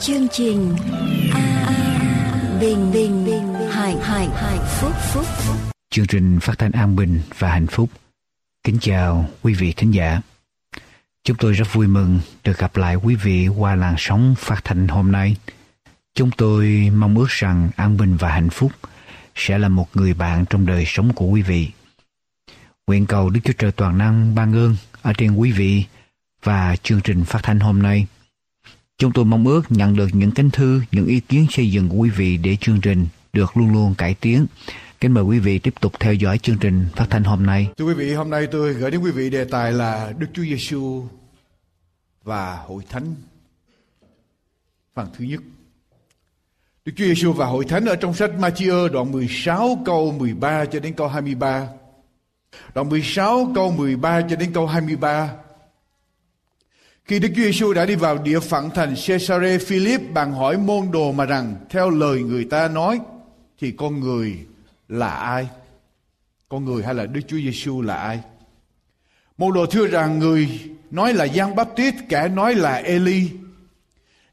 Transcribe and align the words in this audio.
chương 0.00 0.28
trình 0.32 0.76
a 1.32 2.58
bình 2.60 2.92
bình 2.92 3.26
bình 3.26 3.54
hải 3.70 3.96
hải 3.96 4.28
hải 4.28 4.58
phúc 4.58 4.92
phúc. 5.12 5.26
Chương 5.90 6.06
trình 6.06 6.40
phát 6.40 6.58
thanh 6.58 6.72
an 6.72 6.96
bình 6.96 7.20
và 7.38 7.50
hạnh 7.50 7.66
phúc. 7.66 7.90
Kính 8.64 8.78
chào 8.80 9.28
quý 9.42 9.54
vị 9.54 9.72
khán 9.76 9.90
giả. 9.90 10.20
Chúng 11.24 11.36
tôi 11.36 11.52
rất 11.52 11.72
vui 11.72 11.86
mừng 11.86 12.20
được 12.44 12.58
gặp 12.58 12.76
lại 12.76 12.96
quý 12.96 13.14
vị 13.14 13.48
qua 13.48 13.74
làn 13.74 13.94
sóng 13.98 14.34
phát 14.38 14.64
thanh 14.64 14.88
hôm 14.88 15.12
nay. 15.12 15.36
Chúng 16.14 16.30
tôi 16.36 16.90
mong 16.94 17.18
ước 17.18 17.28
rằng 17.28 17.70
an 17.76 17.96
bình 17.96 18.16
và 18.16 18.32
hạnh 18.32 18.50
phúc 18.50 18.72
sẽ 19.34 19.58
là 19.58 19.68
một 19.68 19.88
người 19.94 20.14
bạn 20.14 20.44
trong 20.50 20.66
đời 20.66 20.84
sống 20.86 21.12
của 21.12 21.26
quý 21.26 21.42
vị. 21.42 21.70
Nguyện 22.86 23.06
cầu 23.06 23.30
đức 23.30 23.40
chúa 23.44 23.52
trời 23.58 23.72
toàn 23.72 23.98
năng 23.98 24.34
ban 24.34 24.56
ơn 24.56 24.76
ở 25.02 25.12
trên 25.18 25.36
quý 25.36 25.52
vị 25.52 25.84
và 26.42 26.76
chương 26.82 27.00
trình 27.00 27.24
phát 27.24 27.40
thanh 27.42 27.60
hôm 27.60 27.82
nay. 27.82 28.06
Chúng 28.98 29.12
tôi 29.12 29.24
mong 29.24 29.46
ước 29.46 29.62
nhận 29.68 29.96
được 29.96 30.08
những 30.12 30.30
kính 30.30 30.50
thư, 30.50 30.80
những 30.92 31.06
ý 31.06 31.20
kiến 31.20 31.46
xây 31.50 31.70
dựng 31.70 31.88
của 31.88 31.96
quý 31.96 32.10
vị 32.10 32.36
để 32.36 32.56
chương 32.60 32.80
trình 32.80 33.06
được 33.32 33.56
luôn 33.56 33.72
luôn 33.72 33.94
cải 33.98 34.14
tiến. 34.14 34.46
Kính 35.00 35.12
mời 35.12 35.24
quý 35.24 35.38
vị 35.38 35.58
tiếp 35.58 35.74
tục 35.80 35.92
theo 36.00 36.14
dõi 36.14 36.38
chương 36.38 36.58
trình 36.58 36.86
phát 36.96 37.06
thanh 37.10 37.24
hôm 37.24 37.46
nay. 37.46 37.68
Thưa 37.76 37.84
quý 37.84 37.94
vị, 37.94 38.14
hôm 38.14 38.30
nay 38.30 38.46
tôi 38.46 38.74
gửi 38.74 38.90
đến 38.90 39.00
quý 39.00 39.10
vị 39.10 39.30
đề 39.30 39.44
tài 39.44 39.72
là 39.72 40.12
Đức 40.18 40.26
Chúa 40.32 40.42
Giêsu 40.42 41.04
và 42.24 42.56
Hội 42.56 42.82
Thánh. 42.88 43.14
Phần 44.94 45.08
thứ 45.18 45.24
nhất. 45.24 45.40
Đức 46.84 46.92
Chúa 46.96 47.04
Giêsu 47.04 47.32
và 47.32 47.46
Hội 47.46 47.64
Thánh 47.64 47.84
ở 47.84 47.96
trong 47.96 48.14
sách 48.14 48.30
Matthew 48.38 48.88
đoạn 48.88 49.12
16 49.12 49.82
câu 49.84 50.12
13 50.12 50.64
cho 50.64 50.80
đến 50.80 50.92
câu 50.92 51.08
23. 51.08 51.68
Đoạn 52.74 52.88
16 52.88 53.52
câu 53.54 53.72
13 53.72 54.20
cho 54.20 54.36
đến 54.36 54.52
câu 54.52 54.66
23 54.66 55.30
khi 57.06 57.18
Đức 57.18 57.28
Chúa 57.36 57.42
Giêsu 57.42 57.72
đã 57.72 57.86
đi 57.86 57.94
vào 57.94 58.18
địa 58.18 58.40
phận 58.40 58.70
thành 58.70 58.94
Caesarea 59.06 59.58
Philip, 59.58 60.00
bạn 60.12 60.32
hỏi 60.32 60.58
môn 60.58 60.90
đồ 60.92 61.12
mà 61.12 61.24
rằng 61.24 61.56
theo 61.70 61.90
lời 61.90 62.22
người 62.22 62.44
ta 62.44 62.68
nói 62.68 63.00
thì 63.60 63.72
con 63.72 64.00
người 64.00 64.36
là 64.88 65.10
ai? 65.10 65.48
Con 66.48 66.64
người 66.64 66.82
hay 66.82 66.94
là 66.94 67.06
Đức 67.06 67.20
Chúa 67.28 67.36
Giêsu 67.36 67.82
là 67.82 67.96
ai? 67.96 68.20
Môn 69.38 69.54
đồ 69.54 69.66
thưa 69.66 69.86
rằng 69.86 70.18
người 70.18 70.60
nói 70.90 71.12
là 71.12 71.24
Giăng 71.24 71.56
Baptist, 71.56 71.94
kẻ 72.08 72.28
nói 72.28 72.54
là 72.54 72.74
Eli, 72.74 73.30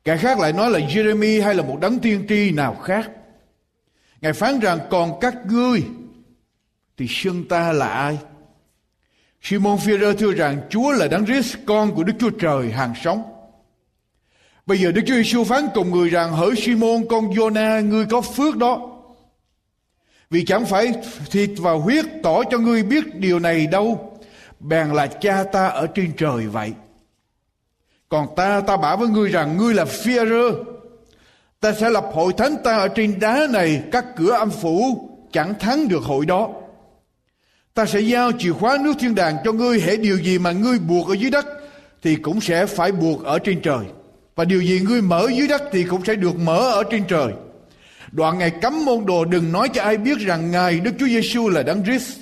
kẻ 0.03 0.17
khác 0.17 0.39
lại 0.39 0.53
nói 0.53 0.71
là 0.71 0.79
Jeremy 0.79 1.43
hay 1.43 1.55
là 1.55 1.63
một 1.63 1.77
đấng 1.81 1.99
tiên 1.99 2.25
tri 2.29 2.51
nào 2.51 2.75
khác. 2.75 3.09
Ngài 4.21 4.33
phán 4.33 4.59
rằng 4.59 4.79
còn 4.89 5.19
các 5.19 5.35
ngươi 5.45 5.83
thì 6.97 7.07
xưng 7.09 7.47
ta 7.47 7.73
là 7.73 7.87
ai? 7.87 8.17
Simon 9.43 9.77
Peter 9.87 10.19
thưa 10.19 10.31
rằng 10.31 10.61
Chúa 10.69 10.91
là 10.91 11.07
Đấng 11.07 11.25
Christ, 11.25 11.55
con 11.65 11.95
của 11.95 12.03
Đức 12.03 12.13
Chúa 12.19 12.29
Trời 12.29 12.71
hàng 12.71 12.93
sống. 13.03 13.23
Bây 14.65 14.77
giờ 14.77 14.91
Đức 14.91 15.01
Chúa 15.05 15.13
Giêsu 15.13 15.43
phán 15.43 15.67
cùng 15.73 15.91
người 15.91 16.09
rằng 16.09 16.31
hỡi 16.31 16.55
Simon 16.55 17.05
con 17.09 17.29
Jonah 17.29 17.87
ngươi 17.87 18.05
có 18.05 18.21
phước 18.21 18.57
đó. 18.57 18.89
Vì 20.29 20.45
chẳng 20.45 20.65
phải 20.65 20.93
thịt 21.31 21.49
và 21.57 21.71
huyết 21.71 22.05
tỏ 22.23 22.43
cho 22.43 22.57
ngươi 22.57 22.83
biết 22.83 23.15
điều 23.15 23.39
này 23.39 23.67
đâu, 23.67 24.19
bèn 24.59 24.87
là 24.87 25.07
cha 25.07 25.43
ta 25.43 25.67
ở 25.67 25.87
trên 25.87 26.11
trời 26.17 26.47
vậy. 26.47 26.73
Còn 28.09 28.27
ta 28.35 28.61
ta 28.61 28.77
bảo 28.77 28.97
với 28.97 29.07
ngươi 29.07 29.29
rằng 29.29 29.57
ngươi 29.57 29.73
là 29.73 29.85
Peter, 29.85 30.53
ta 31.59 31.73
sẽ 31.73 31.89
lập 31.89 32.05
hội 32.13 32.33
thánh 32.37 32.55
ta 32.63 32.77
ở 32.77 32.87
trên 32.87 33.19
đá 33.19 33.47
này, 33.49 33.83
các 33.91 34.05
cửa 34.15 34.31
âm 34.31 34.49
phủ 34.49 35.09
chẳng 35.31 35.53
thắng 35.59 35.87
được 35.87 36.03
hội 36.03 36.25
đó. 36.25 36.49
Ta 37.73 37.85
sẽ 37.85 37.99
giao 37.99 38.31
chìa 38.31 38.51
khóa 38.51 38.77
nước 38.81 38.93
thiên 38.99 39.15
đàng 39.15 39.37
cho 39.45 39.51
ngươi 39.51 39.81
hệ 39.81 39.97
điều 39.97 40.17
gì 40.17 40.39
mà 40.39 40.51
ngươi 40.51 40.79
buộc 40.79 41.07
ở 41.07 41.13
dưới 41.13 41.31
đất 41.31 41.45
thì 42.03 42.15
cũng 42.15 42.41
sẽ 42.41 42.65
phải 42.65 42.91
buộc 42.91 43.23
ở 43.23 43.39
trên 43.39 43.61
trời. 43.61 43.85
Và 44.35 44.45
điều 44.45 44.61
gì 44.61 44.79
ngươi 44.79 45.01
mở 45.01 45.27
dưới 45.37 45.47
đất 45.47 45.63
thì 45.71 45.83
cũng 45.83 46.05
sẽ 46.05 46.15
được 46.15 46.39
mở 46.39 46.71
ở 46.71 46.83
trên 46.91 47.03
trời. 47.07 47.33
Đoạn 48.11 48.37
ngày 48.37 48.51
cấm 48.61 48.85
môn 48.85 49.05
đồ 49.05 49.25
đừng 49.25 49.51
nói 49.51 49.69
cho 49.73 49.83
ai 49.83 49.97
biết 49.97 50.17
rằng 50.19 50.51
Ngài 50.51 50.79
Đức 50.79 50.91
Chúa 50.99 51.07
Giêsu 51.07 51.49
là 51.49 51.63
Đấng 51.63 51.83
Christ. 51.83 52.17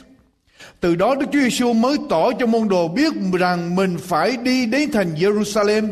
Từ 0.79 0.95
đó 0.95 1.16
Đức 1.16 1.25
Chúa 1.31 1.39
Giêsu 1.39 1.73
mới 1.73 1.97
tỏ 2.09 2.31
cho 2.39 2.45
môn 2.45 2.68
đồ 2.68 2.88
biết 2.88 3.13
rằng 3.39 3.75
mình 3.75 3.97
phải 3.97 4.38
đi 4.38 4.66
đến 4.66 4.91
thành 4.91 5.16
Jerusalem, 5.16 5.88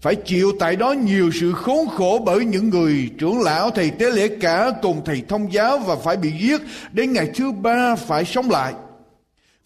phải 0.00 0.14
chịu 0.14 0.52
tại 0.58 0.76
đó 0.76 0.92
nhiều 0.92 1.30
sự 1.40 1.52
khốn 1.52 1.88
khổ 1.88 2.22
bởi 2.26 2.44
những 2.44 2.70
người 2.70 3.10
trưởng 3.18 3.40
lão, 3.40 3.70
thầy 3.70 3.90
tế 3.90 4.10
lễ 4.10 4.28
cả 4.40 4.70
cùng 4.82 5.02
thầy 5.04 5.22
thông 5.28 5.52
giáo 5.52 5.78
và 5.78 5.96
phải 5.96 6.16
bị 6.16 6.32
giết, 6.40 6.60
đến 6.92 7.12
ngày 7.12 7.30
thứ 7.34 7.52
ba 7.52 7.94
phải 7.94 8.24
sống 8.24 8.50
lại. 8.50 8.72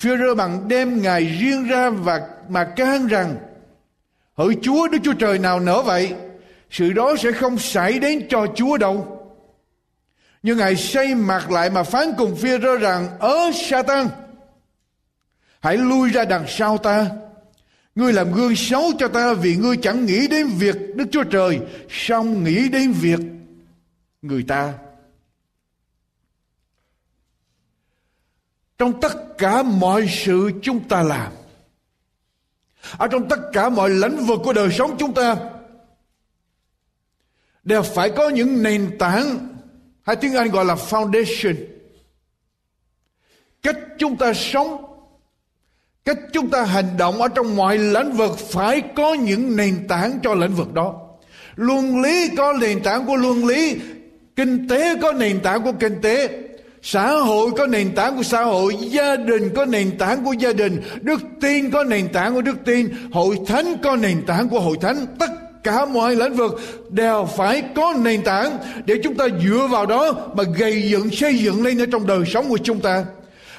Führer 0.00 0.34
bằng 0.34 0.68
đem 0.68 1.02
Ngài 1.02 1.24
riêng 1.24 1.68
ra 1.68 1.90
và 1.90 2.28
mà 2.48 2.64
can 2.64 3.06
rằng, 3.06 3.36
Hỡi 4.34 4.56
Chúa, 4.62 4.88
Đức 4.88 4.98
Chúa 5.04 5.12
Trời 5.12 5.38
nào 5.38 5.60
nỡ 5.60 5.82
vậy, 5.82 6.14
Sự 6.70 6.92
đó 6.92 7.14
sẽ 7.18 7.32
không 7.32 7.58
xảy 7.58 7.98
đến 7.98 8.26
cho 8.28 8.46
Chúa 8.54 8.76
đâu. 8.76 9.16
Nhưng 10.42 10.58
Ngài 10.58 10.76
xây 10.76 11.14
mặt 11.14 11.50
lại 11.50 11.70
mà 11.70 11.82
phán 11.82 12.12
cùng 12.18 12.34
Führer 12.34 12.78
rằng 12.78 13.08
Ớ 13.18 13.50
Satan, 13.54 14.08
Hãy 15.60 15.76
lui 15.76 16.10
ra 16.10 16.24
đằng 16.24 16.44
sau 16.48 16.78
ta. 16.78 17.06
Ngươi 17.94 18.12
làm 18.12 18.32
gương 18.32 18.56
xấu 18.56 18.92
cho 18.98 19.08
ta 19.08 19.34
Vì 19.34 19.56
ngươi 19.56 19.76
chẳng 19.76 20.06
nghĩ 20.06 20.28
đến 20.28 20.46
việc 20.46 20.76
Đức 20.96 21.04
Chúa 21.10 21.24
Trời, 21.24 21.60
song 21.88 22.44
nghĩ 22.44 22.68
đến 22.68 22.92
việc 22.92 23.20
người 24.22 24.42
ta. 24.42 24.72
Trong 28.80 29.00
tất 29.00 29.38
cả 29.38 29.62
mọi 29.62 30.06
sự 30.08 30.50
chúng 30.62 30.88
ta 30.88 31.02
làm, 31.02 31.32
ở 32.96 33.08
trong 33.08 33.28
tất 33.28 33.40
cả 33.52 33.68
mọi 33.68 33.90
lĩnh 33.90 34.16
vực 34.16 34.40
của 34.44 34.52
đời 34.52 34.68
sống 34.72 34.96
chúng 34.98 35.14
ta, 35.14 35.36
đều 37.64 37.82
phải 37.82 38.10
có 38.10 38.28
những 38.28 38.62
nền 38.62 38.98
tảng, 38.98 39.48
hay 40.02 40.16
tiếng 40.16 40.34
Anh 40.34 40.50
gọi 40.50 40.64
là 40.64 40.74
foundation. 40.74 41.54
Cách 43.62 43.76
chúng 43.98 44.16
ta 44.16 44.32
sống, 44.34 44.84
cách 46.04 46.18
chúng 46.32 46.50
ta 46.50 46.64
hành 46.64 46.96
động 46.98 47.22
ở 47.22 47.28
trong 47.28 47.56
mọi 47.56 47.78
lĩnh 47.78 48.12
vực 48.12 48.38
phải 48.38 48.82
có 48.96 49.14
những 49.14 49.56
nền 49.56 49.88
tảng 49.88 50.18
cho 50.22 50.34
lĩnh 50.34 50.54
vực 50.54 50.74
đó. 50.74 51.00
Luân 51.56 52.02
lý 52.02 52.30
có 52.36 52.52
nền 52.52 52.82
tảng 52.82 53.06
của 53.06 53.16
luân 53.16 53.46
lý, 53.46 53.80
kinh 54.36 54.68
tế 54.68 54.94
có 55.02 55.12
nền 55.12 55.40
tảng 55.40 55.62
của 55.62 55.72
kinh 55.72 56.00
tế 56.02 56.49
xã 56.82 57.12
hội 57.12 57.50
có 57.56 57.66
nền 57.66 57.94
tảng 57.94 58.16
của 58.16 58.22
xã 58.22 58.42
hội, 58.42 58.76
gia 58.80 59.16
đình 59.16 59.50
có 59.54 59.64
nền 59.64 59.98
tảng 59.98 60.24
của 60.24 60.32
gia 60.32 60.52
đình, 60.52 60.82
đức 61.00 61.20
tin 61.40 61.70
có 61.70 61.84
nền 61.84 62.08
tảng 62.08 62.34
của 62.34 62.42
đức 62.42 62.56
tin, 62.64 62.88
hội 63.12 63.38
thánh 63.46 63.76
có 63.82 63.96
nền 63.96 64.26
tảng 64.26 64.48
của 64.48 64.60
hội 64.60 64.76
thánh. 64.80 65.06
Tất 65.18 65.30
cả 65.62 65.84
mọi 65.84 66.16
lĩnh 66.16 66.34
vực 66.34 66.60
đều 66.90 67.28
phải 67.36 67.62
có 67.74 67.94
nền 68.02 68.22
tảng 68.22 68.58
để 68.86 68.94
chúng 69.02 69.14
ta 69.14 69.26
dựa 69.44 69.68
vào 69.70 69.86
đó 69.86 70.30
mà 70.34 70.44
gây 70.58 70.88
dựng, 70.90 71.10
xây 71.10 71.38
dựng 71.38 71.62
lên 71.62 71.78
ở 71.78 71.86
trong 71.92 72.06
đời 72.06 72.24
sống 72.26 72.48
của 72.48 72.58
chúng 72.58 72.80
ta. 72.80 73.04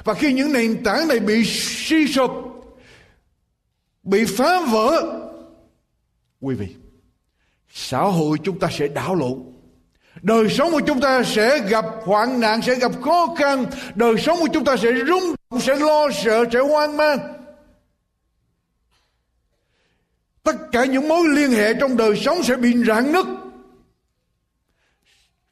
Và 0.04 0.14
khi 0.14 0.34
những 0.34 0.54
nền 0.54 0.84
tảng 0.84 1.08
này 1.08 1.20
bị 1.20 1.44
suy 1.46 2.08
sụp, 2.08 2.32
bị 4.04 4.26
phá 4.26 4.60
vỡ, 4.72 5.04
quý 6.42 6.56
vị, 6.56 6.68
xã 7.74 8.02
hội 8.02 8.38
chúng 8.44 8.60
ta 8.60 8.68
sẽ 8.72 8.88
đảo 8.88 9.16
lộn. 9.16 9.51
Đời 10.22 10.50
sống 10.50 10.72
của 10.72 10.82
chúng 10.88 11.02
ta 11.02 11.24
sẽ 11.24 11.60
gặp 11.60 11.86
hoạn 12.04 12.40
nạn, 12.40 12.62
sẽ 12.62 12.76
gặp 12.76 12.92
khó 13.02 13.36
khăn. 13.38 13.66
Đời 13.96 14.16
sống 14.18 14.38
của 14.40 14.48
chúng 14.54 14.66
ta 14.66 14.78
sẽ 14.78 14.90
rung 15.08 15.36
động, 15.50 15.62
sẽ 15.62 15.76
lo 15.76 16.10
sợ, 16.24 16.46
sẽ 16.54 16.60
hoang 16.60 16.98
mang. 16.98 17.20
Tất 20.44 20.56
cả 20.72 20.86
những 20.86 21.08
mối 21.08 21.28
liên 21.28 21.52
hệ 21.52 21.74
trong 21.74 21.98
đời 21.98 22.16
sống 22.18 22.44
sẽ 22.44 22.56
bị 22.56 22.74
rạn 22.88 23.12
nứt. 23.12 23.26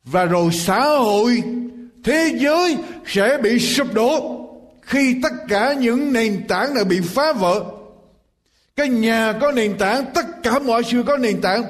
Và 0.04 0.26
rồi 0.26 0.52
xã 0.54 0.80
hội, 0.80 1.44
thế 2.04 2.32
giới 2.40 2.78
sẽ 3.06 3.38
bị 3.38 3.60
sụp 3.60 3.94
đổ 3.94 4.36
khi 4.82 5.16
tất 5.24 5.34
cả 5.48 5.74
những 5.74 6.14
nền 6.14 6.48
tảng 6.48 6.74
này 6.74 6.84
bị 6.84 7.00
phá 7.02 7.34
vỡ. 7.34 7.64
Cái 8.76 8.90
nhà 8.90 9.34
có 9.42 9.52
nền 9.52 9.78
tảng, 9.78 10.06
tất 10.14 10.26
cả 10.44 10.60
mọi 10.60 10.84
sự 10.84 11.04
có 11.08 11.18
nền 11.18 11.42
tảng 11.42 11.64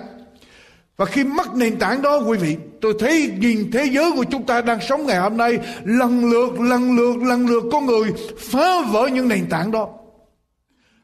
và 0.99 1.05
khi 1.05 1.23
mất 1.23 1.55
nền 1.55 1.79
tảng 1.79 2.01
đó 2.01 2.17
quý 2.17 2.37
vị, 2.37 2.57
tôi 2.81 2.93
thấy 2.99 3.31
nhìn 3.39 3.71
thế 3.71 3.85
giới 3.85 4.11
của 4.11 4.23
chúng 4.23 4.45
ta 4.45 4.61
đang 4.61 4.79
sống 4.81 5.05
ngày 5.05 5.17
hôm 5.17 5.37
nay 5.37 5.59
lần 5.83 6.31
lượt, 6.31 6.59
lần 6.59 6.95
lượt, 6.97 7.17
lần 7.17 7.47
lượt 7.47 7.63
có 7.71 7.81
người 7.81 8.13
phá 8.37 8.81
vỡ 8.91 9.07
những 9.13 9.27
nền 9.27 9.49
tảng 9.49 9.71
đó. 9.71 9.89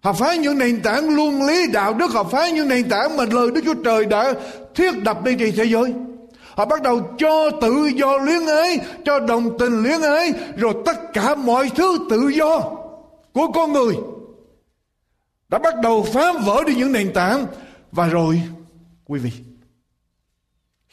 Họ 0.02 0.14
phá 0.14 0.36
những 0.36 0.58
nền 0.58 0.82
tảng 0.82 1.16
luân 1.16 1.46
lý 1.48 1.68
đạo 1.74 1.94
đức, 1.94 2.12
họ 2.12 2.24
phá 2.24 2.50
những 2.50 2.68
nền 2.68 2.90
tảng 2.90 3.18
mà 3.18 3.26
lời 3.32 3.52
Đức 3.52 3.62
Chúa 3.66 3.84
Trời 3.86 4.06
đã 4.06 4.34
thiết 4.76 5.04
đập 5.04 5.26
lên 5.26 5.38
trên 5.40 5.54
thế 5.56 5.66
giới. 5.66 5.94
Họ 6.56 6.66
bắt 6.66 6.82
đầu 6.82 7.10
cho 7.18 7.50
tự 7.62 7.86
do 7.96 8.18
luyến 8.18 8.46
ái, 8.46 8.80
cho 9.06 9.20
đồng 9.20 9.58
tình 9.58 9.84
luyến 9.84 10.02
ái, 10.02 10.34
rồi 10.58 10.74
tất 10.86 11.14
cả 11.14 11.36
mọi 11.36 11.70
thứ 11.76 11.98
tự 12.10 12.28
do 12.28 12.60
của 13.34 13.48
con 13.54 13.74
người 13.74 13.96
đã 15.50 15.58
bắt 15.58 15.74
đầu 15.84 16.04
phá 16.14 16.34
vỡ 16.46 16.64
đi 16.68 16.76
những 16.76 16.92
nền 16.92 17.14
tảng 17.14 17.46
và 17.92 18.08
rồi 18.08 18.42
quý 19.06 19.20
vị 19.20 19.32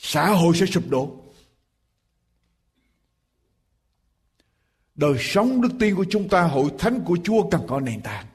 xã 0.05 0.27
hội 0.27 0.57
sẽ 0.57 0.67
sụp 0.67 0.89
đổ 0.89 1.11
đời 4.95 5.15
sống 5.21 5.61
đức 5.61 5.69
tin 5.81 5.95
của 5.95 6.05
chúng 6.11 6.29
ta 6.29 6.43
hội 6.43 6.71
thánh 6.79 7.01
của 7.05 7.19
chúa 7.25 7.51
cần 7.51 7.61
có 7.69 7.81
nền 7.81 8.03
tảng 8.03 8.27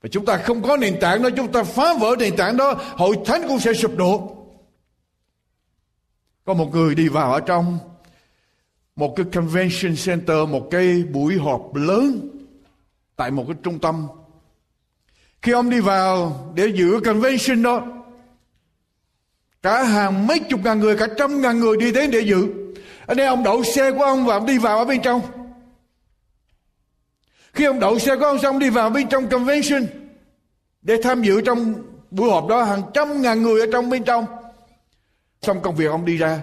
Và 0.00 0.08
chúng 0.12 0.24
ta 0.24 0.36
không 0.36 0.62
có 0.62 0.76
nền 0.76 1.00
tảng 1.00 1.22
đó, 1.22 1.30
chúng 1.36 1.52
ta 1.52 1.62
phá 1.62 1.94
vỡ 2.00 2.16
nền 2.18 2.36
tảng 2.36 2.56
đó, 2.56 2.74
hội 2.96 3.18
thánh 3.24 3.42
cũng 3.48 3.58
sẽ 3.58 3.72
sụp 3.72 3.96
đổ. 3.96 4.36
Có 6.44 6.54
một 6.54 6.70
người 6.72 6.94
đi 6.94 7.08
vào 7.08 7.32
ở 7.32 7.40
trong 7.40 7.78
một 8.96 9.14
cái 9.16 9.26
convention 9.32 9.94
center, 10.06 10.48
một 10.48 10.68
cái 10.70 11.02
buổi 11.02 11.38
họp 11.38 11.74
lớn 11.74 12.28
tại 13.16 13.30
một 13.30 13.44
cái 13.48 13.56
trung 13.62 13.78
tâm. 13.78 14.08
Khi 15.42 15.52
ông 15.52 15.70
đi 15.70 15.80
vào 15.80 16.52
để 16.54 16.66
giữ 16.66 17.00
convention 17.04 17.62
đó, 17.62 18.01
cả 19.62 19.82
hàng 19.82 20.26
mấy 20.26 20.38
chục 20.38 20.60
ngàn 20.64 20.80
người, 20.80 20.96
cả 20.96 21.06
trăm 21.18 21.40
ngàn 21.40 21.58
người 21.58 21.76
đi 21.76 21.92
đến 21.92 22.10
để 22.10 22.20
dự. 22.20 22.48
Anh 23.06 23.18
em 23.18 23.28
ông 23.28 23.42
đậu 23.42 23.64
xe 23.64 23.90
của 23.90 24.02
ông 24.02 24.26
và 24.26 24.34
ông 24.34 24.46
đi 24.46 24.58
vào 24.58 24.78
ở 24.78 24.84
bên 24.84 25.02
trong. 25.02 25.20
Khi 27.52 27.64
ông 27.64 27.80
đậu 27.80 27.98
xe 27.98 28.16
của 28.16 28.24
ông 28.24 28.38
xong 28.38 28.58
đi 28.58 28.70
vào 28.70 28.90
bên 28.90 29.08
trong 29.08 29.28
convention 29.28 29.86
để 30.82 30.96
tham 31.02 31.22
dự 31.22 31.40
trong 31.40 31.74
buổi 32.10 32.30
họp 32.30 32.46
đó 32.48 32.64
hàng 32.64 32.82
trăm 32.94 33.22
ngàn 33.22 33.42
người 33.42 33.60
ở 33.60 33.66
trong 33.72 33.90
bên 33.90 34.04
trong. 34.04 34.26
Xong 35.42 35.62
công 35.62 35.76
việc 35.76 35.86
ông 35.86 36.04
đi 36.04 36.16
ra. 36.16 36.42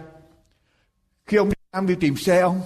Khi 1.26 1.38
ông 1.38 1.50
Ông 1.72 1.88
đi 1.88 1.96
tìm 2.00 2.18
xe 2.18 2.40
ông 2.40 2.62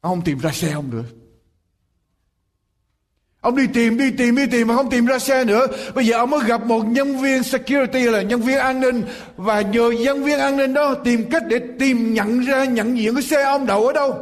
Ông 0.00 0.16
không 0.16 0.24
tìm 0.24 0.38
ra 0.38 0.50
xe 0.52 0.72
ông 0.72 0.90
nữa 0.90 1.21
Ông 3.42 3.56
đi 3.56 3.66
tìm, 3.74 3.98
đi 3.98 4.10
tìm, 4.10 4.36
đi 4.36 4.46
tìm 4.46 4.68
mà 4.68 4.74
không 4.74 4.90
tìm 4.90 5.06
ra 5.06 5.18
xe 5.18 5.44
nữa. 5.44 5.66
Bây 5.94 6.06
giờ 6.06 6.16
ông 6.16 6.30
mới 6.30 6.40
gặp 6.46 6.66
một 6.66 6.82
nhân 6.82 7.18
viên 7.18 7.42
security 7.42 8.02
là 8.02 8.22
nhân 8.22 8.40
viên 8.40 8.58
an 8.58 8.80
ninh 8.80 9.02
và 9.36 9.60
nhờ 9.60 9.90
nhân 9.90 10.24
viên 10.24 10.38
an 10.38 10.56
ninh 10.56 10.74
đó 10.74 10.94
tìm 10.94 11.30
cách 11.30 11.42
để 11.48 11.60
tìm 11.78 12.14
nhận 12.14 12.40
ra, 12.40 12.64
nhận 12.64 12.98
diện 12.98 13.14
cái 13.14 13.22
xe 13.22 13.42
ông 13.42 13.66
đậu 13.66 13.86
ở 13.86 13.92
đâu. 13.92 14.14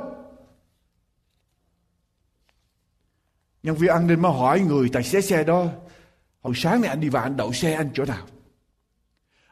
Nhân 3.63 3.77
viên 3.77 3.91
an 3.91 4.07
ninh 4.07 4.23
mới 4.23 4.33
hỏi 4.33 4.61
người 4.61 4.89
tài 4.93 5.03
xế 5.03 5.21
xe 5.21 5.45
đó 5.45 5.67
Hồi 6.43 6.55
sáng 6.57 6.81
này 6.81 6.89
anh 6.89 7.01
đi 7.01 7.09
vào 7.09 7.23
anh 7.23 7.37
đậu 7.37 7.53
xe 7.53 7.73
anh 7.73 7.89
chỗ 7.95 8.05
nào 8.05 8.27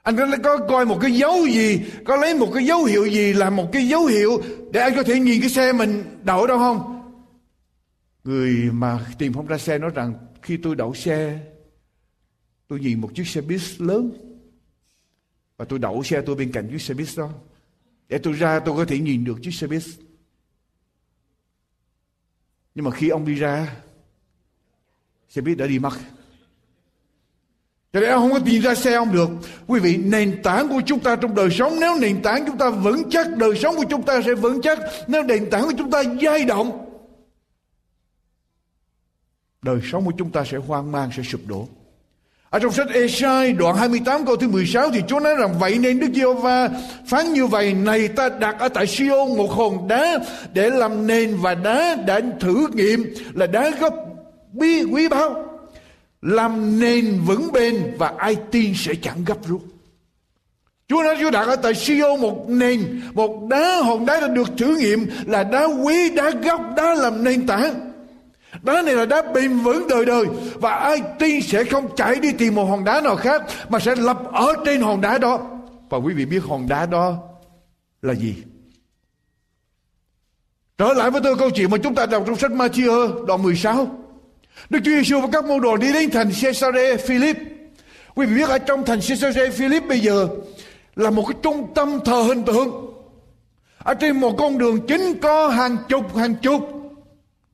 anh 0.02 0.16
có, 0.16 0.26
có 0.44 0.66
coi 0.68 0.86
một 0.86 0.98
cái 1.00 1.12
dấu 1.12 1.46
gì 1.46 1.80
có 2.04 2.16
lấy 2.16 2.34
một 2.34 2.50
cái 2.54 2.64
dấu 2.64 2.84
hiệu 2.84 3.06
gì 3.06 3.32
là 3.32 3.50
một 3.50 3.72
cái 3.72 3.88
dấu 3.88 4.06
hiệu 4.06 4.42
để 4.72 4.80
anh 4.80 4.94
có 4.96 5.02
thể 5.02 5.20
nhìn 5.20 5.40
cái 5.40 5.50
xe 5.50 5.72
mình 5.72 6.04
đậu 6.22 6.46
đâu 6.46 6.58
không 6.58 6.97
người 8.24 8.70
mà 8.72 9.06
tìm 9.18 9.32
không 9.32 9.46
ra 9.46 9.58
xe 9.58 9.78
nói 9.78 9.90
rằng 9.94 10.14
khi 10.42 10.56
tôi 10.56 10.76
đậu 10.76 10.94
xe 10.94 11.40
tôi 12.68 12.80
nhìn 12.80 13.00
một 13.00 13.10
chiếc 13.14 13.26
xe 13.26 13.40
bus 13.40 13.80
lớn 13.80 14.12
và 15.56 15.64
tôi 15.64 15.78
đậu 15.78 16.02
xe 16.02 16.22
tôi 16.26 16.36
bên 16.36 16.52
cạnh 16.52 16.68
chiếc 16.70 16.82
xe 16.82 16.94
bus 16.94 17.18
đó 17.18 17.30
để 18.08 18.18
tôi 18.18 18.32
ra 18.32 18.60
tôi 18.60 18.76
có 18.76 18.84
thể 18.84 18.98
nhìn 18.98 19.24
được 19.24 19.38
chiếc 19.42 19.54
xe 19.54 19.66
bus 19.66 19.88
nhưng 22.74 22.84
mà 22.84 22.90
khi 22.90 23.08
ông 23.08 23.26
đi 23.26 23.34
ra 23.34 23.76
xe 25.28 25.42
buýt 25.42 25.58
đã 25.58 25.66
đi 25.66 25.78
mất 25.78 25.92
cho 27.92 28.00
nên 28.00 28.10
ông 28.10 28.22
không 28.22 28.32
có 28.32 28.46
tìm 28.46 28.62
ra 28.62 28.74
xe 28.74 28.94
ông 28.94 29.12
được. 29.12 29.28
Quý 29.66 29.80
vị, 29.80 29.96
nền 29.96 30.42
tảng 30.42 30.68
của 30.68 30.80
chúng 30.86 31.00
ta 31.00 31.16
trong 31.16 31.34
đời 31.34 31.50
sống, 31.50 31.80
nếu 31.80 31.94
nền 32.00 32.22
tảng 32.22 32.46
chúng 32.46 32.58
ta 32.58 32.70
vững 32.70 33.10
chắc, 33.10 33.36
đời 33.36 33.56
sống 33.56 33.76
của 33.76 33.84
chúng 33.90 34.02
ta 34.02 34.22
sẽ 34.22 34.34
vững 34.34 34.60
chắc. 34.62 34.78
Nếu 35.06 35.22
nền 35.22 35.50
tảng 35.50 35.62
của 35.62 35.72
chúng 35.78 35.90
ta 35.90 36.02
dao 36.22 36.38
động, 36.48 36.87
đời 39.62 39.78
sống 39.92 40.04
của 40.04 40.12
chúng 40.18 40.30
ta 40.30 40.44
sẽ 40.44 40.56
hoang 40.56 40.92
mang, 40.92 41.10
sẽ 41.16 41.22
sụp 41.22 41.40
đổ. 41.46 41.68
Ở 42.50 42.58
trong 42.58 42.72
sách 42.72 42.88
Esai 42.94 43.52
đoạn 43.52 43.76
28 43.76 44.26
câu 44.26 44.36
thứ 44.36 44.48
16 44.48 44.90
thì 44.90 45.02
Chúa 45.08 45.20
nói 45.20 45.34
rằng 45.36 45.58
vậy 45.58 45.78
nên 45.78 46.00
Đức 46.00 46.08
Giê-hô-va 46.14 46.68
phán 47.06 47.32
như 47.32 47.46
vậy 47.46 47.74
này 47.74 48.08
ta 48.08 48.28
đặt 48.28 48.58
ở 48.58 48.68
tại 48.68 48.86
Siôn 48.86 49.36
một 49.36 49.50
hòn 49.50 49.88
đá 49.88 50.18
để 50.52 50.70
làm 50.70 51.06
nền 51.06 51.36
và 51.36 51.54
đá 51.54 51.94
đã 52.06 52.20
thử 52.40 52.66
nghiệm 52.72 53.14
là 53.34 53.46
đá 53.46 53.70
gốc 53.80 53.94
bi 54.52 54.82
quý 54.82 55.08
báu 55.08 55.44
làm 56.22 56.80
nền 56.80 57.20
vững 57.26 57.52
bền 57.52 57.94
và 57.98 58.12
ai 58.18 58.36
tin 58.50 58.72
sẽ 58.76 58.94
chẳng 59.02 59.24
gấp 59.26 59.46
rút. 59.48 59.62
Chúa 60.88 61.02
nói 61.02 61.16
Chúa 61.20 61.30
đặt 61.30 61.48
ở 61.48 61.56
tại 61.56 61.74
Siô 61.74 62.16
một 62.16 62.48
nền, 62.48 63.02
một 63.14 63.48
đá 63.50 63.80
hòn 63.82 64.06
đá 64.06 64.20
đã 64.20 64.28
được 64.28 64.48
thử 64.58 64.76
nghiệm 64.76 65.06
là 65.26 65.44
đá 65.44 65.64
quý, 65.64 66.10
đá 66.10 66.30
gốc, 66.30 66.60
đá 66.76 66.94
làm 66.94 67.24
nền 67.24 67.46
tảng. 67.46 67.74
Đá 68.62 68.82
này 68.82 68.94
là 68.94 69.06
đá 69.06 69.22
bền 69.34 69.58
vững 69.58 69.88
đời 69.88 70.04
đời, 70.04 70.24
và 70.54 70.70
ai 70.70 71.02
tin 71.18 71.42
sẽ 71.42 71.64
không 71.64 71.96
chạy 71.96 72.16
đi 72.16 72.32
tìm 72.32 72.54
một 72.54 72.64
hòn 72.64 72.84
đá 72.84 73.00
nào 73.00 73.16
khác, 73.16 73.42
mà 73.68 73.78
sẽ 73.78 73.94
lập 73.94 74.18
ở 74.32 74.54
trên 74.64 74.80
hòn 74.80 75.00
đá 75.00 75.18
đó. 75.18 75.40
Và 75.90 75.98
quý 75.98 76.14
vị 76.14 76.24
biết 76.24 76.42
hòn 76.48 76.68
đá 76.68 76.86
đó 76.86 77.18
là 78.02 78.14
gì? 78.14 78.34
Trở 80.78 80.92
lại 80.92 81.10
với 81.10 81.20
tôi 81.24 81.36
câu 81.36 81.50
chuyện 81.50 81.70
mà 81.70 81.78
chúng 81.82 81.94
ta 81.94 82.06
đọc 82.06 82.22
trong 82.26 82.36
sách 82.36 82.50
Matthew 82.50 83.24
đoạn 83.26 83.42
16. 83.42 83.86
Đức 84.70 84.78
Chúa 84.84 84.90
Giêsu 84.90 85.20
và 85.20 85.28
các 85.32 85.44
môn 85.44 85.60
đồ 85.60 85.76
đi 85.76 85.92
đến 85.92 86.10
thành 86.10 86.30
Caesarea 86.42 86.96
Philip. 86.96 87.36
Quý 88.14 88.26
vị 88.26 88.34
biết 88.34 88.48
ở 88.48 88.58
trong 88.58 88.84
thành 88.84 89.00
Caesarea 89.08 89.50
Philip 89.50 89.88
bây 89.88 90.00
giờ 90.00 90.28
là 90.96 91.10
một 91.10 91.24
cái 91.28 91.36
trung 91.42 91.74
tâm 91.74 92.00
thờ 92.04 92.22
hình 92.22 92.42
tượng. 92.42 92.94
Ở 93.78 93.94
trên 93.94 94.20
một 94.20 94.34
con 94.38 94.58
đường 94.58 94.86
chính 94.86 95.18
có 95.22 95.48
hàng 95.48 95.76
chục 95.88 96.16
hàng 96.16 96.34
chục 96.34 96.77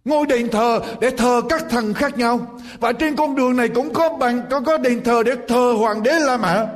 ngôi 0.04 0.26
đền 0.26 0.50
thờ 0.50 0.80
để 1.00 1.10
thờ 1.10 1.42
các 1.48 1.64
thần 1.70 1.94
khác 1.94 2.18
nhau. 2.18 2.58
Và 2.80 2.92
trên 2.92 3.16
con 3.16 3.34
đường 3.34 3.56
này 3.56 3.68
cũng 3.68 3.94
có 3.94 4.08
bằng 4.08 4.42
có 4.50 4.60
có 4.60 4.78
đền 4.78 5.04
thờ 5.04 5.22
để 5.22 5.32
thờ 5.48 5.74
hoàng 5.78 6.02
đế 6.02 6.18
La 6.18 6.36
Mã. 6.36 6.66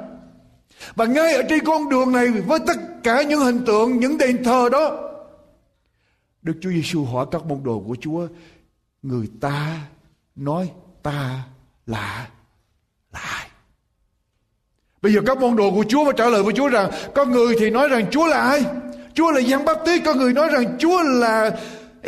Và 0.94 1.04
ngay 1.04 1.34
ở 1.34 1.42
trên 1.48 1.64
con 1.64 1.88
đường 1.88 2.12
này 2.12 2.28
với 2.28 2.58
tất 2.66 2.76
cả 3.02 3.22
những 3.22 3.40
hình 3.40 3.64
tượng, 3.64 3.98
những 4.00 4.18
đền 4.18 4.44
thờ 4.44 4.68
đó, 4.72 5.10
Đức 6.42 6.54
Chúa 6.60 6.70
Giêsu 6.70 7.04
hỏi 7.04 7.26
các 7.30 7.44
môn 7.44 7.60
đồ 7.64 7.82
của 7.86 7.96
Chúa, 8.00 8.26
người 9.02 9.26
ta 9.40 9.76
nói 10.36 10.70
ta 11.02 11.44
là 11.86 12.28
là 13.12 13.20
ai 13.20 13.48
bây 15.02 15.12
giờ 15.12 15.20
các 15.26 15.38
môn 15.38 15.56
đồ 15.56 15.70
của 15.70 15.84
chúa 15.88 16.04
mà 16.04 16.12
trả 16.12 16.28
lời 16.28 16.42
với 16.42 16.54
chúa 16.54 16.68
rằng 16.68 16.90
có 17.14 17.24
người 17.24 17.56
thì 17.58 17.70
nói 17.70 17.88
rằng 17.88 18.10
chúa 18.10 18.26
là 18.26 18.40
ai 18.40 18.64
chúa 19.14 19.30
là 19.30 19.40
giăng 19.40 19.64
báp 19.64 19.78
tít 19.84 20.02
có 20.04 20.14
người 20.14 20.32
nói 20.32 20.48
rằng 20.52 20.78
chúa 20.78 21.02
là 21.02 21.50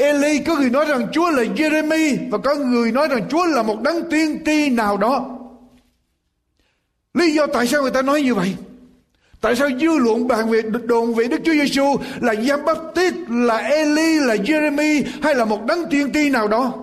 Eli 0.00 0.38
có 0.38 0.56
người 0.56 0.70
nói 0.70 0.84
rằng 0.84 1.06
Chúa 1.12 1.30
là 1.30 1.42
Jeremy 1.42 2.30
và 2.30 2.38
có 2.38 2.54
người 2.54 2.92
nói 2.92 3.08
rằng 3.08 3.28
Chúa 3.30 3.46
là 3.46 3.62
một 3.62 3.82
đấng 3.82 4.10
tiên 4.10 4.42
tri 4.46 4.70
nào 4.70 4.96
đó. 4.96 5.38
Lý 7.14 7.34
do 7.34 7.46
tại 7.46 7.66
sao 7.66 7.82
người 7.82 7.90
ta 7.90 8.02
nói 8.02 8.22
như 8.22 8.34
vậy? 8.34 8.54
Tại 9.40 9.56
sao 9.56 9.68
dư 9.80 9.98
luận 9.98 10.28
bàn 10.28 10.50
về 10.50 10.62
đồn 10.62 11.14
về 11.14 11.24
Đức 11.28 11.40
Chúa 11.44 11.52
Giêsu 11.52 11.96
là 12.20 12.32
Giăng 12.32 12.64
Baptist, 12.64 13.14
là 13.28 13.56
Eli, 13.56 14.18
là 14.18 14.34
Jeremy 14.34 15.04
hay 15.22 15.34
là 15.34 15.44
một 15.44 15.66
đấng 15.66 15.90
tiên 15.90 16.10
tri 16.14 16.30
nào 16.30 16.48
đó? 16.48 16.74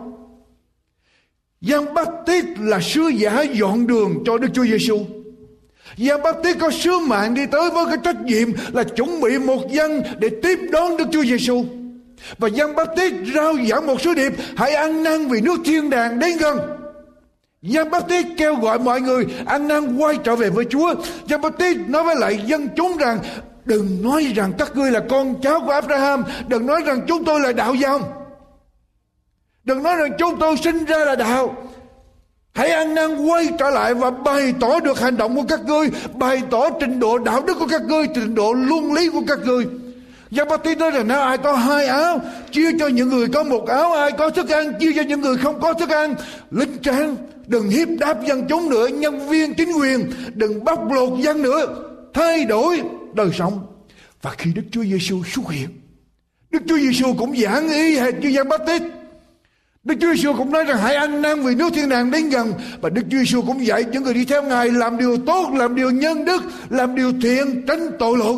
Giăng 1.61 1.93
Baptist 1.93 2.45
là 2.59 2.79
sứ 2.81 3.07
giả 3.07 3.41
dọn 3.41 3.87
đường 3.87 4.23
cho 4.25 4.37
Đức 4.37 4.47
Chúa 4.53 4.65
Giêsu. 4.65 4.99
Giăng 5.97 6.21
Baptist 6.21 6.59
có 6.59 6.71
sứ 6.71 6.99
mạng 6.99 7.33
đi 7.33 7.45
tới 7.45 7.69
với 7.69 7.85
cái 7.85 7.97
trách 8.03 8.21
nhiệm 8.21 8.49
là 8.73 8.83
chuẩn 8.83 9.21
bị 9.21 9.37
một 9.37 9.71
dân 9.71 10.03
để 10.19 10.29
tiếp 10.43 10.59
đón 10.71 10.97
Đức 10.97 11.05
Chúa 11.11 11.23
Giêsu. 11.23 11.65
Và 12.37 12.47
Giăng 12.47 12.75
tít 12.95 13.13
rao 13.35 13.53
giảng 13.69 13.87
một 13.87 14.01
sứ 14.01 14.13
điệp 14.13 14.33
hãy 14.57 14.73
ăn 14.73 15.03
năn 15.03 15.27
vì 15.27 15.41
nước 15.41 15.59
thiên 15.65 15.89
đàng 15.89 16.19
đến 16.19 16.37
gần. 16.37 16.59
Giăng 17.61 17.89
tít 18.09 18.25
kêu 18.37 18.55
gọi 18.55 18.79
mọi 18.79 19.01
người 19.01 19.25
ăn 19.45 19.67
năn 19.67 19.97
quay 19.97 20.17
trở 20.23 20.35
về 20.35 20.49
với 20.49 20.65
Chúa. 20.65 20.95
Giăng 21.27 21.41
tít 21.57 21.77
nói 21.87 22.03
với 22.03 22.15
lại 22.15 22.39
dân 22.45 22.67
chúng 22.75 22.97
rằng 22.97 23.19
đừng 23.65 24.03
nói 24.03 24.33
rằng 24.35 24.53
các 24.57 24.75
ngươi 24.75 24.91
là 24.91 24.99
con 25.09 25.41
cháu 25.41 25.59
của 25.59 25.71
Abraham, 25.71 26.23
đừng 26.47 26.65
nói 26.65 26.81
rằng 26.85 27.01
chúng 27.07 27.25
tôi 27.25 27.39
là 27.39 27.51
đạo 27.51 27.73
dòng. 27.73 28.01
Đừng 29.63 29.83
nói 29.83 29.95
rằng 29.95 30.11
chúng 30.17 30.39
tôi 30.39 30.57
sinh 30.57 30.85
ra 30.85 30.97
là 30.97 31.15
đạo. 31.15 31.55
Hãy 32.53 32.69
ăn 32.69 32.95
năn 32.95 33.25
quay 33.25 33.49
trở 33.59 33.69
lại 33.69 33.93
và 33.93 34.11
bày 34.11 34.53
tỏ 34.59 34.79
được 34.79 34.99
hành 34.99 35.17
động 35.17 35.35
của 35.35 35.43
các 35.49 35.65
ngươi, 35.65 35.89
bày 36.13 36.41
tỏ 36.51 36.69
trình 36.79 36.99
độ 36.99 37.17
đạo 37.17 37.41
đức 37.41 37.53
của 37.59 37.67
các 37.67 37.81
ngươi, 37.81 38.07
trình 38.15 38.35
độ 38.35 38.53
luân 38.53 38.93
lý 38.93 39.09
của 39.09 39.21
các 39.27 39.39
ngươi. 39.45 39.65
Giăng 40.31 40.47
Bát 40.47 40.77
nói 40.77 40.91
rằng 40.91 41.07
nếu 41.07 41.19
ai 41.19 41.37
có 41.37 41.53
hai 41.53 41.85
áo, 41.85 42.21
chia 42.51 42.69
cho 42.79 42.87
những 42.87 43.09
người 43.09 43.27
có 43.27 43.43
một 43.43 43.67
áo, 43.67 43.93
ai 43.93 44.11
có 44.11 44.29
thức 44.29 44.49
ăn, 44.49 44.73
chia 44.79 44.93
cho 44.95 45.01
những 45.01 45.21
người 45.21 45.37
không 45.37 45.59
có 45.59 45.73
thức 45.73 45.89
ăn. 45.89 46.15
Linh 46.51 46.77
trang, 46.77 47.15
đừng 47.47 47.69
hiếp 47.69 47.87
đáp 47.99 48.25
dân 48.25 48.45
chúng 48.49 48.69
nữa, 48.69 48.87
nhân 48.87 49.29
viên 49.29 49.53
chính 49.53 49.71
quyền, 49.71 50.11
đừng 50.33 50.63
bóc 50.63 50.91
lột 50.91 51.19
dân 51.19 51.41
nữa, 51.41 51.65
thay 52.13 52.45
đổi 52.45 52.81
đời 53.13 53.29
sống. 53.33 53.67
Và 54.21 54.31
khi 54.37 54.53
Đức 54.53 54.63
Chúa 54.71 54.83
Giêsu 54.83 55.23
xuất 55.23 55.51
hiện, 55.51 55.67
Đức 56.51 56.59
Chúa 56.67 56.77
Giêsu 56.77 57.13
cũng 57.17 57.37
giảng 57.37 57.69
ý 57.69 57.97
hệt 57.97 58.13
như 58.21 58.29
Giăng 58.29 58.49
Bát 58.49 58.61
Tít 58.67 58.81
Đức 59.87 59.95
Chúa 60.01 60.13
Giêsu 60.13 60.33
cũng 60.33 60.51
nói 60.51 60.63
rằng 60.63 60.77
hãy 60.77 60.95
ăn 60.95 61.21
năn 61.21 61.43
vì 61.43 61.55
nước 61.55 61.69
thiên 61.73 61.89
đàng 61.89 62.11
đến 62.11 62.29
gần 62.29 62.53
và 62.81 62.89
Đức 62.89 63.01
Chúa 63.11 63.17
Giêsu 63.17 63.41
cũng 63.41 63.65
dạy 63.65 63.85
những 63.91 64.03
người 64.03 64.13
đi 64.13 64.25
theo 64.25 64.43
Ngài 64.43 64.71
làm 64.71 64.97
điều 64.97 65.17
tốt, 65.17 65.49
làm 65.53 65.75
điều 65.75 65.91
nhân 65.91 66.25
đức, 66.25 66.43
làm 66.69 66.95
điều 66.95 67.13
thiện, 67.21 67.65
tránh 67.67 67.91
tội 67.99 68.17
lỗi. 68.17 68.37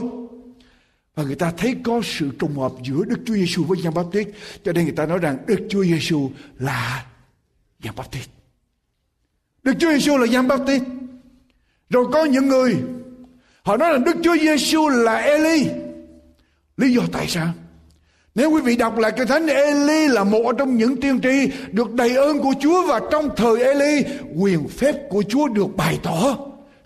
Và 1.20 1.26
người 1.26 1.36
ta 1.36 1.52
thấy 1.58 1.76
có 1.84 2.02
sự 2.04 2.30
trùng 2.40 2.58
hợp 2.58 2.72
giữa 2.84 3.04
Đức 3.06 3.18
Chúa 3.26 3.34
Giêsu 3.34 3.64
với 3.64 3.82
Giăng 3.82 3.94
Baptist, 3.94 4.28
cho 4.64 4.72
nên 4.72 4.84
người 4.84 4.94
ta 4.94 5.06
nói 5.06 5.18
rằng 5.18 5.38
Đức 5.48 5.60
Chúa 5.70 5.84
Giêsu 5.84 6.32
là 6.60 7.06
Giăng 7.84 7.96
Baptist. 7.96 8.30
Đức 9.64 9.74
Chúa 9.80 9.92
Giêsu 9.92 10.18
là 10.18 10.28
Giăng 10.28 10.48
Baptist. 10.48 10.84
Rồi 11.90 12.06
có 12.14 12.26
những 12.26 12.48
người 12.48 12.76
họ 13.64 13.78
nói 13.78 13.92
rằng 13.92 14.04
Đức 14.04 14.16
Chúa 14.24 14.38
Giêsu 14.38 14.90
là 14.90 15.16
Eli. 15.16 15.70
Lý 16.78 16.94
do 16.94 17.02
tại 17.12 17.28
sao? 17.28 17.54
Nếu 18.36 18.52
quý 18.52 18.62
vị 18.62 18.76
đọc 18.76 18.98
lại 18.98 19.12
cái 19.12 19.26
thánh 19.26 19.48
Eli 19.48 20.08
là 20.08 20.24
một 20.24 20.52
trong 20.58 20.78
những 20.78 21.02
tiên 21.02 21.20
tri 21.22 21.52
được 21.72 21.94
đầy 21.94 22.16
ơn 22.16 22.40
của 22.40 22.54
Chúa 22.60 22.88
và 22.88 23.02
trong 23.12 23.30
thời 23.36 23.64
Eli 23.64 24.04
quyền 24.36 24.68
phép 24.68 24.96
của 25.10 25.24
Chúa 25.30 25.48
được 25.48 25.76
bày 25.76 26.00
tỏ 26.04 26.38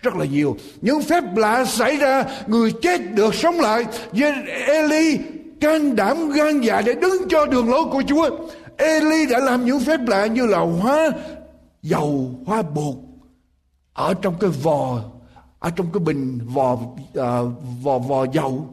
rất 0.04 0.16
là 0.16 0.24
nhiều. 0.24 0.56
Những 0.80 1.02
phép 1.02 1.24
lạ 1.36 1.64
xảy 1.64 1.96
ra, 1.96 2.24
người 2.46 2.72
chết 2.82 3.14
được 3.14 3.34
sống 3.34 3.60
lại. 3.60 3.84
Eli 4.66 5.18
can 5.60 5.96
đảm 5.96 6.30
gan 6.30 6.60
dạ 6.60 6.80
để 6.80 6.94
đứng 6.94 7.28
cho 7.28 7.46
đường 7.46 7.70
lối 7.70 7.84
của 7.84 8.02
Chúa. 8.06 8.30
Eli 8.76 9.26
đã 9.26 9.38
làm 9.38 9.64
những 9.64 9.80
phép 9.80 10.00
lạ 10.06 10.26
như 10.26 10.46
là 10.46 10.58
hóa 10.58 11.10
dầu, 11.82 12.30
hóa 12.46 12.62
bột 12.62 12.94
ở 13.92 14.14
trong 14.14 14.34
cái 14.40 14.50
vò, 14.50 15.00
ở 15.58 15.70
trong 15.70 15.86
cái 15.92 16.00
bình 16.00 16.38
vò 16.54 16.78
à, 17.14 17.40
vò 17.82 17.98
vò 17.98 18.26
dầu 18.32 18.66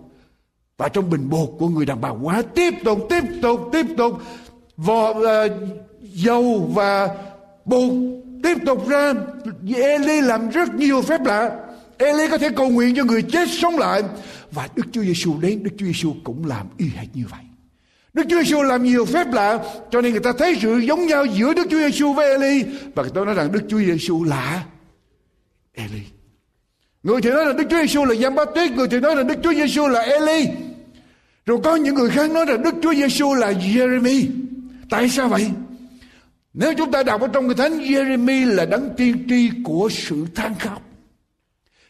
và 0.78 0.90
trong 0.90 1.10
bình 1.10 1.30
bột 1.30 1.50
của 1.60 1.68
người 1.68 1.86
đàn 1.86 2.02
bà 2.02 2.10
quá 2.10 2.44
tiếp 2.56 2.74
tục 2.84 3.00
tiếp 3.10 3.24
tục 3.42 3.60
tiếp 3.72 3.86
tục 3.98 4.14
vò 4.78 5.14
à, 5.28 5.46
dầu 6.02 6.70
và 6.74 7.10
bột 7.66 7.94
tiếp 8.44 8.58
tục 8.66 8.90
ra, 8.90 9.14
Eli 9.76 10.22
làm 10.22 10.50
rất 10.50 10.76
nhiều 10.76 11.02
phép 11.02 11.22
lạ. 11.26 11.52
Eli 11.98 12.28
có 12.32 12.38
thể 12.38 12.50
cầu 12.56 12.70
nguyện 12.70 12.96
cho 12.96 13.04
người 13.04 13.22
chết 13.22 13.50
sống 13.50 13.78
lại. 13.78 14.04
Và 14.52 14.68
Đức 14.76 14.84
Chúa 14.92 15.02
Giêsu 15.02 15.40
đến, 15.42 15.64
Đức 15.64 15.72
Chúa 15.78 15.86
Giêsu 15.86 16.14
cũng 16.24 16.46
làm 16.46 16.68
y 16.78 16.86
hệt 16.96 17.08
như 17.14 17.24
vậy. 17.32 17.40
Đức 18.14 18.24
Chúa 18.30 18.44
Giêsu 18.44 18.64
làm 18.64 18.84
nhiều 18.84 19.06
phép 19.06 19.28
lạ, 19.34 19.60
cho 19.92 20.02
nên 20.02 20.12
người 20.12 20.22
ta 20.22 20.32
thấy 20.38 20.58
sự 20.62 20.78
giống 20.78 21.08
nhau 21.08 21.26
giữa 21.26 21.54
Đức 21.54 21.68
Chúa 21.70 21.80
Giêsu 21.80 22.14
với 22.14 22.30
Eli. 22.30 22.64
Và 22.96 23.04
người 23.04 23.12
ta 23.16 23.26
nói 23.26 23.34
rằng 23.34 23.52
Đức 23.52 23.62
Chúa 23.70 23.80
Giêsu 23.80 24.24
là 24.24 24.64
Eli. 25.74 26.02
Người 27.04 27.22
thì 27.22 27.30
nói 27.30 27.46
là 27.46 27.54
Đức 27.54 27.64
Chúa 27.70 27.78
Giêsu 27.82 28.06
là 28.06 28.16
Giăng 28.16 28.36
Baptist 28.36 28.74
người 28.74 28.88
thì 28.88 29.00
nói 29.00 29.16
là 29.16 29.24
Đức 29.24 29.36
Chúa 29.44 29.54
Giêsu 29.54 29.88
là 29.88 30.02
Eli. 30.02 30.48
Rồi 31.46 31.58
có 31.64 31.76
những 31.76 31.96
người 31.96 32.10
khác 32.10 32.32
nói 32.32 32.46
là 32.46 32.58
Đức 32.58 32.76
Chúa 32.84 32.94
Giêsu 32.94 33.34
là 33.34 33.52
Jeremy. 33.52 34.26
Tại 34.90 35.10
sao 35.10 35.28
vậy? 35.28 35.52
Nếu 36.54 36.74
chúng 36.78 36.92
ta 36.92 37.04
đọc 37.04 37.22
ở 37.22 37.28
trong 37.28 37.48
cái 37.48 37.56
thánh 37.56 37.80
Jeremy 37.80 38.56
là 38.56 38.66
đấng 38.66 38.90
tiên 38.98 39.26
tri 39.30 39.50
của 39.64 39.90
sự 39.92 40.26
than 40.36 40.56
khóc. 40.56 40.82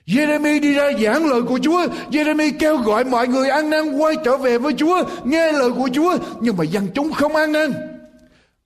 Jeremy 0.05 0.61
đi 0.61 0.73
ra 0.73 0.91
giảng 1.03 1.25
lời 1.25 1.41
của 1.41 1.59
Chúa. 1.63 1.87
Jeremy 2.11 2.51
kêu 2.59 2.77
gọi 2.77 3.03
mọi 3.03 3.27
người 3.27 3.49
ăn 3.49 3.69
năn, 3.69 3.97
quay 3.97 4.15
trở 4.25 4.37
về 4.37 4.57
với 4.57 4.73
Chúa, 4.73 5.03
Nghe 5.23 5.51
lời 5.51 5.71
của 5.71 5.89
Chúa. 5.93 6.17
Nhưng 6.41 6.57
mà 6.57 6.63
dân 6.63 6.87
chúng 6.95 7.11
không 7.11 7.35
ăn 7.35 7.51
năn. 7.51 7.71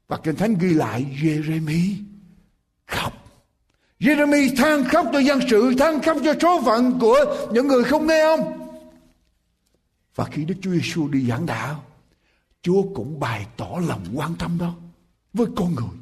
Và 0.07 0.17
Kinh 0.23 0.35
Thánh 0.35 0.55
ghi 0.59 0.73
lại 0.73 1.05
Jeremy 1.21 1.93
khóc. 2.87 3.13
Jeremy 3.99 4.55
than 4.55 4.83
khóc 4.83 5.05
cho 5.13 5.19
dân 5.19 5.39
sự, 5.49 5.73
Than 5.79 6.01
khóc 6.01 6.17
cho 6.23 6.33
số 6.41 6.61
phận 6.65 6.99
của 6.99 7.49
những 7.51 7.67
người 7.67 7.83
không 7.83 8.07
nghe 8.07 8.21
ông. 8.21 8.69
Và 10.15 10.25
khi 10.25 10.45
Đức 10.45 10.55
Chúa 10.61 10.71
Giêsu 10.71 11.07
đi 11.07 11.25
giảng 11.29 11.45
đạo, 11.45 11.83
Chúa 12.61 12.83
cũng 12.95 13.19
bày 13.19 13.45
tỏ 13.57 13.69
lòng 13.87 14.05
quan 14.13 14.35
tâm 14.39 14.57
đó 14.59 14.73
với 15.35 15.47
con 15.55 15.75
người. 15.75 15.95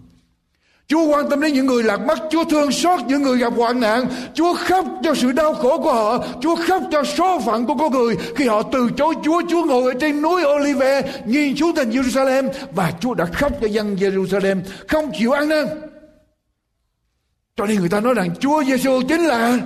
Chúa 0.88 1.06
quan 1.08 1.30
tâm 1.30 1.42
đến 1.42 1.54
những 1.54 1.66
người 1.66 1.84
lạc 1.84 1.98
mất, 1.98 2.20
Chúa 2.32 2.44
thương 2.44 2.72
xót 2.72 3.00
những 3.08 3.22
người 3.22 3.38
gặp 3.38 3.54
hoạn 3.56 3.80
nạn, 3.80 4.06
Chúa 4.34 4.54
khóc 4.54 4.86
cho 5.04 5.16
sự 5.16 5.32
đau 5.32 5.54
khổ 5.54 5.78
của 5.78 5.94
họ, 5.94 6.26
Chúa 6.42 6.56
khóc 6.56 6.84
cho 6.92 7.04
số 7.04 7.40
phận 7.46 7.66
của 7.66 7.76
con 7.76 7.92
người 7.92 8.16
khi 8.36 8.48
họ 8.48 8.64
từ 8.64 8.90
chối 8.98 9.16
Chúa, 9.24 9.42
Chúa 9.50 9.66
ngồi 9.66 9.94
ở 9.94 10.00
trên 10.00 10.22
núi 10.22 10.42
Olive 10.56 11.22
nhìn 11.26 11.56
xuống 11.56 11.76
thành 11.76 11.90
Jerusalem 11.90 12.50
và 12.72 12.92
Chúa 13.00 13.14
đã 13.14 13.26
khóc 13.26 13.52
cho 13.62 13.68
dân 13.68 13.96
Jerusalem 13.96 14.62
không 14.88 15.12
chịu 15.20 15.32
ăn 15.32 15.50
năn. 15.50 15.66
Cho 17.56 17.66
nên 17.66 17.80
người 17.80 17.90
ta 17.90 18.00
nói 18.00 18.14
rằng 18.14 18.36
Chúa 18.40 18.64
Giêsu 18.64 19.02
chính 19.08 19.22
là 19.22 19.60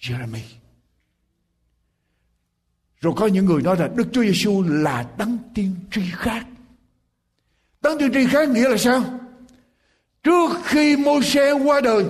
Jeremy. 0.00 0.40
Rồi 3.00 3.12
có 3.16 3.26
những 3.26 3.46
người 3.46 3.62
nói 3.62 3.76
là 3.76 3.88
Đức 3.94 4.04
Chúa 4.12 4.22
Giêsu 4.22 4.62
là 4.68 5.06
đấng 5.18 5.38
tiên 5.54 5.74
tri 5.90 6.02
khác. 6.12 6.46
Đấng 7.80 7.98
tiên 7.98 8.12
tri 8.12 8.26
khác 8.26 8.48
nghĩa 8.48 8.68
là 8.68 8.76
sao? 8.76 9.02
Trước 10.22 10.50
khi 10.64 10.96
Môi-se 10.96 11.52
qua 11.52 11.80
đời 11.80 12.04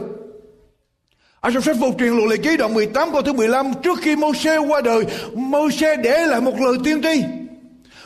ở 1.41 1.51
trong 1.51 1.63
sách 1.63 1.77
phục 1.81 1.95
truyền 1.99 2.13
luật 2.13 2.31
lệ 2.31 2.37
ký 2.37 2.57
đoạn 2.57 2.75
18 2.75 3.13
câu 3.13 3.23
thứ 3.23 3.33
15 3.33 3.73
Trước 3.83 3.99
khi 4.03 4.17
Môi-se 4.17 4.57
qua 4.57 4.81
đời 4.81 5.05
Môi-se 5.35 5.97
để 5.97 6.27
lại 6.27 6.41
một 6.41 6.61
lời 6.61 6.77
tiên 6.85 7.03
tri. 7.03 7.25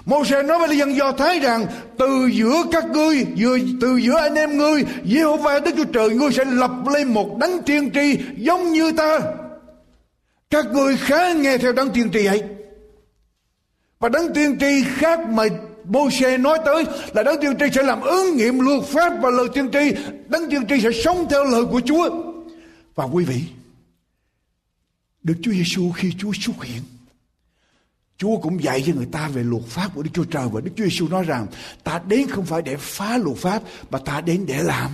Môi-se 0.07 0.43
nói 0.43 0.59
với 0.59 0.79
dân 0.79 0.97
Do 0.97 1.13
Thái 1.13 1.39
rằng 1.39 1.67
Từ 1.99 2.31
giữa 2.33 2.63
các 2.73 2.85
ngươi 2.91 3.27
vừa, 3.37 3.59
Từ 3.81 3.97
giữa 3.97 4.17
anh 4.17 4.35
em 4.35 4.59
ngươi 4.59 4.85
Giê-hô-va 5.05 5.59
Đức 5.59 5.71
Chúa 5.77 5.85
Trời 5.85 6.11
Ngươi 6.11 6.33
sẽ 6.33 6.45
lập 6.45 6.71
lên 6.95 7.09
một 7.09 7.39
đấng 7.39 7.63
tiên 7.63 7.91
tri 7.95 8.19
Giống 8.37 8.73
như 8.73 8.93
ta. 8.93 9.21
Các 10.51 10.67
ngươi 10.73 10.97
khá 10.97 11.33
nghe 11.33 11.59
theo 11.59 11.73
đấng 11.73 11.91
tiên 11.91 12.11
tri 12.13 12.27
ấy. 12.27 12.43
Và 13.99 14.09
đấng 14.09 14.35
tiên 14.35 14.59
tri 14.61 14.85
khác 14.97 15.21
mà 15.29 15.45
Môi-se 15.85 16.39
nói 16.39 16.59
tới 16.65 16.85
là 17.15 17.23
đấng 17.23 17.41
tiên 17.41 17.53
tri 17.59 17.67
sẽ 17.75 17.83
làm 17.83 18.01
ứng 18.01 18.37
nghiệm 18.37 18.61
luật 18.61 18.85
pháp 18.85 19.13
và 19.23 19.31
lời 19.31 19.47
tiên 19.55 19.69
tri. 19.73 19.93
Đấng 20.29 20.51
tiên 20.51 20.67
tri 20.69 20.81
sẽ 20.81 20.91
sống 21.05 21.27
theo 21.31 21.45
lời 21.45 21.65
của 21.65 21.81
Chúa. 21.81 22.11
Và 22.95 23.05
quý 23.05 23.25
vị, 23.25 23.41
Đức 25.23 25.35
Chúa 25.43 25.53
Giêsu 25.53 25.91
khi 25.91 26.13
Chúa 26.19 26.33
xuất 26.41 26.65
hiện, 26.65 26.83
Chúa 28.17 28.37
cũng 28.37 28.63
dạy 28.63 28.83
cho 28.87 28.93
người 28.97 29.09
ta 29.13 29.29
về 29.29 29.43
luật 29.43 29.65
pháp 29.65 29.95
của 29.95 30.03
Đức 30.03 30.11
Chúa 30.15 30.25
Trời 30.25 30.49
và 30.53 30.61
Đức 30.61 30.71
Chúa 30.77 30.85
Giêsu 30.85 31.09
nói 31.09 31.25
rằng 31.25 31.47
ta 31.85 32.01
đến 32.09 32.29
không 32.31 32.45
phải 32.45 32.63
để 32.63 32.77
phá 32.77 33.19
luật 33.19 33.37
pháp 33.37 33.63
mà 33.91 33.99
ta 33.99 34.21
đến 34.21 34.45
để 34.47 34.63
làm 34.63 34.91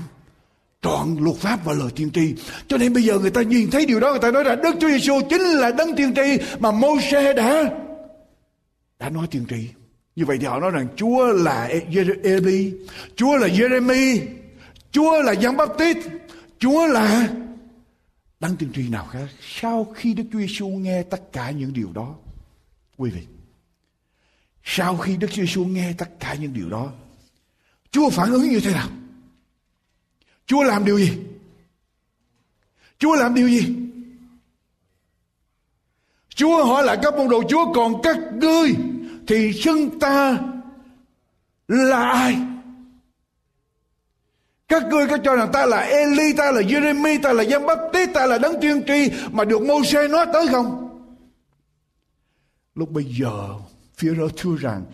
trọn 0.82 1.16
luật 1.20 1.36
pháp 1.36 1.64
và 1.64 1.72
lời 1.72 1.88
tiên 1.96 2.10
tri. 2.10 2.34
Cho 2.68 2.76
nên 2.76 2.92
bây 2.92 3.02
giờ 3.02 3.18
người 3.18 3.30
ta 3.30 3.42
nhìn 3.42 3.70
thấy 3.70 3.86
điều 3.86 4.00
đó 4.00 4.10
người 4.10 4.20
ta 4.20 4.30
nói 4.30 4.44
rằng 4.44 4.62
Đức 4.62 4.74
Chúa 4.80 4.88
Giêsu 4.88 5.20
chính 5.30 5.42
là 5.42 5.70
đấng 5.70 5.96
tiên 5.96 6.14
tri 6.14 6.44
mà 6.58 6.70
Môi-se 6.70 7.32
đã 7.32 7.70
đã 8.98 9.10
nói 9.10 9.26
tiên 9.30 9.44
tri. 9.50 9.68
Như 10.18 10.24
vậy 10.24 10.38
thì 10.40 10.46
họ 10.46 10.60
nói 10.60 10.70
rằng 10.70 10.88
Chúa 10.96 11.26
là 11.26 11.70
Eli, 12.22 12.72
Chúa 13.16 13.36
là 13.36 13.48
Jeremy, 13.48 14.26
Chúa 14.90 15.22
là 15.22 15.32
Giăng 15.32 15.56
Baptist, 15.56 15.98
Chúa 16.58 16.86
là 16.86 17.28
Đăng 18.40 18.56
tiên 18.56 18.70
tri 18.74 18.88
nào 18.88 19.06
khác. 19.12 19.26
Sau 19.40 19.84
khi 19.84 20.14
Đức 20.14 20.24
Chúa 20.32 20.38
Giêsu 20.38 20.68
nghe 20.68 21.02
tất 21.02 21.32
cả 21.32 21.50
những 21.50 21.72
điều 21.72 21.92
đó, 21.92 22.14
quý 22.96 23.10
vị, 23.10 23.22
sau 24.64 24.96
khi 24.96 25.16
Đức 25.16 25.26
Chúa 25.30 25.42
Giêsu 25.42 25.64
nghe 25.64 25.92
tất 25.98 26.10
cả 26.20 26.34
những 26.34 26.54
điều 26.54 26.70
đó, 26.70 26.92
Chúa 27.90 28.10
phản 28.10 28.32
ứng 28.32 28.48
như 28.48 28.60
thế 28.60 28.72
nào? 28.72 28.88
Chúa 30.46 30.62
làm 30.62 30.84
điều 30.84 30.98
gì? 30.98 31.12
Chúa 32.98 33.14
làm 33.14 33.34
điều 33.34 33.48
gì? 33.48 33.76
Chúa 36.28 36.64
hỏi 36.64 36.84
lại 36.84 36.98
các 37.02 37.14
môn 37.14 37.28
đồ 37.28 37.42
Chúa 37.48 37.72
còn 37.74 38.02
các 38.02 38.16
ngươi 38.32 38.74
thì 39.28 39.52
xưng 39.52 40.00
ta 40.00 40.38
là 41.68 42.10
ai 42.10 42.38
các 44.68 44.82
ngươi 44.86 45.06
có 45.06 45.18
cho 45.24 45.36
rằng 45.36 45.50
ta 45.52 45.66
là 45.66 45.80
Eli, 45.80 46.32
ta 46.32 46.50
là 46.50 46.60
Jeremy, 46.60 47.18
ta 47.22 47.32
là 47.32 47.42
Giăng 47.42 47.66
Baptist, 47.66 48.10
ta 48.14 48.26
là 48.26 48.38
đấng 48.38 48.60
tiên 48.60 48.82
tri 48.86 49.10
mà 49.32 49.44
được 49.44 49.62
Môi-se 49.62 50.08
nói 50.08 50.26
tới 50.32 50.48
không? 50.48 50.98
Lúc 52.74 52.90
bây 52.90 53.04
giờ, 53.04 53.48
phía 53.96 54.14
rơ 54.14 54.28
thưa 54.36 54.56
rằng 54.60 54.84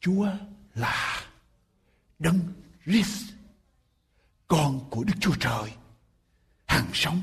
Chúa 0.00 0.26
là 0.74 1.20
đấng 2.18 2.38
Christ, 2.86 3.24
con 4.48 4.80
của 4.90 5.04
Đức 5.04 5.14
Chúa 5.20 5.34
Trời, 5.40 5.70
hàng 6.66 6.86
sống. 6.92 7.22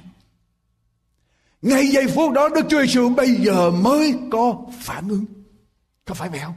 Ngay 1.62 1.88
giây 1.88 2.08
phút 2.08 2.34
đó 2.34 2.50
Đức 2.50 2.66
Chúa 2.70 2.82
Giêsu 2.82 3.10
bây 3.10 3.36
giờ 3.36 3.72
mới 3.72 4.16
có 4.32 4.58
phản 4.82 5.10
ứng. 5.10 5.26
Có 6.10 6.16
phải 6.16 6.30
vậy 6.30 6.40
không? 6.44 6.54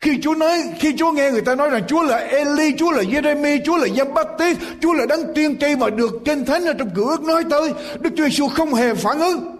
Khi 0.00 0.18
Chúa 0.22 0.34
nói, 0.34 0.62
khi 0.80 0.94
Chúa 0.98 1.12
nghe 1.12 1.30
người 1.30 1.40
ta 1.40 1.54
nói 1.54 1.70
rằng 1.70 1.82
Chúa 1.88 2.02
là 2.02 2.16
Eli, 2.16 2.72
Chúa 2.78 2.90
là 2.90 3.02
Jeremy, 3.02 3.60
Chúa 3.64 3.76
là 3.76 3.86
Giăng 3.86 4.14
Baptist, 4.14 4.58
Chúa 4.80 4.92
là 4.92 5.06
đấng 5.06 5.34
tiên 5.34 5.56
tri 5.60 5.76
mà 5.76 5.90
được 5.90 6.12
kinh 6.24 6.44
thánh 6.44 6.64
ở 6.64 6.72
trong 6.72 6.90
cửa 6.94 7.04
ước 7.04 7.22
nói 7.22 7.44
tới, 7.50 7.72
Đức 8.00 8.10
Chúa 8.16 8.24
Giêsu 8.24 8.48
không 8.48 8.74
hề 8.74 8.94
phản 8.94 9.20
ứng. 9.20 9.56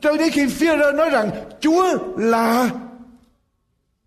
Cho 0.00 0.16
đến 0.16 0.30
khi 0.32 0.46
phía 0.46 0.76
nói 0.76 1.10
rằng 1.10 1.30
Chúa 1.60 1.98
là 2.18 2.70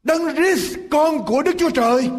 đấng 0.03 0.36
Christ 0.36 0.77
con 0.91 1.25
của 1.25 1.41
Đức 1.41 1.55
Chúa 1.59 1.69
Trời 1.69 2.09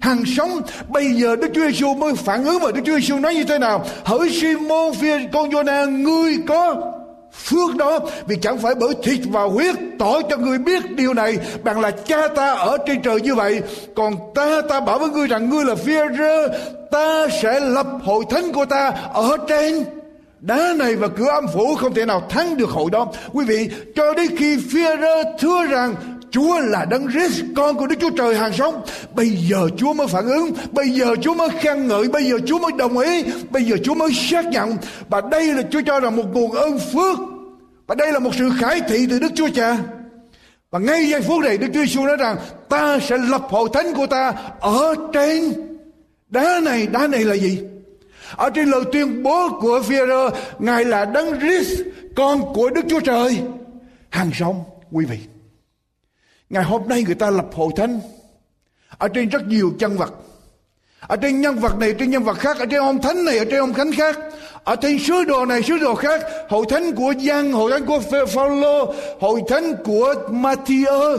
hàng 0.00 0.24
sống 0.36 0.60
bây 0.88 1.12
giờ 1.12 1.36
Đức 1.36 1.48
Chúa 1.54 1.70
Giêsu 1.70 1.94
mới 1.94 2.14
phản 2.14 2.44
ứng 2.44 2.58
và 2.62 2.72
Đức 2.72 2.80
Chúa 2.86 2.98
Giêsu 2.98 3.18
nói 3.18 3.34
như 3.34 3.44
thế 3.44 3.58
nào 3.58 3.84
hỡi 4.04 4.30
Simon 4.30 4.94
Phi 4.94 5.08
con 5.32 5.50
Jonah 5.50 6.02
ngươi 6.02 6.38
có 6.46 6.92
phước 7.32 7.76
đó, 7.76 7.98
vì 8.26 8.36
chẳng 8.42 8.58
phải 8.58 8.74
bởi 8.74 8.94
thịt 9.02 9.20
và 9.24 9.42
huyết 9.42 9.74
tỏ 9.98 10.20
cho 10.30 10.36
người 10.36 10.58
biết 10.58 10.90
điều 10.90 11.14
này 11.14 11.38
bằng 11.64 11.80
là 11.80 11.90
cha 11.90 12.28
ta 12.28 12.52
ở 12.52 12.76
trên 12.86 13.02
trời 13.02 13.20
như 13.20 13.34
vậy. 13.34 13.60
Còn 13.96 14.14
ta 14.34 14.60
ta 14.68 14.80
bảo 14.80 14.98
với 14.98 15.08
ngươi 15.08 15.26
rằng 15.26 15.50
ngươi 15.50 15.64
là 15.64 15.74
phi 15.74 15.94
rơ, 16.18 16.48
ta 16.90 17.26
sẽ 17.42 17.60
lập 17.60 17.86
hội 18.04 18.24
thánh 18.30 18.52
của 18.52 18.64
ta 18.64 18.92
ở 19.12 19.36
trên 19.48 19.84
đá 20.40 20.74
này 20.76 20.96
và 20.96 21.08
cửa 21.08 21.28
âm 21.28 21.46
phủ 21.54 21.74
không 21.74 21.94
thể 21.94 22.06
nào 22.06 22.22
thắng 22.28 22.56
được 22.56 22.70
hội 22.70 22.90
đó. 22.90 23.06
Quý 23.32 23.44
vị, 23.44 23.70
cho 23.94 24.14
đến 24.14 24.36
khi 24.36 24.56
phi 24.72 24.82
rơ 25.00 25.22
thưa 25.38 25.66
rằng 25.66 25.94
Chúa 26.30 26.60
là 26.60 26.84
đấng 26.84 27.10
Christ 27.10 27.44
con 27.56 27.76
của 27.76 27.86
Đức 27.86 27.96
Chúa 28.00 28.10
Trời 28.10 28.34
hàng 28.36 28.52
sống 28.52 28.82
Bây 29.14 29.28
giờ 29.30 29.68
Chúa 29.76 29.92
mới 29.92 30.06
phản 30.06 30.26
ứng 30.26 30.52
Bây 30.72 30.88
giờ 30.88 31.16
Chúa 31.22 31.34
mới 31.34 31.48
khen 31.60 31.88
ngợi 31.88 32.08
Bây 32.08 32.24
giờ 32.24 32.38
Chúa 32.46 32.58
mới 32.58 32.72
đồng 32.78 32.98
ý 32.98 33.24
Bây 33.50 33.64
giờ 33.64 33.76
Chúa 33.84 33.94
mới 33.94 34.10
xác 34.12 34.46
nhận 34.46 34.76
Và 35.08 35.20
đây 35.20 35.54
là 35.54 35.62
Chúa 35.70 35.80
cho 35.86 36.00
là 36.00 36.10
một 36.10 36.24
nguồn 36.32 36.50
ơn 36.50 36.78
phước 36.78 37.18
Và 37.86 37.94
đây 37.94 38.12
là 38.12 38.18
một 38.18 38.34
sự 38.38 38.50
khải 38.60 38.80
thị 38.88 39.06
từ 39.10 39.18
Đức 39.18 39.32
Chúa 39.34 39.48
Cha 39.54 39.78
Và 40.70 40.78
ngay 40.78 41.08
giây 41.08 41.20
phút 41.20 41.40
này 41.42 41.58
Đức 41.58 41.66
Chúa 41.74 41.80
Giêsu 41.80 42.04
nói 42.04 42.16
rằng 42.16 42.36
ta 42.68 42.98
sẽ 42.98 43.18
lập 43.18 43.42
hội 43.48 43.68
thánh 43.72 43.94
của 43.94 44.06
ta 44.06 44.32
ở 44.60 44.94
trên 45.12 45.52
đá 46.30 46.60
này. 46.64 46.86
Đá 46.86 47.06
này 47.06 47.24
là 47.24 47.34
gì? 47.34 47.60
Ở 48.36 48.50
trên 48.50 48.68
lời 48.68 48.82
tuyên 48.92 49.22
bố 49.22 49.48
của 49.60 49.80
Führer, 49.88 50.30
Ngài 50.58 50.84
là 50.84 51.04
Đấng 51.04 51.40
Christ, 51.40 51.80
con 52.16 52.54
của 52.54 52.70
Đức 52.70 52.84
Chúa 52.88 53.00
Trời. 53.00 53.40
Hàng 54.10 54.30
sống, 54.34 54.64
quý 54.90 55.04
vị. 55.04 55.18
Ngày 56.50 56.64
hôm 56.64 56.88
nay 56.88 57.02
người 57.02 57.14
ta 57.14 57.30
lập 57.30 57.46
hội 57.54 57.70
thánh 57.76 58.00
ở 58.98 59.08
trên 59.08 59.28
rất 59.28 59.46
nhiều 59.46 59.72
chân 59.78 59.96
vật. 59.96 60.12
Ở 61.00 61.16
trên 61.16 61.40
nhân 61.40 61.58
vật 61.58 61.78
này, 61.78 61.94
trên 61.98 62.10
nhân 62.10 62.24
vật 62.24 62.38
khác, 62.38 62.58
ở 62.58 62.66
trên 62.66 62.80
ông 62.80 63.02
thánh 63.02 63.24
này, 63.24 63.38
ở 63.38 63.44
trên 63.44 63.60
ông 63.60 63.74
thánh 63.74 63.92
khác. 63.92 64.18
Ở 64.64 64.76
trên 64.76 64.98
sứ 64.98 65.24
đồ 65.24 65.46
này, 65.46 65.62
sứ 65.62 65.78
đồ 65.78 65.94
khác. 65.94 66.20
Hội 66.48 66.66
thánh 66.68 66.92
của 66.92 67.12
Giăng, 67.18 67.52
hội 67.52 67.70
thánh 67.70 67.86
của 67.86 68.00
Phaolô, 68.34 68.94
hội 69.20 69.42
thánh 69.48 69.74
của 69.84 70.14
Matthew. 70.30 71.18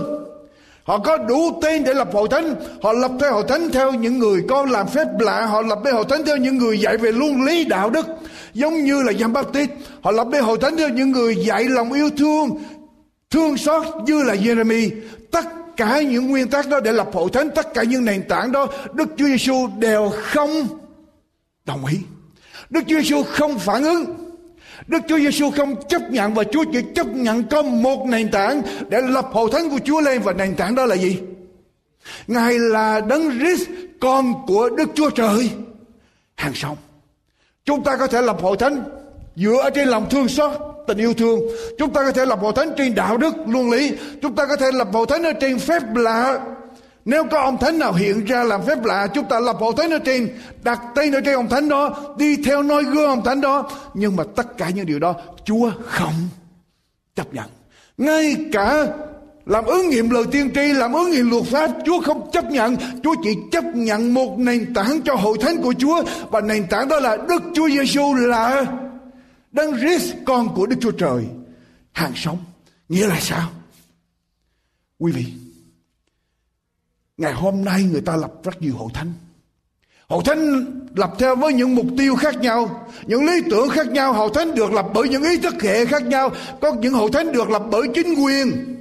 Họ 0.84 1.00
có 1.00 1.18
đủ 1.18 1.60
tên 1.62 1.84
để 1.84 1.94
lập 1.94 2.10
hội 2.14 2.28
thánh. 2.32 2.56
Họ 2.82 2.94
lập 2.94 3.12
theo 3.20 3.34
hội 3.34 3.44
thánh 3.48 3.72
theo 3.72 3.92
những 3.92 4.20
người 4.20 4.44
có 4.50 4.66
làm 4.66 4.88
phép 4.88 5.08
lạ. 5.20 5.46
Họ 5.46 5.62
lập 5.62 5.80
theo 5.86 5.96
hội 5.96 6.06
thánh 6.10 6.26
theo 6.26 6.38
những 6.38 6.58
người 6.58 6.80
dạy 6.80 6.98
về 6.98 7.12
luân 7.12 7.44
lý 7.44 7.66
đạo 7.66 7.90
đức. 7.90 8.08
Giống 8.54 8.84
như 8.84 9.02
là 9.04 9.12
Giăng 9.12 9.34
Baptist. 9.34 9.70
Họ 10.02 10.12
lập 10.12 10.28
theo 10.32 10.44
hội 10.44 10.58
thánh 10.62 10.78
theo 10.78 10.90
những 10.90 11.12
người 11.12 11.36
dạy 11.36 11.64
lòng 11.64 11.94
yêu 11.94 12.10
thương. 12.18 12.50
Thương 13.30 13.58
xót 13.58 13.84
như 14.06 14.24
là 14.24 14.36
Jeremy. 14.36 14.90
Tất 15.32 15.46
cả 15.78 16.02
những 16.02 16.28
nguyên 16.28 16.50
tắc 16.50 16.70
đó 16.70 16.80
để 16.80 16.92
lập 16.92 17.10
hội 17.14 17.30
thánh. 17.34 17.50
Tất 17.56 17.74
cả 17.74 17.84
những 17.84 18.06
nền 18.06 18.28
tảng 18.28 18.52
đó. 18.52 18.68
Đức 18.94 19.10
Chúa 19.18 19.26
Giêsu 19.26 19.68
đều 19.78 20.12
không 20.14 20.68
đồng 21.66 21.86
ý. 21.86 21.98
Đức 22.70 22.82
Chúa 22.88 23.02
Giêsu 23.02 23.24
không 23.24 23.60
phản 23.60 23.84
ứng. 23.84 24.06
Đức 24.88 25.00
Chúa 25.08 25.18
Giêsu 25.18 25.52
không 25.52 25.76
chấp 25.90 26.02
nhận 26.12 26.34
và 26.34 26.44
Chúa 26.44 26.64
chỉ 26.74 26.80
chấp 26.96 27.08
nhận 27.08 27.44
có 27.44 27.62
một 27.62 28.06
nền 28.06 28.32
tảng 28.32 28.62
để 28.90 29.02
lập 29.02 29.26
hội 29.32 29.50
thánh 29.54 29.70
của 29.70 29.80
Chúa 29.86 30.02
lên 30.02 30.22
và 30.22 30.34
nền 30.34 30.56
tảng 30.56 30.76
đó 30.76 30.86
là 30.86 30.96
gì? 30.96 31.20
Ngài 32.28 32.60
là 32.60 33.00
đấng 33.00 33.40
Christ, 33.40 33.70
con 34.02 34.46
của 34.48 34.70
Đức 34.70 34.90
Chúa 34.96 35.10
Trời 35.10 35.52
hàng 36.36 36.54
sống. 36.54 36.78
Chúng 37.66 37.84
ta 37.84 37.98
có 37.98 38.08
thể 38.08 38.22
lập 38.22 38.38
hội 38.42 38.58
thánh 38.58 38.84
dựa 39.36 39.70
trên 39.76 39.88
lòng 39.88 40.10
thương 40.10 40.28
xót 40.28 40.52
tình 40.90 40.98
yêu 40.98 41.14
thương. 41.14 41.40
Chúng 41.78 41.94
ta 41.94 42.02
có 42.04 42.12
thể 42.12 42.26
lập 42.26 42.40
hội 42.42 42.54
thánh 42.56 42.72
trên 42.78 42.96
đạo 42.96 43.18
đức 43.18 43.34
luân 43.48 43.72
lý. 43.72 43.92
Chúng 44.22 44.36
ta 44.36 44.46
có 44.46 44.56
thể 44.56 44.72
lập 44.74 44.88
hội 44.94 45.06
thánh 45.10 45.24
ở 45.24 45.34
trên 45.34 45.60
phép 45.60 45.84
lạ 45.96 46.40
nếu 47.06 47.24
có 47.32 47.40
ông 47.40 47.58
thánh 47.58 47.80
nào 47.80 47.94
hiện 47.94 48.26
ra 48.26 48.44
làm 48.44 48.62
phép 48.66 48.86
lạ, 48.86 49.08
chúng 49.14 49.26
ta 49.26 49.40
lập 49.40 49.56
hội 49.60 49.74
thánh 49.78 49.92
ở 49.92 50.00
trên, 50.00 50.30
đặt 50.64 50.82
tên 50.96 51.12
ở 51.12 51.22
trên 51.22 51.36
ông 51.36 51.50
thánh 51.50 51.70
đó, 51.70 51.96
đi 52.18 52.36
theo 52.46 52.64
noi 52.64 52.84
gương 52.84 53.10
ông 53.10 53.24
thánh 53.24 53.42
đó. 53.42 53.70
Nhưng 53.94 54.16
mà 54.16 54.24
tất 54.36 54.58
cả 54.58 54.70
những 54.70 54.86
điều 54.86 55.00
đó 55.00 55.16
Chúa 55.46 55.72
không 55.86 56.14
chấp 57.16 57.34
nhận. 57.34 57.46
Ngay 57.98 58.36
cả 58.52 58.88
làm 59.46 59.66
ứng 59.66 59.90
nghiệm 59.90 60.10
lời 60.10 60.24
tiên 60.32 60.52
tri, 60.56 60.74
làm 60.74 60.94
ứng 60.94 61.12
nghiệm 61.12 61.30
luật 61.30 61.44
pháp, 61.44 61.72
Chúa 61.86 62.02
không 62.02 62.32
chấp 62.32 62.52
nhận. 62.52 62.76
Chúa 63.04 63.16
chỉ 63.24 63.36
chấp 63.52 63.64
nhận 63.64 64.14
một 64.14 64.40
nền 64.40 64.74
tảng 64.74 65.02
cho 65.06 65.16
hội 65.16 65.38
thánh 65.42 65.58
của 65.62 65.74
Chúa 65.80 66.04
và 66.32 66.42
nền 66.42 66.68
tảng 66.68 66.88
đó 66.88 67.00
là 67.00 67.18
Đức 67.18 67.44
Chúa 67.56 67.70
Giêsu 67.70 68.14
là 68.14 68.66
Đấng 69.52 69.80
Christ 69.80 70.16
con 70.26 70.56
của 70.56 70.66
Đức 70.66 70.76
Chúa 70.82 70.92
Trời 70.92 71.26
hàng 71.92 72.14
sống. 72.16 72.38
Nghĩa 72.90 73.08
là 73.08 73.20
sao? 73.20 73.52
Quý 75.00 75.12
vị, 75.12 75.26
Ngày 77.20 77.34
hôm 77.34 77.66
nay 77.66 77.84
người 77.92 78.02
ta 78.02 78.16
lập 78.16 78.32
rất 78.44 78.62
nhiều 78.62 78.74
hội 78.78 78.90
thánh. 78.94 79.14
Hội 80.08 80.24
thánh 80.26 80.66
lập 80.96 81.14
theo 81.20 81.36
với 81.36 81.54
những 81.54 81.76
mục 81.76 81.86
tiêu 81.98 82.16
khác 82.16 82.36
nhau, 82.42 82.88
những 83.06 83.26
lý 83.26 83.42
tưởng 83.52 83.70
khác 83.70 83.88
nhau. 83.88 84.14
Hội 84.14 84.30
thánh 84.34 84.56
được 84.56 84.72
lập 84.72 84.86
bởi 84.94 85.10
những 85.10 85.24
ý 85.24 85.38
thức 85.38 85.54
hệ 85.62 85.86
khác 85.86 86.04
nhau. 86.04 86.30
Có 86.62 86.74
những 86.74 86.94
hội 86.94 87.10
thánh 87.14 87.32
được 87.32 87.50
lập 87.50 87.64
bởi 87.72 87.82
chính 87.94 88.24
quyền. 88.24 88.76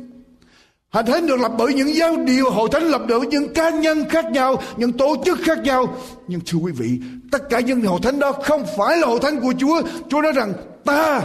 Hội 0.90 1.02
thánh 1.02 1.26
được 1.26 1.40
lập 1.40 1.52
bởi 1.58 1.74
những 1.74 1.94
giáo 1.94 2.16
điều. 2.16 2.50
Hội 2.50 2.68
thánh 2.72 2.82
lập 2.82 3.02
bởi 3.08 3.26
những 3.26 3.54
cá 3.54 3.70
nhân 3.70 4.08
khác 4.08 4.24
nhau, 4.32 4.62
những 4.76 4.92
tổ 4.92 5.16
chức 5.24 5.38
khác 5.42 5.58
nhau. 5.58 5.96
Nhưng 6.28 6.40
thưa 6.46 6.58
quý 6.58 6.72
vị, 6.72 7.00
tất 7.32 7.48
cả 7.50 7.60
những 7.60 7.82
hội 7.82 8.00
thánh 8.02 8.18
đó 8.18 8.32
không 8.32 8.64
phải 8.78 8.96
là 8.96 9.06
hội 9.06 9.18
thánh 9.22 9.40
của 9.40 9.52
Chúa. 9.58 9.82
Chúa 10.10 10.20
nói 10.20 10.32
rằng 10.32 10.52
ta 10.84 11.20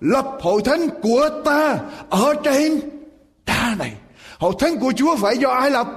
lập 0.00 0.26
hội 0.40 0.62
thánh 0.64 0.88
của 1.02 1.28
ta 1.44 1.78
ở 2.10 2.34
trên 2.44 2.80
đá 3.46 3.74
này. 3.78 3.92
Hội 4.38 4.54
thánh 4.58 4.76
của 4.76 4.92
Chúa 4.96 5.16
phải 5.16 5.38
do 5.38 5.50
ai 5.50 5.70
lập? 5.70 5.88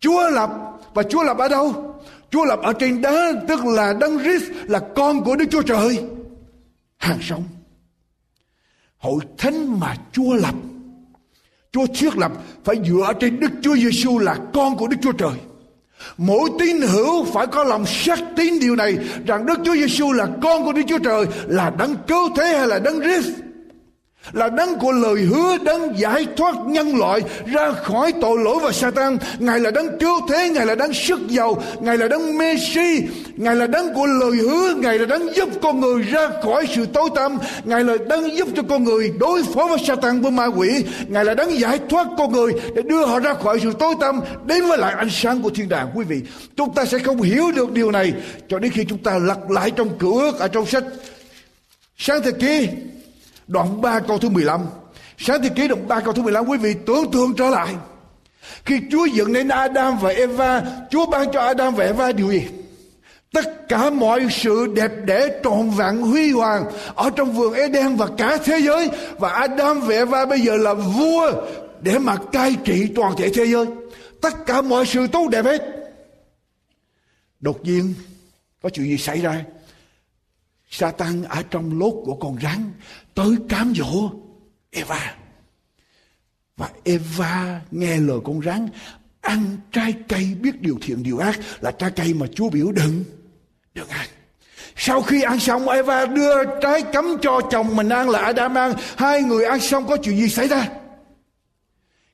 Chúa 0.00 0.30
lập 0.30 0.50
và 0.94 1.02
Chúa 1.02 1.22
lập 1.22 1.38
ở 1.38 1.48
đâu? 1.48 1.94
Chúa 2.30 2.44
lập 2.44 2.60
ở 2.62 2.72
trên 2.72 3.00
đá 3.00 3.32
tức 3.48 3.64
là 3.64 3.92
đấng 3.92 4.18
Christ 4.18 4.50
là 4.62 4.80
con 4.96 5.24
của 5.24 5.36
Đức 5.36 5.44
Chúa 5.50 5.62
Trời. 5.62 6.04
Hàng 6.96 7.18
sống. 7.22 7.44
Hội 8.98 9.20
thánh 9.38 9.80
mà 9.80 9.96
Chúa 10.12 10.34
lập 10.34 10.54
Chúa 11.74 11.86
thiết 11.94 12.18
lập 12.18 12.32
phải 12.64 12.76
dựa 12.88 13.12
trên 13.20 13.40
Đức 13.40 13.50
Chúa 13.62 13.76
Giêsu 13.76 14.18
là 14.18 14.36
con 14.52 14.76
của 14.76 14.88
Đức 14.88 14.96
Chúa 15.02 15.12
Trời. 15.12 15.32
Mỗi 16.16 16.50
tín 16.58 16.80
hữu 16.80 17.24
phải 17.24 17.46
có 17.46 17.64
lòng 17.64 17.86
xác 17.86 18.18
tín 18.36 18.60
điều 18.60 18.76
này 18.76 18.98
rằng 19.26 19.46
Đức 19.46 19.58
Chúa 19.64 19.74
Giêsu 19.74 20.12
là 20.12 20.28
con 20.42 20.64
của 20.64 20.72
Đức 20.72 20.82
Chúa 20.88 20.98
Trời, 20.98 21.26
là 21.46 21.70
đấng 21.78 21.96
cứu 22.06 22.28
thế 22.36 22.44
hay 22.58 22.66
là 22.66 22.78
đấng 22.78 23.00
Christ 23.00 23.30
là 24.32 24.48
đấng 24.48 24.78
của 24.78 24.92
lời 24.92 25.14
hứa, 25.14 25.58
đấng 25.58 25.98
giải 25.98 26.26
thoát 26.36 26.54
nhân 26.66 26.96
loại 26.96 27.20
ra 27.46 27.72
khỏi 27.72 28.12
tội 28.20 28.38
lỗi 28.38 28.56
và 28.62 28.72
Satan. 28.72 29.18
Ngài 29.38 29.60
là 29.60 29.70
đấng 29.70 29.98
cứu 29.98 30.20
thế, 30.28 30.50
ngài 30.50 30.66
là 30.66 30.74
đấng 30.74 30.94
sức 30.94 31.20
giàu, 31.28 31.62
ngài 31.80 31.98
là 31.98 32.08
đấng 32.08 32.38
Messi, 32.38 33.02
ngài 33.36 33.56
là 33.56 33.66
đấng 33.66 33.94
của 33.94 34.06
lời 34.06 34.32
hứa, 34.32 34.74
ngài 34.74 34.98
là 34.98 35.06
đấng 35.06 35.34
giúp 35.34 35.48
con 35.62 35.80
người 35.80 36.02
ra 36.02 36.30
khỏi 36.42 36.66
sự 36.74 36.86
tối 36.86 37.08
tăm. 37.14 37.38
Ngài 37.64 37.84
là 37.84 37.94
đấng 38.08 38.36
giúp 38.36 38.48
cho 38.56 38.62
con 38.68 38.84
người 38.84 39.12
đối 39.18 39.42
phó 39.42 39.66
với 39.66 39.78
Satan 39.86 40.20
với 40.20 40.30
ma 40.30 40.46
quỷ. 40.46 40.84
Ngài 41.08 41.24
là 41.24 41.34
đấng 41.34 41.58
giải 41.58 41.78
thoát 41.88 42.06
con 42.18 42.32
người 42.32 42.52
để 42.74 42.82
đưa 42.82 43.06
họ 43.06 43.18
ra 43.20 43.34
khỏi 43.34 43.60
sự 43.62 43.72
tối 43.78 43.94
tăm. 44.00 44.20
Đến 44.46 44.66
với 44.66 44.78
lại 44.78 44.94
ánh 44.98 45.10
sáng 45.10 45.42
của 45.42 45.50
thiên 45.50 45.68
đàng, 45.68 45.90
quý 45.94 46.04
vị. 46.04 46.20
Chúng 46.56 46.74
ta 46.74 46.84
sẽ 46.84 46.98
không 46.98 47.22
hiểu 47.22 47.52
được 47.52 47.72
điều 47.72 47.90
này 47.90 48.12
cho 48.48 48.58
đến 48.58 48.72
khi 48.72 48.84
chúng 48.88 48.98
ta 48.98 49.18
lật 49.18 49.50
lại 49.50 49.70
trong 49.70 49.88
cửa 49.98 50.20
ước 50.20 50.38
ở 50.38 50.48
trong 50.48 50.66
sách 50.66 50.84
sáng 51.98 52.22
thế 52.24 52.32
ký. 52.32 52.68
Đoạn 53.46 53.80
3 53.80 54.00
câu 54.00 54.18
thứ 54.18 54.28
15. 54.28 54.66
Sáng 55.18 55.42
thế 55.42 55.48
ký 55.48 55.68
đoạn 55.68 55.88
3 55.88 56.00
câu 56.00 56.12
thứ 56.12 56.22
15 56.22 56.48
quý 56.48 56.58
vị 56.58 56.74
tưởng 56.86 57.10
tượng 57.12 57.34
trở 57.36 57.50
lại. 57.50 57.74
Khi 58.64 58.80
Chúa 58.90 59.04
dựng 59.04 59.32
nên 59.32 59.48
Adam 59.48 59.98
và 59.98 60.10
Eva, 60.10 60.62
Chúa 60.90 61.06
ban 61.06 61.32
cho 61.32 61.40
Adam 61.40 61.74
và 61.74 61.84
Eva 61.84 62.12
điều 62.12 62.30
gì? 62.30 62.46
Tất 63.32 63.68
cả 63.68 63.90
mọi 63.90 64.26
sự 64.30 64.66
đẹp 64.74 64.90
đẽ 65.04 65.28
trọn 65.44 65.70
vẹn 65.70 66.00
huy 66.00 66.30
hoàng 66.30 66.64
ở 66.94 67.10
trong 67.10 67.32
vườn 67.32 67.52
Eden 67.52 67.96
và 67.96 68.06
cả 68.18 68.38
thế 68.44 68.60
giới. 68.60 68.90
Và 69.18 69.28
Adam 69.28 69.80
và 69.80 69.94
Eva 69.94 70.26
bây 70.26 70.40
giờ 70.40 70.56
là 70.56 70.74
vua 70.74 71.32
để 71.80 71.98
mà 71.98 72.16
cai 72.32 72.56
trị 72.64 72.86
toàn 72.96 73.12
thể 73.16 73.30
thế 73.34 73.46
giới. 73.46 73.66
Tất 74.20 74.46
cả 74.46 74.62
mọi 74.62 74.86
sự 74.86 75.06
tốt 75.06 75.28
đẹp 75.28 75.44
hết. 75.44 75.62
Đột 77.40 77.64
nhiên 77.64 77.94
có 78.62 78.68
chuyện 78.68 78.86
gì 78.86 78.98
xảy 78.98 79.20
ra? 79.20 79.44
Satan 80.78 81.22
ở 81.22 81.42
trong 81.42 81.78
lốt 81.78 81.94
của 82.04 82.16
con 82.16 82.38
rắn 82.42 82.72
tới 83.14 83.36
cám 83.48 83.74
dỗ 83.76 84.10
Eva. 84.70 85.16
Và 86.56 86.70
Eva 86.84 87.60
nghe 87.70 87.96
lời 87.96 88.18
con 88.24 88.42
rắn, 88.42 88.68
ăn 89.20 89.56
trái 89.72 89.94
cây 90.08 90.34
biết 90.40 90.60
điều 90.60 90.78
thiện, 90.82 91.02
điều 91.02 91.18
ác, 91.18 91.40
là 91.60 91.70
trái 91.70 91.90
cây 91.96 92.14
mà 92.14 92.26
Chúa 92.34 92.50
biểu 92.50 92.72
đừng 92.72 93.04
đừng 93.74 93.88
ăn. 93.88 94.08
Sau 94.76 95.02
khi 95.02 95.22
ăn 95.22 95.40
xong, 95.40 95.68
Eva 95.68 96.06
đưa 96.06 96.60
trái 96.60 96.82
cấm 96.92 97.04
cho 97.22 97.40
chồng 97.50 97.76
mình 97.76 97.88
ăn 97.88 98.10
là 98.10 98.18
Adam 98.18 98.58
ăn. 98.58 98.72
Hai 98.96 99.22
người 99.22 99.44
ăn 99.44 99.60
xong 99.60 99.86
có 99.86 99.96
chuyện 99.96 100.16
gì 100.16 100.28
xảy 100.28 100.48
ra? 100.48 100.68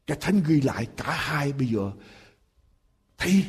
Cái 0.06 0.16
thánh 0.20 0.42
ghi 0.46 0.60
lại 0.60 0.86
cả 0.96 1.10
hai 1.10 1.52
bây 1.52 1.66
giờ 1.66 1.90
thấy 3.18 3.44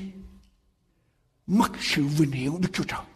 mất 1.48 1.72
sự 1.80 2.04
vinh 2.04 2.32
hiển 2.32 2.52
Đức 2.62 2.70
Chúa 2.74 2.84
Trời. 2.84 3.11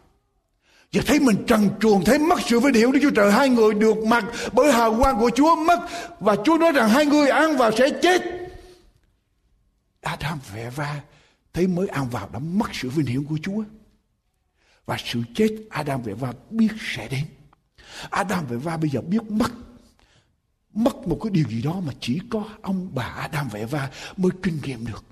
Và 0.95 1.01
thấy 1.05 1.19
mình 1.19 1.43
trần 1.47 1.69
truồng, 1.79 2.05
thấy 2.05 2.19
mất 2.19 2.39
sự 2.45 2.59
vinh 2.59 2.73
hiển 2.73 2.91
Đức 2.91 2.99
Chúa 3.01 3.11
Trời. 3.11 3.31
Hai 3.31 3.49
người 3.49 3.73
được 3.73 3.97
mặc 3.97 4.25
bởi 4.53 4.71
hào 4.71 4.97
quang 4.97 5.19
của 5.19 5.29
Chúa 5.35 5.55
mất. 5.55 5.79
Và 6.19 6.35
Chúa 6.45 6.57
nói 6.57 6.71
rằng 6.71 6.89
hai 6.89 7.05
người 7.05 7.29
ăn 7.29 7.57
vào 7.57 7.71
sẽ 7.77 7.89
chết. 8.01 8.21
Adam 10.01 10.39
và 10.51 10.55
Eva 10.59 11.01
thấy 11.53 11.67
mới 11.67 11.87
ăn 11.87 12.09
vào 12.09 12.29
đã 12.33 12.39
mất 12.39 12.69
sự 12.73 12.89
vinh 12.89 13.05
hiển 13.05 13.23
của 13.23 13.37
Chúa. 13.43 13.63
Và 14.85 14.97
sự 15.05 15.21
chết 15.35 15.49
Adam 15.69 16.01
và 16.01 16.11
Eva 16.11 16.33
biết 16.49 16.71
sẽ 16.79 17.07
đến. 17.07 17.25
Adam 18.09 18.45
và 18.49 18.55
Eva 18.55 18.77
bây 18.77 18.89
giờ 18.89 19.01
biết 19.01 19.23
mất 19.31 19.51
mất 20.73 21.07
một 21.07 21.19
cái 21.23 21.31
điều 21.31 21.45
gì 21.49 21.61
đó 21.61 21.81
mà 21.85 21.93
chỉ 21.99 22.19
có 22.29 22.43
ông 22.61 22.89
bà 22.93 23.03
Adam 23.03 23.47
và 23.51 23.59
Eva 23.59 23.89
mới 24.17 24.31
kinh 24.43 24.59
nghiệm 24.63 24.85
được. 24.85 25.05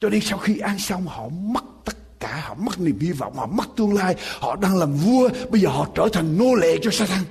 Cho 0.00 0.08
nên 0.08 0.20
sau 0.20 0.38
khi 0.38 0.58
ăn 0.58 0.78
xong 0.78 1.06
họ 1.06 1.28
mất 1.28 1.64
tất 1.84 1.96
cả, 2.20 2.42
họ 2.46 2.54
mất 2.54 2.80
niềm 2.80 2.98
hy 2.98 3.12
vọng, 3.12 3.34
họ 3.34 3.46
mất 3.46 3.68
tương 3.76 3.94
lai. 3.94 4.14
Họ 4.40 4.56
đang 4.56 4.76
làm 4.76 4.94
vua, 4.94 5.28
bây 5.50 5.60
giờ 5.60 5.68
họ 5.68 5.88
trở 5.94 6.08
thành 6.12 6.38
nô 6.38 6.54
lệ 6.54 6.78
cho 6.82 6.90
Satan. 6.90 7.24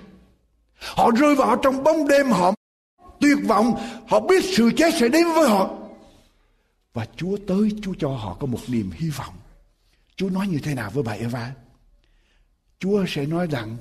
Họ 0.80 1.12
rơi 1.12 1.36
vào 1.36 1.56
trong 1.56 1.84
bóng 1.84 2.08
đêm, 2.08 2.32
họ 2.32 2.54
tuyệt 3.20 3.38
vọng, 3.48 3.74
họ 4.08 4.20
biết 4.20 4.44
sự 4.58 4.72
chết 4.78 4.94
sẽ 5.00 5.08
đến 5.08 5.26
với 5.36 5.50
họ. 5.50 5.70
Và 6.94 7.06
Chúa 7.16 7.38
tới, 7.48 7.72
Chúa 7.82 7.94
cho 8.00 8.10
họ 8.10 8.38
có 8.40 8.48
một 8.48 8.60
niềm 8.68 8.92
hy 8.94 9.10
vọng. 9.10 9.34
Chúa 10.16 10.30
nói 10.30 10.48
như 10.48 10.60
thế 10.64 10.76
nào 10.76 10.92
với 10.94 11.04
bà 11.04 11.12
Eva? 11.12 11.52
Chúa 12.80 13.06
sẽ 13.08 13.26
nói 13.26 13.48
rằng, 13.48 13.78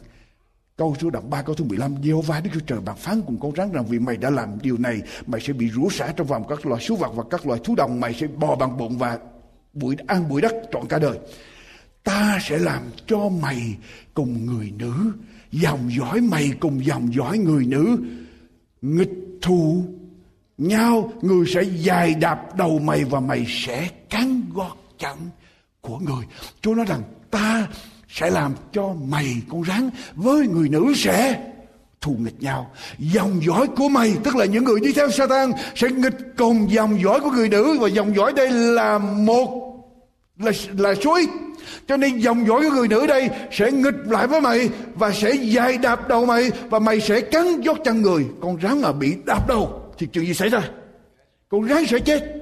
Câu 0.78 0.96
số 1.00 1.10
đoạn 1.10 1.30
3 1.30 1.42
câu 1.42 1.54
thứ 1.54 1.64
15 1.64 1.94
Giê-hô-va, 2.02 2.40
Đức 2.40 2.50
Chúa 2.54 2.60
Trời 2.60 2.80
bàn 2.80 2.96
phán 2.96 3.22
cùng 3.26 3.38
con 3.40 3.54
rắn 3.56 3.72
rằng 3.72 3.86
vì 3.86 3.98
mày 3.98 4.16
đã 4.16 4.30
làm 4.30 4.58
điều 4.62 4.78
này, 4.78 5.00
mày 5.26 5.40
sẽ 5.40 5.52
bị 5.52 5.70
rủa 5.70 5.88
xả 5.88 6.12
trong 6.16 6.26
vòng 6.26 6.44
các 6.48 6.66
loài 6.66 6.82
súc 6.82 6.98
vật 6.98 7.12
và 7.14 7.24
các 7.30 7.46
loài 7.46 7.60
thú 7.64 7.74
đồng, 7.74 8.00
mày 8.00 8.14
sẽ 8.14 8.26
bò 8.26 8.56
bằng 8.56 8.76
bụng 8.76 8.98
và 8.98 9.18
bụi 9.78 9.96
ăn 10.06 10.28
bụi 10.28 10.40
đất 10.40 10.54
trọn 10.72 10.86
cả 10.88 10.98
đời. 10.98 11.18
Ta 12.04 12.38
sẽ 12.42 12.58
làm 12.58 12.82
cho 13.06 13.28
mày 13.28 13.76
cùng 14.14 14.46
người 14.46 14.72
nữ, 14.78 15.12
dòng 15.52 15.90
dõi 15.98 16.20
mày 16.20 16.50
cùng 16.60 16.86
dòng 16.86 17.14
dõi 17.14 17.38
người 17.38 17.66
nữ. 17.66 17.98
Nghịch 18.82 19.12
thù 19.42 19.84
nhau, 20.58 21.12
người 21.22 21.46
sẽ 21.54 21.62
dài 21.62 22.14
đạp 22.14 22.56
đầu 22.56 22.78
mày 22.78 23.04
và 23.04 23.20
mày 23.20 23.46
sẽ 23.48 23.88
cắn 24.10 24.42
gót 24.54 24.76
chân 24.98 25.16
của 25.80 25.98
người. 25.98 26.24
Chúa 26.60 26.74
nói 26.74 26.86
rằng, 26.88 27.02
ta 27.30 27.68
sẽ 28.08 28.30
làm 28.30 28.54
cho 28.72 28.94
mày 29.08 29.36
con 29.48 29.64
rắn 29.64 29.90
với 30.14 30.48
người 30.48 30.68
nữ 30.68 30.92
sẽ 30.96 31.44
thù 32.00 32.16
nghịch 32.18 32.42
nhau. 32.42 32.70
Dòng 32.98 33.40
dõi 33.46 33.66
của 33.76 33.88
mày, 33.88 34.16
tức 34.24 34.36
là 34.36 34.44
những 34.44 34.64
người 34.64 34.80
đi 34.80 34.92
theo 34.92 35.10
Satan, 35.10 35.52
sẽ 35.74 35.88
nghịch 35.88 36.18
cùng 36.36 36.72
dòng 36.72 37.02
dõi 37.02 37.20
của 37.20 37.30
người 37.30 37.48
nữ. 37.48 37.78
Và 37.80 37.88
dòng 37.88 38.16
dõi 38.16 38.32
đây 38.32 38.50
là 38.50 38.98
một 38.98 39.67
là 40.38 40.52
là 40.78 40.94
suối 40.94 41.26
cho 41.88 41.96
nên 41.96 42.18
dòng 42.18 42.46
dõi 42.46 42.62
của 42.62 42.76
người 42.76 42.88
nữ 42.88 43.06
đây 43.06 43.30
sẽ 43.52 43.72
nghịch 43.72 43.94
lại 44.06 44.26
với 44.26 44.40
mày 44.40 44.68
và 44.94 45.12
sẽ 45.12 45.32
dài 45.34 45.78
đạp 45.78 46.08
đầu 46.08 46.26
mày 46.26 46.50
và 46.70 46.78
mày 46.78 47.00
sẽ 47.00 47.20
cắn 47.20 47.46
giót 47.64 47.76
chân 47.84 48.02
người 48.02 48.26
con 48.40 48.60
rắn 48.62 48.82
mà 48.82 48.92
bị 48.92 49.16
đạp 49.26 49.48
đầu 49.48 49.92
thì 49.98 50.06
chuyện 50.06 50.26
gì 50.26 50.34
xảy 50.34 50.48
ra 50.48 50.62
con 51.48 51.68
rắn 51.68 51.86
sẽ 51.86 51.98
chết 51.98 52.38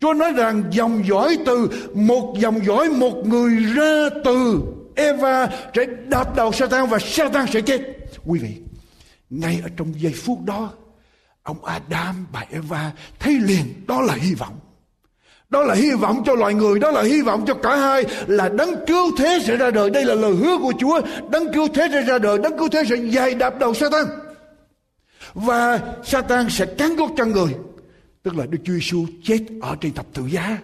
Chúa 0.00 0.14
nói 0.14 0.32
rằng 0.32 0.64
dòng 0.70 1.06
dõi 1.06 1.38
từ 1.46 1.88
một 1.94 2.34
dòng 2.38 2.64
dõi 2.66 2.88
một 2.88 3.26
người 3.26 3.50
ra 3.74 4.08
từ 4.24 4.62
Eva 4.94 5.48
sẽ 5.74 5.86
đạp 6.06 6.36
đầu 6.36 6.52
Satan 6.52 6.86
và 6.86 6.98
Satan 6.98 7.46
sẽ 7.46 7.60
chết. 7.60 7.80
Quý 8.24 8.38
vị, 8.38 8.56
ngay 9.30 9.60
ở 9.62 9.68
trong 9.76 10.00
giây 10.00 10.12
phút 10.12 10.44
đó, 10.44 10.72
ông 11.42 11.64
Adam, 11.64 12.26
bà 12.32 12.44
Eva 12.50 12.92
thấy 13.18 13.38
liền 13.40 13.86
đó 13.86 14.00
là 14.00 14.14
hy 14.14 14.34
vọng. 14.34 14.58
Đó 15.54 15.62
là 15.62 15.74
hy 15.74 15.90
vọng 15.92 16.22
cho 16.26 16.34
loài 16.34 16.54
người, 16.54 16.78
đó 16.78 16.90
là 16.90 17.02
hy 17.02 17.22
vọng 17.22 17.44
cho 17.46 17.54
cả 17.54 17.76
hai 17.76 18.04
là 18.26 18.48
đấng 18.48 18.86
cứu 18.86 19.16
thế 19.18 19.38
sẽ 19.44 19.56
ra 19.56 19.70
đời. 19.70 19.90
Đây 19.90 20.04
là 20.04 20.14
lời 20.14 20.34
hứa 20.34 20.58
của 20.58 20.72
Chúa, 20.78 21.00
đấng 21.30 21.52
cứu 21.52 21.68
thế 21.74 21.88
sẽ 21.92 22.02
ra 22.02 22.18
đời, 22.18 22.38
đấng 22.38 22.58
cứu 22.58 22.68
thế 22.68 22.82
sẽ 22.88 22.96
dài 22.96 23.34
đạp 23.34 23.58
đầu 23.58 23.74
Satan. 23.74 24.04
Và 25.34 25.80
Satan 26.04 26.50
sẽ 26.50 26.66
cắn 26.66 26.96
gót 26.96 27.08
chân 27.16 27.32
người. 27.32 27.54
Tức 28.22 28.36
là 28.36 28.46
Đức 28.46 28.58
Chúa 28.64 28.72
Giêsu 28.72 29.06
chết 29.24 29.38
ở 29.62 29.76
trên 29.80 29.92
thập 29.92 30.06
tự 30.14 30.26
giá 30.26 30.58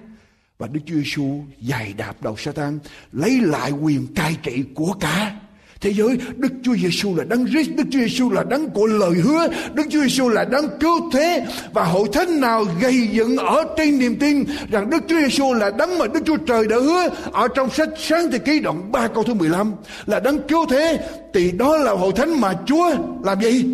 và 0.58 0.66
Đức 0.66 0.80
Chúa 0.86 0.94
Giêsu 0.94 1.44
giày 1.60 1.92
đạp 1.96 2.22
đầu 2.22 2.36
Satan 2.36 2.78
lấy 3.12 3.40
lại 3.40 3.70
quyền 3.70 4.14
cai 4.14 4.36
trị 4.42 4.64
của 4.74 4.92
cả 5.00 5.36
thế 5.80 5.92
giới. 5.92 6.18
Đức 6.36 6.52
Chúa 6.62 6.76
Giêsu 6.76 7.16
là 7.16 7.24
đấng 7.24 7.46
Christ, 7.46 7.70
Đức 7.76 7.84
Chúa 7.90 7.98
Giêsu 7.98 8.30
là 8.30 8.44
đấng 8.44 8.70
của 8.70 8.86
lời 8.86 9.14
hứa, 9.14 9.48
Đức 9.74 9.82
Chúa 9.90 10.00
Giêsu 10.00 10.28
là 10.28 10.44
đấng 10.44 10.78
cứu 10.80 11.10
thế 11.12 11.46
và 11.72 11.84
hội 11.84 12.08
thánh 12.12 12.40
nào 12.40 12.64
gây 12.80 13.08
dựng 13.12 13.36
ở 13.36 13.64
trên 13.76 13.98
niềm 13.98 14.16
tin 14.16 14.44
rằng 14.70 14.90
Đức 14.90 15.02
Chúa 15.08 15.20
Giêsu 15.20 15.54
là 15.54 15.70
đấng 15.70 15.98
mà 15.98 16.06
Đức 16.06 16.20
Chúa 16.26 16.36
Trời 16.36 16.66
đã 16.66 16.76
hứa 16.76 17.08
ở 17.32 17.48
trong 17.48 17.70
sách 17.70 17.88
sáng 17.98 18.30
thế 18.32 18.38
ký 18.38 18.60
đoạn 18.60 18.92
3 18.92 19.08
câu 19.08 19.24
thứ 19.24 19.34
15 19.34 19.72
là 20.06 20.20
đấng 20.20 20.48
cứu 20.48 20.66
thế 20.70 20.98
thì 21.34 21.52
đó 21.52 21.76
là 21.76 21.92
hội 21.92 22.12
thánh 22.16 22.40
mà 22.40 22.54
Chúa 22.66 22.90
làm 23.24 23.40
gì? 23.40 23.64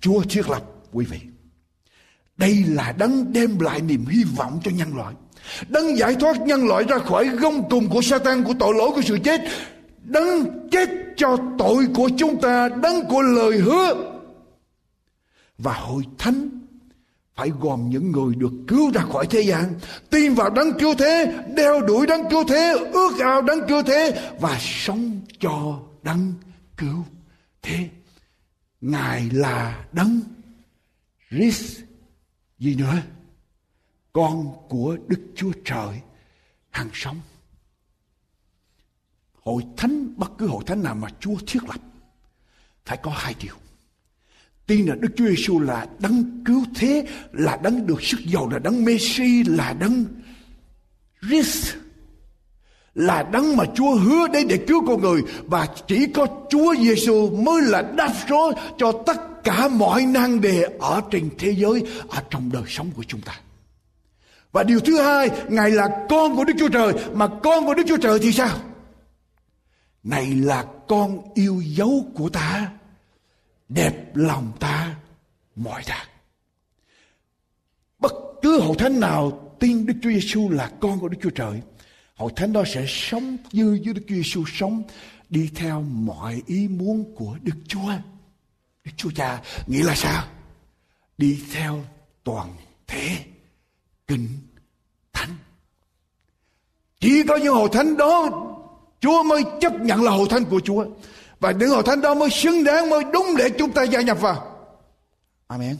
Chúa 0.00 0.22
thiết 0.22 0.50
lập 0.50 0.62
quý 0.92 1.04
vị. 1.10 1.18
Đây 2.36 2.64
là 2.68 2.94
đấng 2.98 3.32
đem 3.32 3.58
lại 3.58 3.80
niềm 3.80 4.06
hy 4.06 4.24
vọng 4.36 4.60
cho 4.64 4.70
nhân 4.70 4.96
loại. 4.96 5.14
Đấng 5.68 5.98
giải 5.98 6.14
thoát 6.14 6.40
nhân 6.40 6.66
loại 6.66 6.84
ra 6.84 6.98
khỏi 6.98 7.28
gông 7.28 7.68
cùng 7.70 7.88
của 7.88 8.02
Satan 8.02 8.44
của 8.44 8.54
tội 8.58 8.74
lỗi 8.74 8.90
của 8.94 9.02
sự 9.02 9.18
chết. 9.24 9.40
Đấng 10.08 10.68
chết 10.70 10.88
cho 11.16 11.36
tội 11.58 11.86
của 11.94 12.10
chúng 12.18 12.40
ta, 12.40 12.68
đấng 12.68 13.04
của 13.08 13.22
lời 13.22 13.58
hứa. 13.58 13.94
Và 15.58 15.72
hội 15.72 16.02
thánh 16.18 16.48
phải 17.34 17.50
gồm 17.60 17.90
những 17.90 18.12
người 18.12 18.34
được 18.34 18.52
cứu 18.68 18.90
ra 18.94 19.02
khỏi 19.12 19.26
thế 19.30 19.40
gian, 19.40 19.74
tin 20.10 20.34
vào 20.34 20.50
đấng 20.50 20.78
cứu 20.78 20.94
thế, 20.98 21.38
đeo 21.56 21.80
đuổi 21.80 22.06
đấng 22.06 22.30
cứu 22.30 22.44
thế, 22.48 22.76
ước 22.92 23.18
ao 23.20 23.42
đấng 23.42 23.68
cứu 23.68 23.82
thế 23.82 24.30
và 24.40 24.58
sống 24.60 25.20
cho 25.40 25.80
đấng 26.02 26.32
cứu 26.76 27.04
thế. 27.62 27.88
Ngài 28.80 29.30
là 29.32 29.84
đấng 29.92 30.20
Christ 31.30 31.78
gì 32.58 32.74
nữa? 32.74 33.02
con 34.18 34.68
của 34.68 34.96
Đức 35.06 35.20
Chúa 35.34 35.52
Trời 35.64 36.00
hàng 36.70 36.90
sống. 36.92 37.20
Hội 39.48 39.62
thánh, 39.76 40.12
bất 40.16 40.30
cứ 40.38 40.46
hội 40.46 40.64
thánh 40.66 40.82
nào 40.82 40.94
mà 40.94 41.08
Chúa 41.20 41.34
thiết 41.46 41.64
lập, 41.68 41.80
phải 42.84 42.98
có 43.02 43.10
hai 43.14 43.34
điều. 43.42 43.54
Tin 44.66 44.86
là 44.86 44.94
Đức 44.94 45.08
Chúa 45.16 45.26
Giêsu 45.28 45.60
là 45.60 45.86
đấng 45.98 46.44
cứu 46.44 46.64
thế, 46.74 47.06
là 47.32 47.58
đấng 47.62 47.86
được 47.86 48.02
sức 48.02 48.20
giàu, 48.26 48.48
là 48.48 48.58
đấng 48.58 48.84
Messi, 48.84 49.42
là 49.46 49.72
đấng 49.72 50.04
Christ 51.28 51.74
là 52.94 53.22
đấng 53.22 53.56
mà 53.56 53.64
Chúa 53.74 53.94
hứa 53.94 54.28
đến 54.28 54.48
để 54.48 54.56
cứu 54.56 54.86
con 54.86 55.00
người 55.00 55.22
và 55.46 55.66
chỉ 55.86 56.06
có 56.06 56.26
Chúa 56.50 56.74
Giêsu 56.74 57.30
mới 57.30 57.62
là 57.62 57.82
đáp 57.82 58.12
số 58.28 58.52
cho 58.78 58.92
tất 59.06 59.44
cả 59.44 59.68
mọi 59.68 60.06
năng 60.06 60.40
đề 60.40 60.62
ở 60.80 61.00
trên 61.10 61.30
thế 61.38 61.50
giới 61.50 61.82
ở 62.08 62.22
trong 62.30 62.50
đời 62.52 62.62
sống 62.66 62.90
của 62.96 63.04
chúng 63.08 63.20
ta. 63.20 63.40
Và 64.52 64.62
điều 64.62 64.80
thứ 64.80 65.02
hai, 65.02 65.30
Ngài 65.48 65.70
là 65.70 66.06
con 66.10 66.36
của 66.36 66.44
Đức 66.44 66.54
Chúa 66.58 66.68
Trời. 66.68 66.92
Mà 67.14 67.28
con 67.42 67.66
của 67.66 67.74
Đức 67.74 67.82
Chúa 67.88 67.96
Trời 67.96 68.18
thì 68.18 68.32
sao? 68.32 68.58
Này 70.08 70.34
là 70.34 70.66
con 70.88 71.34
yêu 71.34 71.62
dấu 71.66 72.06
của 72.14 72.28
ta. 72.28 72.72
Đẹp 73.68 74.16
lòng 74.16 74.52
ta, 74.60 74.96
mọi 75.56 75.82
đàng. 75.88 76.08
Bất 77.98 78.12
cứ 78.42 78.60
hội 78.60 78.76
thánh 78.78 79.00
nào 79.00 79.54
tin 79.60 79.86
Đức 79.86 79.94
Chúa 80.02 80.10
Giêsu 80.10 80.50
là 80.50 80.70
con 80.80 81.00
của 81.00 81.08
Đức 81.08 81.18
Chúa 81.22 81.30
Trời. 81.30 81.60
Hội 82.14 82.32
thánh 82.36 82.52
đó 82.52 82.64
sẽ 82.66 82.84
sống 82.88 83.36
như 83.52 83.80
như 83.82 83.92
Đức 83.92 84.02
Chúa 84.08 84.14
Giêsu 84.14 84.44
sống. 84.46 84.82
Đi 85.30 85.50
theo 85.54 85.82
mọi 85.82 86.42
ý 86.46 86.68
muốn 86.68 87.14
của 87.16 87.38
Đức 87.42 87.56
Chúa. 87.68 87.92
Đức 88.84 88.92
Chúa 88.96 89.10
Cha 89.10 89.42
nghĩa 89.66 89.84
là 89.84 89.94
sao? 89.94 90.26
Đi 91.18 91.40
theo 91.52 91.84
toàn 92.24 92.54
thể 92.86 93.16
kinh 94.06 94.28
thánh 95.12 95.36
chỉ 97.00 97.22
có 97.28 97.36
những 97.36 97.54
hội 97.54 97.68
thánh 97.72 97.96
đó 97.96 98.30
Chúa 99.00 99.22
mới 99.22 99.44
chấp 99.60 99.72
nhận 99.80 100.02
là 100.02 100.10
hội 100.10 100.26
thánh 100.30 100.44
của 100.44 100.60
Chúa. 100.64 100.84
Và 101.40 101.50
những 101.50 101.70
hội 101.70 101.82
thánh 101.82 102.00
đó 102.00 102.14
mới 102.14 102.30
xứng 102.30 102.64
đáng, 102.64 102.90
mới 102.90 103.04
đúng 103.12 103.26
để 103.36 103.50
chúng 103.50 103.70
ta 103.70 103.82
gia 103.82 104.00
nhập 104.00 104.20
vào. 104.20 104.36
Amen. 105.48 105.76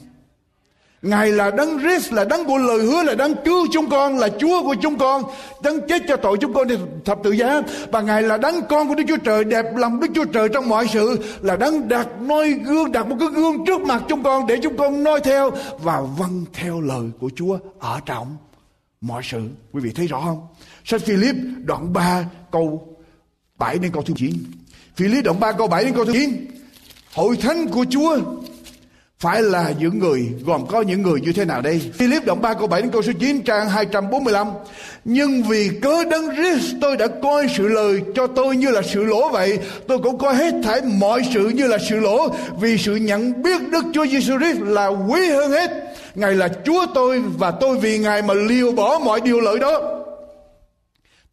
Ngài 1.01 1.31
là 1.31 1.51
đấng 1.51 1.79
Christ, 1.79 2.13
là 2.13 2.23
đấng 2.23 2.45
của 2.45 2.57
lời 2.57 2.81
hứa, 2.81 3.03
là 3.03 3.15
đấng 3.15 3.33
cứu 3.45 3.67
chúng 3.71 3.89
con, 3.89 4.17
là 4.17 4.29
Chúa 4.39 4.63
của 4.63 4.75
chúng 4.81 4.97
con, 4.97 5.23
đấng 5.63 5.87
chết 5.87 6.01
cho 6.07 6.15
tội 6.17 6.37
chúng 6.37 6.53
con 6.53 6.67
đi 6.67 6.75
thập 7.05 7.19
tự 7.23 7.31
giá. 7.31 7.61
Và 7.91 8.01
Ngài 8.01 8.21
là 8.21 8.37
đấng 8.37 8.61
con 8.69 8.87
của 8.87 8.95
Đức 8.95 9.03
Chúa 9.07 9.17
Trời, 9.17 9.43
đẹp 9.43 9.65
lòng 9.75 9.99
Đức 9.99 10.07
Chúa 10.15 10.25
Trời 10.25 10.49
trong 10.53 10.69
mọi 10.69 10.87
sự, 10.87 11.19
là 11.41 11.55
đấng 11.55 11.87
đặt 11.87 12.07
noi 12.21 12.51
gương, 12.51 12.91
đặt 12.91 13.07
một 13.07 13.15
cái 13.19 13.29
gương 13.29 13.65
trước 13.65 13.81
mặt 13.81 14.03
chúng 14.09 14.23
con 14.23 14.47
để 14.47 14.57
chúng 14.63 14.77
con 14.77 15.03
noi 15.03 15.19
theo 15.21 15.51
và 15.79 16.01
vâng 16.17 16.45
theo 16.53 16.81
lời 16.81 17.09
của 17.19 17.29
Chúa 17.35 17.57
ở 17.79 17.99
trọng 18.05 18.37
mọi 19.01 19.21
sự. 19.25 19.41
Quý 19.71 19.81
vị 19.81 19.91
thấy 19.95 20.07
rõ 20.07 20.21
không? 20.21 20.47
Sách 20.85 21.01
Philip 21.01 21.35
đoạn 21.65 21.93
3 21.93 22.25
câu 22.51 22.87
7 23.59 23.77
đến 23.77 23.91
câu 23.91 24.03
thứ 24.03 24.13
9 24.17 24.33
Phi 24.95 25.07
lý 25.07 25.21
đoạn 25.21 25.39
3 25.39 25.51
câu 25.51 25.67
7 25.67 25.83
đến 25.83 25.93
câu 25.93 26.05
thứ 26.05 26.13
9 26.13 26.45
Hội 27.13 27.37
thánh 27.37 27.67
của 27.67 27.85
Chúa 27.89 28.17
phải 29.19 29.41
là 29.41 29.73
những 29.79 29.99
người, 29.99 30.27
gồm 30.45 30.67
có 30.67 30.81
những 30.81 31.01
người 31.01 31.21
như 31.21 31.33
thế 31.33 31.45
nào 31.45 31.61
đây? 31.61 31.81
Philip 31.93 32.25
đoạn 32.25 32.41
3 32.41 32.53
câu 32.53 32.67
7 32.67 32.81
đến 32.81 32.91
câu 32.91 33.01
số 33.01 33.11
9 33.19 33.41
trang 33.41 33.69
245 33.69 34.47
nhưng 35.05 35.43
vì 35.43 35.69
cớ 35.81 36.03
đấng 36.11 36.35
Christ 36.35 36.75
tôi 36.81 36.97
đã 36.97 37.07
coi 37.23 37.47
sự 37.57 37.67
lời 37.67 38.01
cho 38.15 38.27
tôi 38.27 38.57
như 38.57 38.69
là 38.69 38.81
sự 38.81 39.03
lỗ 39.03 39.29
vậy, 39.29 39.59
tôi 39.87 39.99
cũng 39.99 40.17
coi 40.17 40.35
hết 40.35 40.53
thảy 40.63 40.81
mọi 40.81 41.21
sự 41.33 41.49
như 41.49 41.67
là 41.67 41.77
sự 41.89 41.99
lỗ, 41.99 42.29
vì 42.59 42.77
sự 42.77 42.95
nhận 42.95 43.41
biết 43.41 43.61
Đức 43.71 43.85
Chúa 43.93 44.05
Giêsu 44.05 44.39
Christ 44.39 44.59
là 44.61 44.87
quý 44.87 45.29
hơn 45.29 45.51
hết. 45.51 45.71
Ngài 46.15 46.35
là 46.35 46.49
Chúa 46.65 46.85
tôi 46.93 47.21
và 47.37 47.51
tôi 47.51 47.77
vì 47.77 47.97
Ngài 47.97 48.21
mà 48.21 48.33
liều 48.33 48.71
bỏ 48.71 48.99
mọi 49.03 49.21
điều 49.21 49.39
lợi 49.39 49.59
đó. 49.59 49.98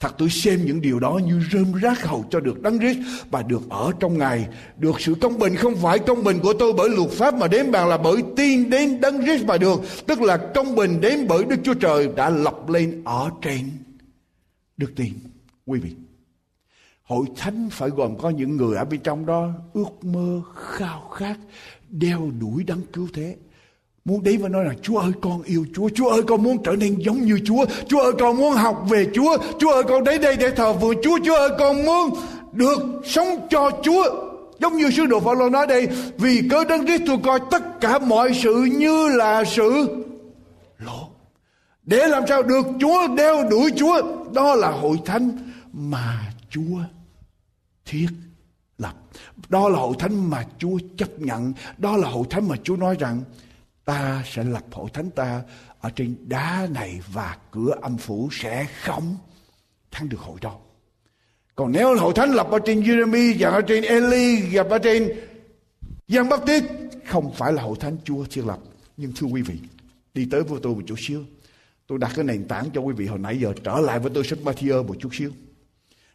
Thật 0.01 0.15
tôi 0.19 0.31
xem 0.31 0.67
những 0.67 0.81
điều 0.81 1.01
đó 1.01 1.21
như 1.27 1.41
rơm 1.53 1.73
rác 1.73 2.03
hầu 2.03 2.25
cho 2.31 2.41
được 2.41 2.63
đấng 2.63 2.79
Christ 2.79 2.99
và 3.31 3.43
được 3.43 3.63
ở 3.69 3.93
trong 4.01 4.19
Ngài. 4.19 4.49
Được 4.79 5.01
sự 5.01 5.15
công 5.21 5.39
bình 5.39 5.57
không 5.57 5.77
phải 5.77 5.99
công 5.99 6.25
bình 6.25 6.39
của 6.43 6.53
tôi 6.59 6.73
bởi 6.73 6.91
luật 6.91 7.11
pháp 7.11 7.35
mà 7.35 7.49
đến 7.49 7.71
bàn 7.71 7.89
là 7.89 7.99
bởi 7.99 8.23
tin 8.37 8.71
đến 8.71 9.01
đấng 9.01 9.23
Christ 9.23 9.45
mà 9.45 9.59
được. 9.59 9.81
Tức 10.07 10.23
là 10.23 10.37
công 10.37 10.75
bình 10.75 11.01
đến 11.01 11.27
bởi 11.29 11.45
Đức 11.45 11.57
Chúa 11.65 11.75
Trời 11.75 12.09
đã 12.17 12.31
lập 12.31 12.69
lên 12.69 13.03
ở 13.05 13.31
trên 13.43 13.71
đức 14.77 14.93
tin. 14.97 15.13
Quý 15.67 15.81
vị, 15.81 15.91
hội 17.03 17.27
thánh 17.37 17.69
phải 17.71 17.91
gồm 17.91 18.19
có 18.19 18.31
những 18.31 18.57
người 18.57 18.77
ở 18.77 18.85
bên 18.85 19.01
trong 19.01 19.27
đó 19.27 19.51
ước 19.73 20.05
mơ 20.05 20.43
khao 20.55 21.09
khát 21.09 21.37
đeo 21.89 22.31
đuổi 22.41 22.65
đấng 22.65 22.83
cứu 22.93 23.09
thế 23.15 23.37
Muốn 24.07 24.23
đấy 24.25 24.37
và 24.37 24.49
nói 24.49 24.65
là 24.65 24.75
Chúa 24.83 24.99
ơi 24.99 25.13
con 25.21 25.43
yêu 25.43 25.67
Chúa. 25.75 25.89
Chúa 25.89 26.09
ơi 26.09 26.23
con 26.27 26.43
muốn 26.43 26.63
trở 26.65 26.73
nên 26.73 26.97
giống 26.99 27.21
như 27.21 27.39
Chúa. 27.45 27.65
Chúa 27.89 28.01
ơi 28.01 28.13
con 28.19 28.37
muốn 28.37 28.53
học 28.53 28.87
về 28.91 29.07
Chúa. 29.15 29.37
Chúa 29.59 29.71
ơi 29.71 29.83
con 29.89 30.05
đến 30.05 30.21
đây 30.21 30.37
để 30.37 30.51
thờ 30.51 30.75
phượng 30.81 31.03
Chúa. 31.03 31.19
Chúa 31.25 31.35
ơi 31.35 31.51
con 31.59 31.85
muốn 31.85 32.11
được 32.53 32.79
sống 33.05 33.47
cho 33.51 33.71
Chúa. 33.83 34.05
Giống 34.61 34.77
như 34.77 34.91
sứ 34.91 35.07
đồ 35.07 35.21
Phaolô 35.21 35.49
nói 35.49 35.67
đây, 35.67 35.89
vì 36.19 36.43
cớ 36.51 36.65
đấng 36.65 36.87
Christ 36.87 37.03
tôi 37.07 37.19
coi 37.25 37.41
tất 37.51 37.81
cả 37.81 37.99
mọi 37.99 38.35
sự 38.43 38.55
như 38.79 39.09
là 39.09 39.45
sự 39.45 39.89
lỗ. 40.79 41.09
Để 41.83 42.09
làm 42.09 42.23
sao 42.29 42.43
được 42.43 42.67
Chúa 42.81 43.07
đeo 43.17 43.49
đuổi 43.51 43.71
Chúa, 43.77 44.03
đó 44.33 44.55
là 44.55 44.71
hội 44.71 44.97
thánh 45.05 45.31
mà 45.73 46.33
Chúa 46.51 46.79
thiết 47.85 48.09
lập. 48.79 48.95
Đó 49.49 49.69
là 49.69 49.79
hội 49.79 49.95
thánh 49.99 50.31
mà 50.31 50.45
Chúa 50.59 50.79
chấp 50.97 51.21
nhận, 51.21 51.53
đó 51.79 51.97
là 51.97 52.09
hội 52.09 52.25
thánh 52.31 52.49
mà 52.49 52.57
Chúa 52.63 52.77
nói 52.77 52.97
rằng 52.99 53.21
ta 53.87 54.23
sẽ 54.27 54.45
lập 54.45 54.65
hội 54.73 54.91
thánh 54.93 55.11
ta 55.11 55.43
ở 55.81 55.91
trên 55.91 56.17
đá 56.29 56.69
này 56.71 57.01
và 57.13 57.39
cửa 57.51 57.75
âm 57.83 57.99
phủ 57.99 58.29
sẽ 58.33 58.67
không 58.83 59.17
thắng 59.91 60.09
được 60.09 60.21
hội 60.21 60.39
đó. 60.41 60.59
Còn 61.55 61.73
nếu 61.73 61.99
hội 61.99 62.13
thánh 62.17 62.31
lập 62.31 62.47
ở 62.51 62.59
trên 62.67 62.81
Jeremy 62.81 63.37
và 63.39 63.51
ở 63.51 63.63
trên 63.63 63.85
Eli 63.85 64.43
và 64.53 64.65
ở 64.71 64.79
trên 64.79 65.11
Giang 66.09 66.29
Tiết 66.47 66.65
không 67.07 67.35
phải 67.35 67.53
là 67.53 67.63
hội 67.63 67.77
thánh 67.81 67.97
Chúa 68.05 68.25
thiết 68.25 68.47
lập. 68.47 68.59
Nhưng 68.97 69.13
thưa 69.17 69.27
quý 69.27 69.43
vị, 69.43 69.59
đi 70.15 70.29
tới 70.31 70.43
với 70.43 70.61
tôi 70.63 70.75
một 70.75 70.83
chút 70.87 70.99
xíu. 70.99 71.25
Tôi 71.87 71.99
đặt 71.99 72.13
cái 72.15 72.25
nền 72.25 72.49
tảng 72.49 72.71
cho 72.75 72.81
quý 72.81 72.95
vị 72.95 73.07
hồi 73.07 73.19
nãy 73.19 73.39
giờ 73.41 73.53
trở 73.65 73.79
lại 73.79 73.99
với 73.99 74.11
tôi 74.15 74.25
sách 74.25 74.39
Matthew 74.45 74.87
một 74.87 74.97
chút 75.01 75.15
xíu. 75.15 75.33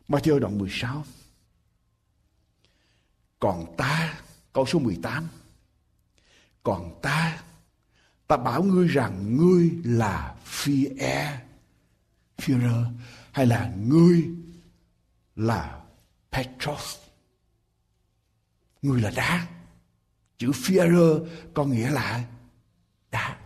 Matthew 0.10 0.40
đoạn 0.40 0.58
16. 0.58 1.04
Còn 3.40 3.76
ta, 3.78 4.20
câu 4.54 4.66
số 4.66 4.80
18. 4.80 5.28
Còn 6.64 7.00
ta, 7.02 7.31
ta 8.32 8.38
bảo 8.38 8.64
ngươi 8.64 8.88
rằng 8.88 9.38
ngươi 9.38 9.72
là 9.84 10.36
phi 10.44 10.86
e, 10.86 11.40
Führer 12.38 12.86
hay 13.32 13.46
là 13.46 13.72
ngươi 13.78 14.30
là 15.36 15.82
Petros. 16.32 16.98
Người 18.82 19.02
là 19.02 19.12
đá. 19.16 19.48
Chữ 20.38 20.52
Führer 20.52 21.26
có 21.54 21.66
nghĩa 21.66 21.90
là 21.90 22.24
đá. 23.12 23.38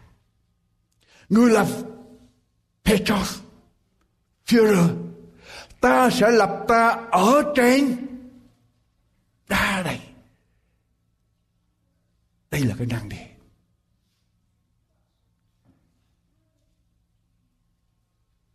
Người 1.29 1.51
là 1.51 1.65
Petros. 2.83 3.39
Führer. 4.45 4.95
Ta 5.81 6.09
sẽ 6.09 6.31
lập 6.31 6.65
ta 6.67 6.89
ở 7.11 7.53
trên 7.55 8.07
đá 9.47 9.81
này. 9.85 10.09
Đây 12.51 12.61
là 12.61 12.75
cái 12.77 12.87
năng 12.87 13.09
đề. 13.09 13.34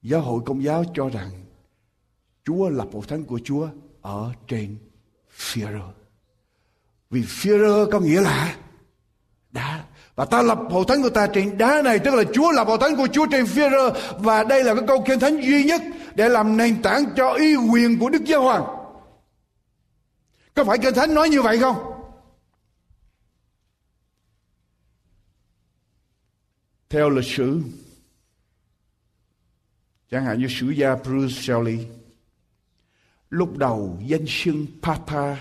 Giáo 0.03 0.21
hội 0.21 0.41
công 0.47 0.65
giáo 0.65 0.85
cho 0.95 1.09
rằng 1.09 1.31
Chúa 2.45 2.69
lập 2.69 2.89
hội 2.93 3.03
thánh 3.09 3.25
của 3.25 3.41
Chúa 3.45 3.69
ở 4.03 4.33
trên 4.47 4.77
Führer. 5.37 5.91
Vì 7.11 7.23
Führer 7.23 7.91
có 7.91 8.01
nghĩa 8.01 8.21
là 8.21 8.57
đá. 9.53 9.85
Và 10.15 10.25
ta 10.25 10.43
lập 10.43 10.59
hội 10.71 10.85
thánh 10.89 11.03
của 11.03 11.11
ta 11.11 11.27
trên 11.27 11.59
đá 11.59 11.83
này 11.83 11.99
tức 11.99 12.15
là 12.15 12.25
Chúa 12.33 12.53
lập 12.53 12.67
hội 12.67 12.79
thánh 12.81 12.97
của 12.97 13.07
Chúa 13.13 13.27
trên 13.31 13.45
Führer 13.45 13.93
và 14.19 14.45
đây 14.45 14.65
là 14.65 14.75
cái 14.75 14.85
câu 14.87 15.05
kinh 15.07 15.19
thánh 15.19 15.41
duy 15.41 15.65
nhất 15.65 15.83
để 16.15 16.29
làm 16.29 16.57
nền 16.57 16.83
tảng 16.83 17.05
cho 17.17 17.33
ý 17.33 17.57
quyền 17.57 17.99
của 17.99 18.09
Đức 18.09 18.25
Giáo 18.25 18.43
Hoàng. 18.43 18.65
Có 20.55 20.65
phải 20.65 20.79
kinh 20.79 20.95
thánh 20.95 21.15
nói 21.15 21.29
như 21.29 21.43
vậy 21.43 21.59
không? 21.59 21.77
Theo 26.89 27.11
lịch 27.11 27.25
sử, 27.25 27.63
chẳng 30.11 30.25
hạn 30.25 30.39
như 30.39 30.47
sử 30.49 30.71
gia 30.71 30.97
Bruce 30.97 31.35
Shelley, 31.35 31.87
Lúc 33.31 33.57
đầu 33.57 33.99
danh 34.07 34.25
xưng 34.27 34.67
Papa 34.83 35.37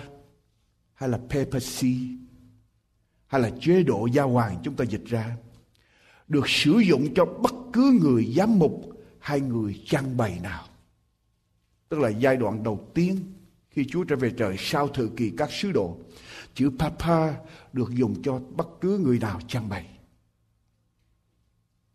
hay 0.93 1.09
là 1.09 1.17
papacy, 1.17 1.97
hay 3.27 3.41
là 3.41 3.51
chế 3.61 3.83
độ 3.83 4.05
gia 4.05 4.23
hoàng 4.23 4.57
chúng 4.63 4.75
ta 4.75 4.85
dịch 4.85 5.05
ra, 5.05 5.37
được 6.27 6.49
sử 6.49 6.79
dụng 6.79 7.13
cho 7.13 7.25
bất 7.25 7.53
cứ 7.73 7.99
người 8.01 8.33
giám 8.35 8.59
mục 8.59 9.01
hay 9.19 9.41
người 9.41 9.83
trang 9.85 10.17
bày 10.17 10.39
nào. 10.43 10.65
Tức 11.89 11.99
là 11.99 12.09
giai 12.09 12.37
đoạn 12.37 12.63
đầu 12.63 12.91
tiên 12.93 13.19
khi 13.69 13.85
Chúa 13.89 14.03
trở 14.03 14.15
về 14.15 14.33
trời 14.37 14.55
sau 14.59 14.87
thời 14.87 15.07
kỳ 15.17 15.31
các 15.37 15.51
sứ 15.51 15.71
đồ. 15.71 15.97
Chữ 16.53 16.71
Papa 16.79 17.33
được 17.73 17.91
dùng 17.91 18.21
cho 18.23 18.39
bất 18.55 18.67
cứ 18.81 18.97
người 18.97 19.19
nào 19.19 19.39
trang 19.47 19.69
bày. 19.69 19.98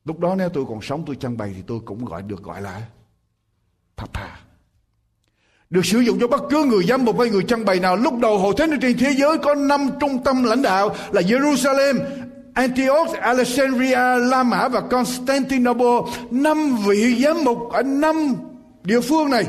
Lúc 0.05 0.19
đó 0.19 0.35
nếu 0.39 0.49
tôi 0.49 0.65
còn 0.69 0.83
sống 0.83 1.03
tôi 1.07 1.17
trang 1.17 1.37
bày 1.37 1.53
thì 1.57 1.63
tôi 1.67 1.81
cũng 1.85 2.05
gọi 2.05 2.23
được 2.23 2.43
gọi 2.43 2.63
là 2.63 2.83
Papa 3.97 4.45
được 5.75 5.87
sử 5.87 6.01
dụng 6.01 6.19
cho 6.21 6.29
bất 6.29 6.43
cứ 6.51 6.65
người 6.65 6.85
giám 6.85 7.05
mục 7.05 7.19
hay 7.21 7.31
người 7.31 7.43
trang 7.43 7.65
bày 7.65 7.81
nào. 7.81 7.97
Lúc 7.97 8.19
đầu 8.19 8.39
hội 8.39 8.55
thánh 8.57 8.81
trên 8.81 8.99
thế 8.99 9.15
giới 9.19 9.39
có 9.39 9.55
năm 9.55 9.91
trung 10.01 10.25
tâm 10.25 10.43
lãnh 10.43 10.63
đạo 10.63 10.95
là 11.13 11.21
Jerusalem, 11.21 12.01
Antioch, 12.55 13.13
Alexandria, 13.21 14.19
La 14.19 14.43
Mã 14.43 14.69
và 14.69 14.81
Constantinople. 14.81 16.13
Năm 16.31 16.77
vị 16.87 17.23
giám 17.25 17.45
mục 17.45 17.59
ở 17.73 17.83
năm 17.83 18.35
địa 18.83 19.01
phương 19.01 19.31
này 19.31 19.45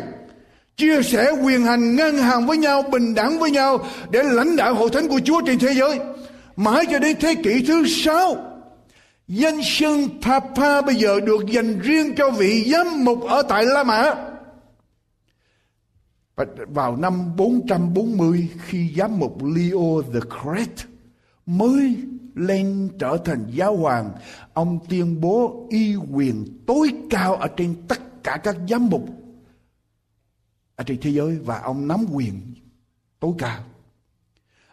chia 0.78 1.02
sẻ 1.02 1.32
quyền 1.44 1.62
hành 1.62 1.96
ngang 1.96 2.18
hàng 2.18 2.48
với 2.48 2.58
nhau, 2.58 2.82
bình 2.82 3.16
đẳng 3.16 3.40
với 3.40 3.52
nhau 3.52 3.86
để 4.12 4.24
lãnh 4.24 4.56
đạo 4.56 4.76
hội 4.76 4.90
thánh 4.90 5.08
của 5.08 5.20
Chúa 5.26 5.42
trên 5.46 5.60
thế 5.60 5.74
giới. 5.74 6.00
Mãi 6.56 6.86
cho 6.92 7.00
đến 7.00 7.18
thế 7.20 7.36
kỷ 7.36 7.66
thứ 7.68 7.86
sáu, 7.88 8.36
danh 9.28 9.64
xưng 9.64 10.22
Papa 10.22 10.82
bây 10.82 10.96
giờ 10.96 11.20
được 11.20 11.46
dành 11.48 11.80
riêng 11.80 12.14
cho 12.18 12.32
vị 12.32 12.72
giám 12.72 13.06
mục 13.06 13.24
ở 13.24 13.42
tại 13.50 13.66
La 13.66 13.84
Mã. 13.84 14.16
Và 16.36 16.46
vào 16.68 16.96
năm 16.96 17.36
440 17.36 18.50
khi 18.66 18.94
giám 18.98 19.20
mục 19.20 19.44
Leo 19.44 20.02
the 20.14 20.20
Great 20.20 20.88
mới 21.46 21.98
lên 22.36 22.90
trở 23.00 23.18
thành 23.26 23.46
giáo 23.50 23.78
hoàng, 23.78 24.12
ông 24.54 24.80
tuyên 24.90 25.22
bố 25.22 25.68
y 25.70 25.96
quyền 25.96 26.46
tối 26.68 26.94
cao 27.10 27.36
ở 27.36 27.48
trên 27.58 27.76
tất 27.88 28.24
cả 28.24 28.38
các 28.44 28.58
giám 28.70 28.90
mục 28.90 29.10
ở 30.76 30.84
trên 30.84 30.98
thế 31.02 31.10
giới 31.10 31.38
và 31.38 31.60
ông 31.60 31.88
nắm 31.88 32.06
quyền 32.12 32.42
tối 33.20 33.34
cao. 33.38 33.64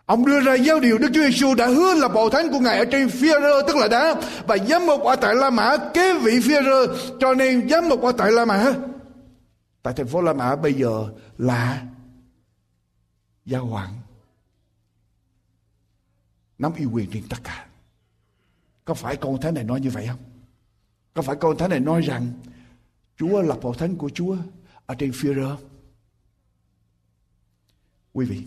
Ông 0.07 0.27
đưa 0.27 0.41
ra 0.41 0.55
giáo 0.55 0.81
điều 0.81 0.99
Đức 0.99 1.09
Chúa 1.15 1.23
Giêsu 1.23 1.55
đã 1.55 1.67
hứa 1.67 1.95
là 1.95 2.09
bộ 2.09 2.31
thánh 2.31 2.53
của 2.53 2.59
Ngài 2.59 2.79
ở 2.79 2.85
trên 2.85 3.09
phía 3.09 3.41
rơ, 3.41 3.63
tức 3.67 3.77
là 3.77 3.89
đá, 3.89 4.15
và 4.47 4.59
giám 4.59 4.87
mục 4.87 5.03
ở 5.03 5.17
tại 5.17 5.35
La 5.35 5.51
Mã 5.51 5.77
kế 5.95 6.19
vị 6.19 6.41
phía 6.41 6.63
rơ, 6.63 6.87
cho 7.21 7.35
nên 7.35 7.69
giám 7.69 7.89
mục 7.89 8.03
ở 8.03 8.13
tại 8.13 8.33
La 8.33 8.45
Mã, 8.45 8.73
tại 9.83 9.95
thành 9.97 10.07
phố 10.07 10.23
La 10.23 10.33
Mã 10.33 10.57
bây 10.57 10.75
giờ 10.75 11.09
là 11.39 11.87
giáo 13.45 13.67
hoàng. 13.67 13.99
Nắm 16.59 16.73
uy 16.79 16.85
quyền 16.85 17.11
trên 17.11 17.23
tất 17.29 17.37
cả. 17.45 17.67
Có 18.85 18.95
phải 18.95 19.17
con 19.17 19.41
thánh 19.41 19.55
này 19.55 19.65
nói 19.65 19.81
như 19.81 19.91
vậy 19.91 20.07
không? 20.07 20.21
Có 21.15 21.23
phải 21.23 21.37
con 21.37 21.57
thánh 21.57 21.71
này 21.71 21.81
nói 21.81 22.01
rằng 22.01 22.33
Chúa 23.17 23.43
lập 23.43 23.59
bộ 23.63 23.73
thánh 23.73 23.97
của 23.97 24.11
Chúa 24.15 24.37
ở 24.87 24.95
trên 24.95 25.13
phía 25.15 25.35
rơ 25.35 25.57
quý 28.13 28.27
vị 28.27 28.45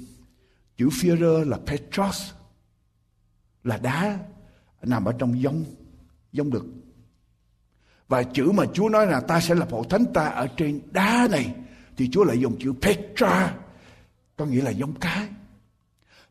chữ 0.77 0.89
Führer 0.89 1.19
rơ 1.19 1.49
là 1.49 1.57
Petros, 1.65 2.31
là 3.63 3.77
đá, 3.77 4.17
nằm 4.81 5.05
ở 5.05 5.13
trong 5.19 5.41
giống 5.41 5.65
giống 6.31 6.49
đực 6.49 6.65
và 8.07 8.23
chữ 8.23 8.51
mà 8.51 8.63
Chúa 8.73 8.89
nói 8.89 9.07
là 9.07 9.19
ta 9.19 9.39
sẽ 9.39 9.55
lập 9.55 9.67
hội 9.71 9.83
thánh 9.89 10.05
ta 10.13 10.25
ở 10.25 10.47
trên 10.57 10.81
đá 10.91 11.27
này, 11.31 11.53
thì 11.97 12.09
Chúa 12.11 12.23
lại 12.23 12.39
dùng 12.39 12.55
chữ 12.59 12.73
Petra, 12.81 13.53
có 14.37 14.45
nghĩa 14.45 14.61
là 14.61 14.71
giống 14.71 14.93
cái. 14.93 15.27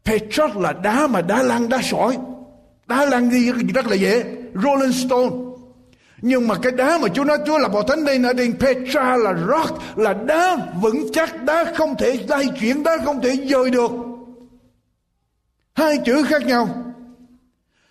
Petra 0.05 0.47
là 0.55 0.73
đá 0.73 1.07
mà 1.07 1.23
đá 1.23 1.43
lăn 1.43 1.69
đá 1.69 1.81
sỏi. 1.83 2.19
Đá 2.87 3.05
lăn 3.05 3.31
đi 3.31 3.53
rất 3.53 3.87
là 3.87 3.97
dễ. 3.97 4.25
Rolling 4.55 4.93
stone. 4.93 5.37
Nhưng 6.23 6.49
mà 6.49 6.55
cái 6.63 6.73
đá 6.73 6.99
mà 6.99 7.09
Chúa 7.09 7.25
nói 7.25 7.39
Chúa 7.47 7.59
là 7.59 7.69
hội 7.69 7.85
thánh 7.89 8.05
đây 8.05 8.19
là 8.19 8.33
trên 8.37 8.59
Petra 8.59 9.17
là 9.17 9.35
rock, 9.35 9.99
là 9.99 10.13
đá 10.13 10.57
vững 10.81 11.07
chắc, 11.13 11.45
đá 11.45 11.73
không 11.77 11.95
thể 11.99 12.25
lay 12.29 12.45
chuyển, 12.61 12.83
đá 12.83 12.99
không 13.05 13.21
thể 13.23 13.47
dời 13.51 13.71
được. 13.71 13.91
Hai 15.75 15.99
chữ 16.05 16.23
khác 16.23 16.47
nhau. 16.47 16.69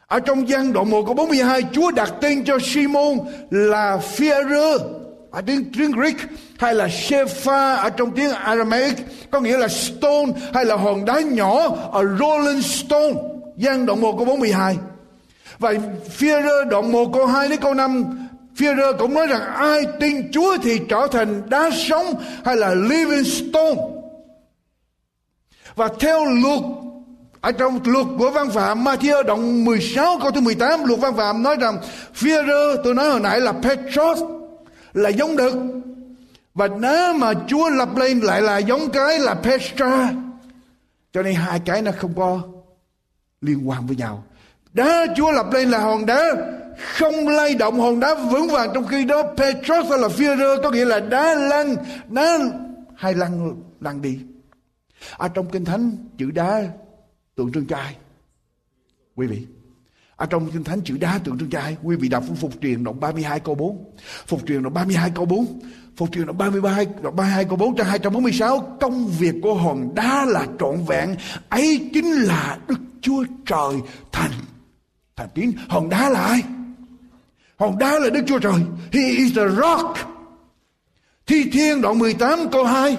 Ở 0.07 0.19
trong 0.19 0.49
gian 0.49 0.73
đoạn 0.73 0.89
1 0.89 1.03
câu 1.05 1.13
42 1.13 1.61
Chúa 1.73 1.91
đặt 1.91 2.13
tên 2.21 2.45
cho 2.45 2.57
Simon 2.61 3.17
là 3.49 3.97
Führer 4.17 4.79
ở 5.31 5.41
tiếng, 5.41 5.71
tiếng 5.77 5.91
Greek 5.91 6.15
hay 6.59 6.75
là 6.75 6.87
Shepha 6.87 7.75
ở 7.75 7.89
trong 7.89 8.11
tiếng 8.11 8.31
Aramaic 8.31 8.93
có 9.31 9.39
nghĩa 9.39 9.57
là 9.57 9.67
stone 9.67 10.31
hay 10.53 10.65
là 10.65 10.75
hòn 10.75 11.05
đá 11.05 11.19
nhỏ 11.19 11.75
ở 11.91 12.03
Rolling 12.19 12.61
Stone. 12.61 13.13
Gian 13.57 13.85
đoạn 13.85 14.01
1 14.01 14.15
câu 14.17 14.25
42 14.25 14.77
và 15.59 15.73
Führer 16.19 16.69
đoạn 16.69 16.91
1 16.91 17.09
câu 17.13 17.25
2 17.25 17.47
đến 17.47 17.59
câu 17.61 17.73
5 17.73 18.27
Führer 18.57 18.97
cũng 18.97 19.13
nói 19.13 19.27
rằng 19.27 19.41
ai 19.55 19.85
tin 19.99 20.31
Chúa 20.31 20.57
thì 20.63 20.79
trở 20.89 21.07
thành 21.11 21.49
đá 21.49 21.69
sống 21.87 22.05
hay 22.45 22.55
là 22.55 22.73
living 22.73 23.23
stone. 23.23 23.75
Và 25.75 25.89
theo 25.99 26.25
luật 26.25 26.61
ở 27.43 27.51
trong 27.51 27.79
luật 27.85 28.05
của 28.17 28.31
văn 28.31 28.49
phạm, 28.49 28.83
Matthew 28.83 29.23
đoạn 29.23 29.65
16 29.65 30.17
câu 30.21 30.31
thứ 30.31 30.41
18 30.41 30.83
luật 30.83 30.99
văn 30.99 31.15
phạm 31.17 31.43
nói 31.43 31.55
rằng 31.59 31.77
Führer 32.15 32.77
tôi 32.83 32.93
nói 32.93 33.09
hồi 33.09 33.19
nãy 33.19 33.39
là 33.39 33.51
Petros 33.51 34.21
là 34.93 35.09
giống 35.09 35.37
đực 35.37 35.53
và 36.53 36.67
nếu 36.67 37.13
mà 37.13 37.33
Chúa 37.47 37.69
lập 37.69 37.97
lên 37.97 38.19
lại 38.19 38.41
là 38.41 38.57
giống 38.57 38.89
cái 38.89 39.19
là 39.19 39.33
Petra, 39.33 40.11
Cho 41.13 41.23
nên 41.23 41.35
hai 41.35 41.59
cái 41.65 41.81
nó 41.81 41.91
không 41.97 42.13
có 42.15 42.41
liên 43.41 43.69
quan 43.69 43.87
với 43.87 43.95
nhau. 43.95 44.23
Đá 44.73 45.05
Chúa 45.15 45.31
lập 45.31 45.45
lên 45.53 45.71
là 45.71 45.79
hòn 45.79 46.05
đá, 46.05 46.23
không 46.97 47.27
lay 47.27 47.55
động 47.55 47.79
hòn 47.79 47.99
đá 47.99 48.15
vững 48.15 48.47
vàng 48.47 48.69
trong 48.73 48.87
khi 48.87 49.05
đó, 49.05 49.23
Petros 49.37 49.89
hay 49.89 49.99
là 49.99 50.07
Führer 50.07 50.61
có 50.63 50.71
nghĩa 50.71 50.85
là 50.85 50.99
đá 50.99 51.33
lăn, 51.33 51.75
đá 52.07 52.37
hai 52.95 53.13
lăn 53.13 53.53
lăn 53.81 54.01
đi 54.01 54.19
ở 55.17 55.27
trong 55.27 55.49
kinh 55.49 55.65
thánh, 55.65 55.97
chữ 56.17 56.31
đá 56.31 56.63
tượng 57.35 57.51
trưng 57.51 57.65
cho 57.65 57.77
ai? 57.77 57.95
Quý 59.15 59.27
vị. 59.27 59.45
Ở 60.15 60.25
trong 60.25 60.51
kinh 60.51 60.63
thánh 60.63 60.81
chữ 60.81 60.97
đá 60.97 61.19
tượng 61.23 61.39
trưng 61.39 61.49
cho 61.49 61.59
ai? 61.59 61.77
Quý 61.83 61.95
vị 61.95 62.09
đọc 62.09 62.23
phục 62.41 62.51
truyền 62.61 62.83
đoạn 62.83 62.99
32 62.99 63.39
câu 63.39 63.55
4 63.55 63.95
phục 64.27 64.47
truyền 64.47 64.63
đoạn 64.63 64.73
32 64.73 65.11
câu 65.15 65.25
4 65.25 65.59
Phục 65.97 66.11
truyền 66.11 66.25
đoạn 66.25 66.37
33 66.37 66.83
đoạn 67.01 67.15
32 67.15 67.45
câu 67.45 67.55
4 67.55 67.75
trang 67.75 67.87
246 67.87 68.77
Công 68.81 69.07
việc 69.07 69.35
của 69.41 69.53
hòn 69.53 69.95
đá 69.95 70.25
là 70.25 70.45
trọn 70.59 70.85
vẹn. 70.87 71.15
Ấy 71.49 71.89
chính 71.93 72.11
là 72.11 72.57
Đức 72.67 72.79
Chúa 73.01 73.25
Trời 73.45 73.75
thành. 74.11 74.31
Thành 75.15 75.29
tín. 75.33 75.51
Hòn 75.69 75.89
đá 75.89 76.09
là 76.09 76.21
ai? 76.21 76.43
Hòn 77.57 77.77
đá 77.77 77.99
là 77.99 78.09
Đức 78.09 78.21
Chúa 78.27 78.39
Trời. 78.39 78.53
He 78.91 79.01
is 79.01 79.35
the 79.35 79.47
rock. 79.47 79.97
Thi 81.27 81.49
Thiên 81.51 81.81
đoạn 81.81 81.99
18 81.99 82.39
câu 82.51 82.65
2. 82.65 82.97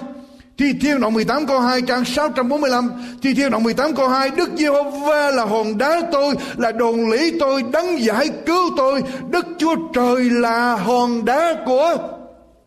Thi 0.57 0.73
Thiên 0.81 0.99
đoạn 0.99 1.13
18 1.13 1.47
câu 1.47 1.59
2 1.59 1.81
trang 1.81 2.05
645 2.05 2.91
Thi 3.21 3.33
Thiên 3.33 3.51
đoạn 3.51 3.63
18 3.63 3.95
câu 3.95 4.07
2 4.07 4.29
Đức 4.29 4.49
Giê-hô-va 4.57 5.31
là 5.31 5.45
hòn 5.45 5.77
đá 5.77 6.01
tôi 6.11 6.35
Là 6.57 6.71
đồn 6.71 7.09
lý 7.09 7.39
tôi 7.39 7.63
đấng 7.71 8.03
giải 8.03 8.29
cứu 8.45 8.71
tôi 8.77 9.03
Đức 9.29 9.45
Chúa 9.57 9.75
Trời 9.93 10.29
là 10.29 10.75
hòn 10.75 11.25
đá 11.25 11.55
của 11.65 11.97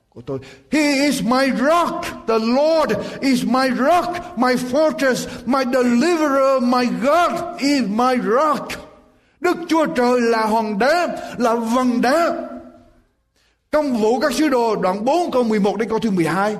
của 0.08 0.20
tôi 0.26 0.38
He 0.70 0.92
is 0.92 1.22
my 1.22 1.50
rock 1.60 2.04
The 2.28 2.38
Lord 2.38 2.92
is 3.20 3.44
my 3.44 3.70
rock 3.78 4.38
My 4.38 4.54
fortress 4.54 5.26
My 5.46 5.64
deliverer 5.72 6.62
My 6.62 6.86
God 7.02 7.32
is 7.58 7.82
my 7.88 8.16
rock 8.34 8.88
Đức 9.40 9.56
Chúa 9.68 9.86
Trời 9.86 10.20
là 10.20 10.46
hòn 10.46 10.78
đá, 10.78 11.08
là 11.38 11.54
vần 11.54 12.00
đá. 12.00 12.34
Công 13.70 13.96
vụ 13.96 14.20
các 14.20 14.32
sứ 14.32 14.48
đồ 14.48 14.76
đoạn 14.76 15.04
4 15.04 15.30
câu 15.30 15.42
11 15.42 15.78
đến 15.78 15.88
câu 15.88 15.98
thứ 15.98 16.10
12. 16.10 16.56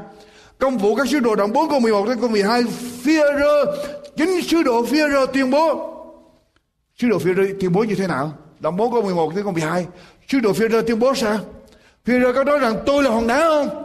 Công 0.59 0.79
vụ 0.79 0.94
các 0.94 1.09
sứ 1.09 1.21
đồ 1.21 1.35
đoạn 1.35 1.53
4 1.53 1.71
câu 1.71 1.81
11 1.81 2.09
đến 2.09 2.21
câu 2.21 2.29
12. 2.29 2.62
Phía 3.03 3.23
rơ 3.40 3.77
chính 4.16 4.42
sứ 4.42 4.62
đồ 4.62 4.85
phía 4.85 5.09
rơ 5.09 5.27
tuyên 5.33 5.51
bố. 5.51 5.94
Sứ 6.97 7.09
đồ 7.09 7.18
phía 7.18 7.35
rơ 7.35 7.42
tuyên 7.61 7.73
bố 7.73 7.85
như 7.85 7.94
thế 7.94 8.07
nào? 8.07 8.33
Đoạn 8.61 8.77
4 8.77 8.92
câu 8.92 9.03
11 9.03 9.35
đến 9.35 9.44
câu 9.44 9.53
12. 9.53 9.87
Sứ 10.29 10.40
đồ 10.40 10.53
phía 10.53 10.68
rơ 10.68 10.83
tuyên 10.83 10.99
bố 10.99 11.14
sao? 11.14 11.38
Phía 12.05 12.21
rơ 12.21 12.33
có 12.33 12.44
nói 12.44 12.59
rằng 12.59 12.77
tôi 12.87 13.03
là 13.03 13.11
hòn 13.11 13.27
đá 13.27 13.40
không? 13.40 13.85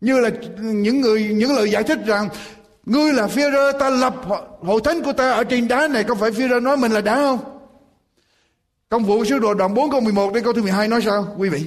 Như 0.00 0.20
là 0.20 0.30
những 0.58 1.00
người, 1.00 1.24
những 1.24 1.56
lời 1.56 1.70
giải 1.70 1.82
thích 1.82 1.98
rằng, 2.06 2.28
Ngươi 2.86 3.12
là 3.12 3.26
phía 3.26 3.50
rơ, 3.50 3.72
ta 3.72 3.90
lập 3.90 4.14
hội 4.60 4.80
thánh 4.84 5.02
của 5.02 5.12
ta 5.12 5.30
ở 5.30 5.44
trên 5.44 5.68
đá 5.68 5.88
này, 5.88 6.04
Có 6.04 6.14
phải 6.14 6.32
phía 6.32 6.48
rơ 6.48 6.60
nói 6.60 6.76
mình 6.76 6.92
là 6.92 7.00
đá 7.00 7.16
không? 7.16 7.38
Công 8.88 9.04
vụ 9.04 9.24
sứ 9.24 9.38
đồ 9.38 9.54
đoạn 9.54 9.74
4 9.74 9.90
câu 9.90 10.00
11 10.00 10.34
đến 10.34 10.44
câu 10.44 10.52
thứ 10.52 10.62
12 10.62 10.88
nói 10.88 11.00
sao, 11.04 11.34
quý 11.38 11.48
vị? 11.48 11.66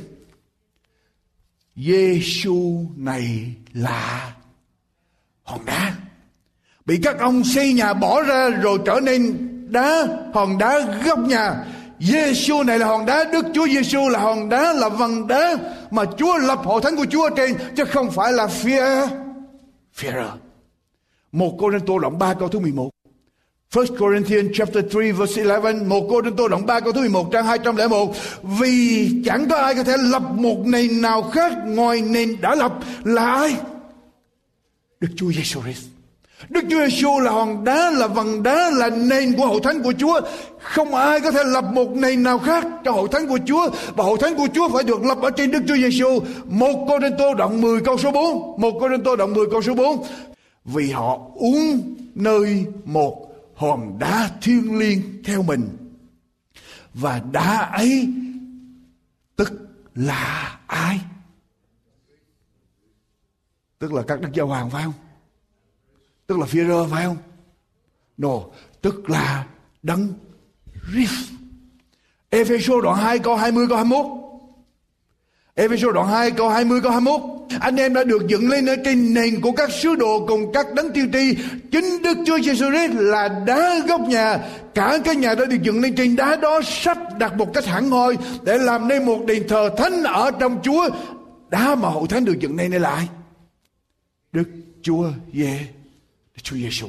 Giêsu 1.76 2.86
này 2.96 3.54
là 3.74 4.34
hòn 5.44 5.66
đá. 5.66 5.96
Bị 6.86 7.00
các 7.04 7.20
ông 7.20 7.44
xây 7.44 7.74
nhà 7.74 7.94
bỏ 7.94 8.22
ra 8.22 8.50
rồi 8.50 8.80
trở 8.86 9.00
nên 9.04 9.50
đá, 9.72 10.08
hòn 10.34 10.58
đá 10.58 10.80
góc 11.06 11.20
nhà. 11.20 11.66
Giêsu 12.00 12.64
này 12.64 12.80
là 12.80 12.88
hòn 12.88 13.06
đá, 13.06 13.24
Đức 13.24 13.46
Chúa 13.54 13.68
Giêsu 13.68 14.10
là 14.10 14.20
hòn 14.20 14.50
đá, 14.50 14.74
là 14.74 14.90
vần 14.90 15.28
đá 15.28 15.56
mà 15.92 16.04
Chúa 16.18 16.38
lập 16.38 16.60
hội 16.64 16.82
thánh 16.82 16.96
của 16.96 17.06
Chúa 17.06 17.30
trên 17.30 17.56
chứ 17.76 17.86
không 17.86 18.12
phải 18.12 18.34
là 18.34 18.48
phía 18.48 18.86
phía 19.94 20.12
Một 21.32 21.56
cô 21.60 21.70
nên 21.70 21.86
Tô 21.86 22.00
động 22.00 22.20
3 22.20 22.34
câu 22.34 22.48
thứ 22.50 22.60
11. 22.60 22.93
1 23.74 23.98
Corinthians 23.98 24.52
chapter 24.54 24.84
3 24.84 25.12
verse 25.12 25.44
11 25.44 25.86
Một 25.88 26.08
cô 26.10 26.22
Đinh 26.22 26.36
Tô 26.36 26.48
đoạn 26.48 26.66
3 26.66 26.80
câu 26.80 26.92
thứ 26.92 27.00
11 27.00 27.32
trang 27.32 27.46
201 27.46 28.16
Vì 28.44 29.10
chẳng 29.26 29.48
có 29.50 29.56
ai 29.56 29.76
có 29.76 29.84
thể 29.84 29.94
lập 29.98 30.22
một 30.36 30.58
nền 30.66 31.02
nào 31.02 31.22
khác 31.22 31.54
Ngoài 31.66 32.02
nền 32.02 32.42
đã 32.42 32.56
lập 32.56 32.74
là 33.04 33.32
ai? 33.32 33.56
Đức 35.00 35.08
Chúa 35.16 35.32
Giêsu 35.32 35.62
Christ. 35.62 35.86
Đức 36.50 36.62
Chúa 36.70 36.86
Giêsu 36.86 37.20
là 37.20 37.32
hòn 37.32 37.64
đá, 37.64 37.92
Là 37.92 38.08
vầng 38.08 38.44
đá, 38.44 38.70
Là 38.70 38.90
nền 38.90 39.34
của 39.34 39.48
hội 39.48 39.60
thánh 39.64 39.84
của 39.84 39.94
Chúa. 40.00 40.22
Không 40.60 40.96
ai 40.96 41.20
có 41.20 41.32
thể 41.32 41.44
lập 41.44 41.64
một 41.74 41.92
nền 41.96 42.24
nào 42.24 42.40
khác 42.40 42.68
Cho 42.86 42.92
hội 42.92 43.08
thánh 43.12 43.28
của 43.28 43.40
Chúa. 43.46 43.70
Và 43.96 44.04
hội 44.04 44.18
thánh 44.22 44.36
của 44.36 44.48
Chúa 44.54 44.70
phải 44.70 44.84
được 44.84 45.04
lập 45.06 45.18
ở 45.22 45.30
trên 45.30 45.52
Đức 45.52 45.60
Chúa 45.68 45.76
Giêsu 45.76 46.20
Một 46.46 46.86
cô 46.88 47.00
Đinh 47.00 47.16
Tô 47.18 47.34
đoạn 47.34 47.62
10 47.62 47.82
câu 47.82 47.98
số 47.98 48.12
4 48.12 48.62
Một 48.62 48.78
cô 48.80 48.90
Đinh 48.90 49.04
Tô 49.04 49.16
đoạn 49.16 49.34
10 49.34 49.46
câu 49.52 49.62
số 49.62 49.74
4 49.74 50.04
Vì 50.66 50.92
họ 50.92 51.20
uống 51.36 51.96
nơi 52.16 52.66
một 52.86 53.33
hòn 53.56 54.00
đá 54.00 54.32
thiêng 54.42 54.78
liêng 54.78 55.24
theo 55.24 55.44
mình. 55.44 55.78
Và 56.94 57.22
đá 57.32 57.58
ấy 57.58 58.14
tức 59.36 59.52
là 59.96 60.60
ai? 60.68 61.02
Tức 63.80 63.94
là 63.94 64.04
các 64.08 64.22
đức 64.22 64.30
giáo 64.34 64.48
hoàng 64.48 64.70
phải 64.70 64.84
không? 64.84 64.94
Tức 66.28 66.40
là 66.40 66.46
phía 66.46 66.66
rơ 66.68 66.88
phải 66.88 67.06
không? 67.06 67.18
No, 68.18 68.40
tức 68.82 69.10
là 69.10 69.48
đấng 69.84 70.14
Christ. 70.92 71.32
Ephesos 72.30 72.84
đoạn 72.84 72.98
2 72.98 73.20
câu 73.20 73.36
20 73.36 73.68
câu 73.68 73.78
21 73.78 74.23
Ephesos 75.56 75.94
đoạn 75.94 76.08
2 76.08 76.32
câu 76.32 76.50
20 76.50 76.82
câu 76.82 76.92
21 76.92 77.22
Anh 77.60 77.76
em 77.76 77.94
đã 77.94 78.04
được 78.04 78.28
dựng 78.28 78.50
lên 78.50 78.66
ở 78.66 78.76
trên 78.86 79.14
nền 79.14 79.42
của 79.42 79.52
các 79.52 79.72
sứ 79.72 79.96
đồ 79.96 80.26
cùng 80.28 80.54
các 80.54 80.74
đấng 80.74 80.94
tiên 80.94 81.12
tri 81.14 81.36
Chính 81.72 82.02
Đức 82.04 82.18
Chúa 82.26 82.40
Giêsu 82.40 82.66
Christ 82.70 82.94
là 82.94 83.44
đá 83.46 83.80
gốc 83.88 84.02
nhà. 84.02 84.40
Cả 84.74 84.98
cái 85.06 85.16
nhà 85.16 85.36
đã 85.36 85.46
được 85.46 85.62
dựng 85.62 85.82
lên 85.82 85.96
trên 85.96 86.16
đá 86.16 86.36
đó, 86.36 86.62
sắp 86.66 86.98
đặt 87.20 87.38
một 87.38 87.54
cách 87.54 87.66
hẳn 87.66 87.90
hoi 87.90 88.18
Để 88.44 88.58
làm 88.58 88.88
nên 88.88 89.06
một 89.06 89.26
đền 89.28 89.48
thờ 89.48 89.70
thánh 89.78 90.04
ở 90.04 90.32
trong 90.40 90.60
Chúa. 90.64 90.90
Đá 91.50 91.76
mà 91.76 91.90
hậu 91.90 92.08
thánh 92.08 92.26
được 92.26 92.40
dựng 92.40 92.58
lên 92.58 92.72
đây 92.72 92.80
lại? 92.80 93.08
Đức 94.32 94.50
Chúa 94.82 95.12
Giê, 95.34 95.60
Đức 96.36 96.42
Chúa 96.44 96.56
Giêsu 96.56 96.88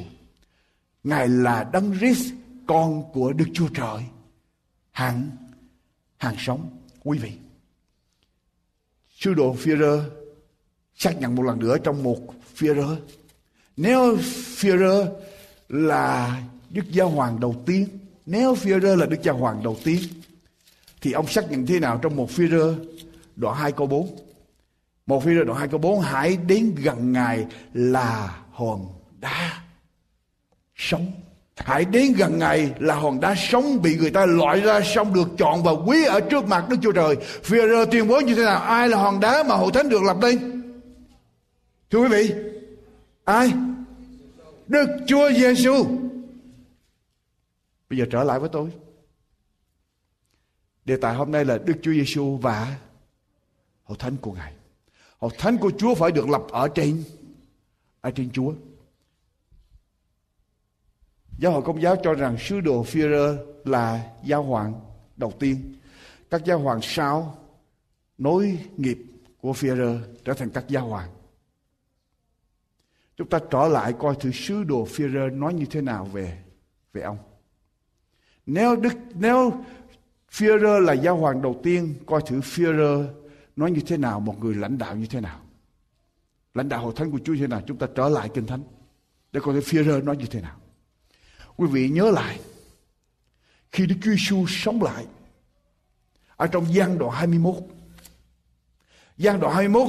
Ngài 1.03 1.27
là 1.27 1.65
đấng 1.73 1.97
Christ 1.99 2.33
con 2.67 3.03
của 3.13 3.33
Đức 3.33 3.45
Chúa 3.53 3.67
Trời. 3.73 4.03
Hàng 4.91 5.29
hàng 6.17 6.35
sống. 6.37 6.69
Quý 7.03 7.17
vị 7.17 7.31
Sư 9.25 9.33
đồ 9.33 9.55
Führer 9.55 10.01
xác 10.95 11.19
nhận 11.19 11.35
một 11.35 11.43
lần 11.43 11.59
nữa 11.59 11.77
trong 11.77 12.03
một 12.03 12.19
Führer. 12.57 12.95
Nếu 13.77 14.17
Führer 14.57 15.07
là 15.69 16.41
Đức 16.69 16.91
Giáo 16.91 17.09
Hoàng 17.09 17.39
đầu 17.39 17.63
tiên, 17.65 17.87
nếu 18.25 18.53
Führer 18.53 18.95
là 18.95 19.05
Đức 19.05 19.21
Giáo 19.23 19.37
Hoàng 19.37 19.63
đầu 19.63 19.77
tiên, 19.83 19.99
thì 21.01 21.11
ông 21.11 21.27
xác 21.27 21.51
nhận 21.51 21.65
thế 21.65 21.79
nào 21.79 21.99
trong 22.01 22.15
một 22.15 22.29
Führer 22.29 22.75
đoạn 23.35 23.55
2 23.57 23.71
câu 23.71 23.87
4? 23.87 24.15
Một 25.05 25.25
Führer 25.25 25.43
đoạn 25.43 25.59
2 25.59 25.67
câu 25.67 25.79
4, 25.79 26.01
hãy 26.01 26.37
đến 26.37 26.75
gần 26.75 27.11
Ngài 27.11 27.45
là 27.73 28.37
hòn 28.51 28.87
đá 29.19 29.63
sống 30.75 31.11
Hãy 31.55 31.85
đến 31.85 32.13
gần 32.13 32.39
ngày 32.39 32.73
là 32.79 32.95
hòn 32.95 33.19
đá 33.19 33.35
sống 33.37 33.81
bị 33.81 33.97
người 33.97 34.11
ta 34.11 34.25
loại 34.25 34.61
ra 34.61 34.81
xong 34.81 35.13
được 35.13 35.27
chọn 35.37 35.63
và 35.63 35.71
quý 35.71 36.05
ở 36.05 36.19
trước 36.19 36.47
mặt 36.47 36.65
Đức 36.69 36.77
Chúa 36.81 36.91
Trời. 36.91 37.15
Führer 37.43 37.85
tuyên 37.85 38.07
bố 38.07 38.19
như 38.19 38.35
thế 38.35 38.43
nào? 38.43 38.59
Ai 38.59 38.89
là 38.89 38.97
hòn 38.97 39.19
đá 39.19 39.43
mà 39.43 39.55
hội 39.55 39.71
thánh 39.73 39.89
được 39.89 40.03
lập 40.03 40.17
lên? 40.21 40.61
Thưa 41.89 41.99
quý 41.99 42.07
vị, 42.07 42.33
ai? 43.23 43.53
Đức 44.67 44.87
Chúa 45.07 45.31
Giêsu. 45.31 45.85
Bây 47.89 47.99
giờ 47.99 48.05
trở 48.11 48.23
lại 48.23 48.39
với 48.39 48.49
tôi. 48.49 48.69
Đề 50.85 50.97
tài 50.97 51.15
hôm 51.15 51.31
nay 51.31 51.45
là 51.45 51.57
Đức 51.57 51.73
Chúa 51.81 51.91
Giêsu 51.91 52.37
và 52.41 52.75
hội 53.83 53.97
thánh 53.99 54.17
của 54.17 54.31
Ngài. 54.31 54.53
Hội 55.19 55.31
thánh 55.37 55.57
của 55.57 55.71
Chúa 55.77 55.95
phải 55.95 56.11
được 56.11 56.29
lập 56.29 56.41
ở 56.51 56.67
trên 56.67 57.03
ở 58.01 58.11
trên 58.11 58.29
Chúa. 58.33 58.53
Giáo 61.37 61.51
hội 61.51 61.61
công 61.61 61.81
giáo 61.81 61.95
cho 62.03 62.13
rằng 62.13 62.37
sứ 62.39 62.61
đồ 62.61 62.83
Führer 62.83 63.37
là 63.65 64.13
giáo 64.23 64.43
hoàng 64.43 64.81
đầu 65.17 65.33
tiên. 65.39 65.75
Các 66.29 66.45
giáo 66.45 66.59
hoàng 66.59 66.79
sau 66.81 67.37
nối 68.17 68.59
nghiệp 68.77 68.97
của 69.41 69.51
Führer 69.51 69.99
trở 70.25 70.33
thành 70.33 70.49
các 70.49 70.65
giáo 70.67 70.87
hoàng. 70.87 71.09
Chúng 73.17 73.29
ta 73.29 73.39
trở 73.51 73.67
lại 73.67 73.93
coi 73.99 74.15
thử 74.15 74.31
sứ 74.31 74.63
đồ 74.63 74.85
Führer 74.85 75.39
nói 75.39 75.53
như 75.53 75.65
thế 75.65 75.81
nào 75.81 76.05
về 76.05 76.37
về 76.93 77.01
ông. 77.01 77.17
Nếu 78.45 78.75
Đức 78.75 78.93
nếu 79.13 79.53
Führer 80.31 80.79
là 80.79 80.93
giáo 80.93 81.17
hoàng 81.17 81.41
đầu 81.41 81.59
tiên, 81.63 81.95
coi 82.05 82.21
thử 82.27 82.39
Führer 82.39 83.07
nói 83.55 83.71
như 83.71 83.81
thế 83.85 83.97
nào, 83.97 84.19
một 84.19 84.39
người 84.39 84.55
lãnh 84.55 84.77
đạo 84.77 84.95
như 84.95 85.05
thế 85.05 85.21
nào. 85.21 85.39
Lãnh 86.53 86.69
đạo 86.69 86.81
hội 86.83 86.93
thánh 86.95 87.11
của 87.11 87.19
Chúa 87.23 87.33
như 87.33 87.41
thế 87.41 87.47
nào, 87.47 87.61
chúng 87.67 87.77
ta 87.77 87.87
trở 87.95 88.09
lại 88.09 88.29
kinh 88.33 88.45
thánh 88.45 88.63
để 89.31 89.39
coi 89.43 89.53
thử 89.53 89.59
Führer 89.59 90.03
nói 90.03 90.17
như 90.17 90.25
thế 90.25 90.41
nào. 90.41 90.57
Quý 91.57 91.67
vị 91.71 91.89
nhớ 91.89 92.11
lại, 92.11 92.39
khi 93.71 93.85
Đức 93.85 93.95
Chúa 94.03 94.11
Giêsu 94.11 94.45
sống 94.47 94.83
lại, 94.83 95.05
ở 96.35 96.47
trong 96.47 96.73
gian 96.73 96.97
đoạn 96.97 97.11
21. 97.11 97.55
Gian 99.17 99.39
đoạn 99.39 99.53
21 99.55 99.87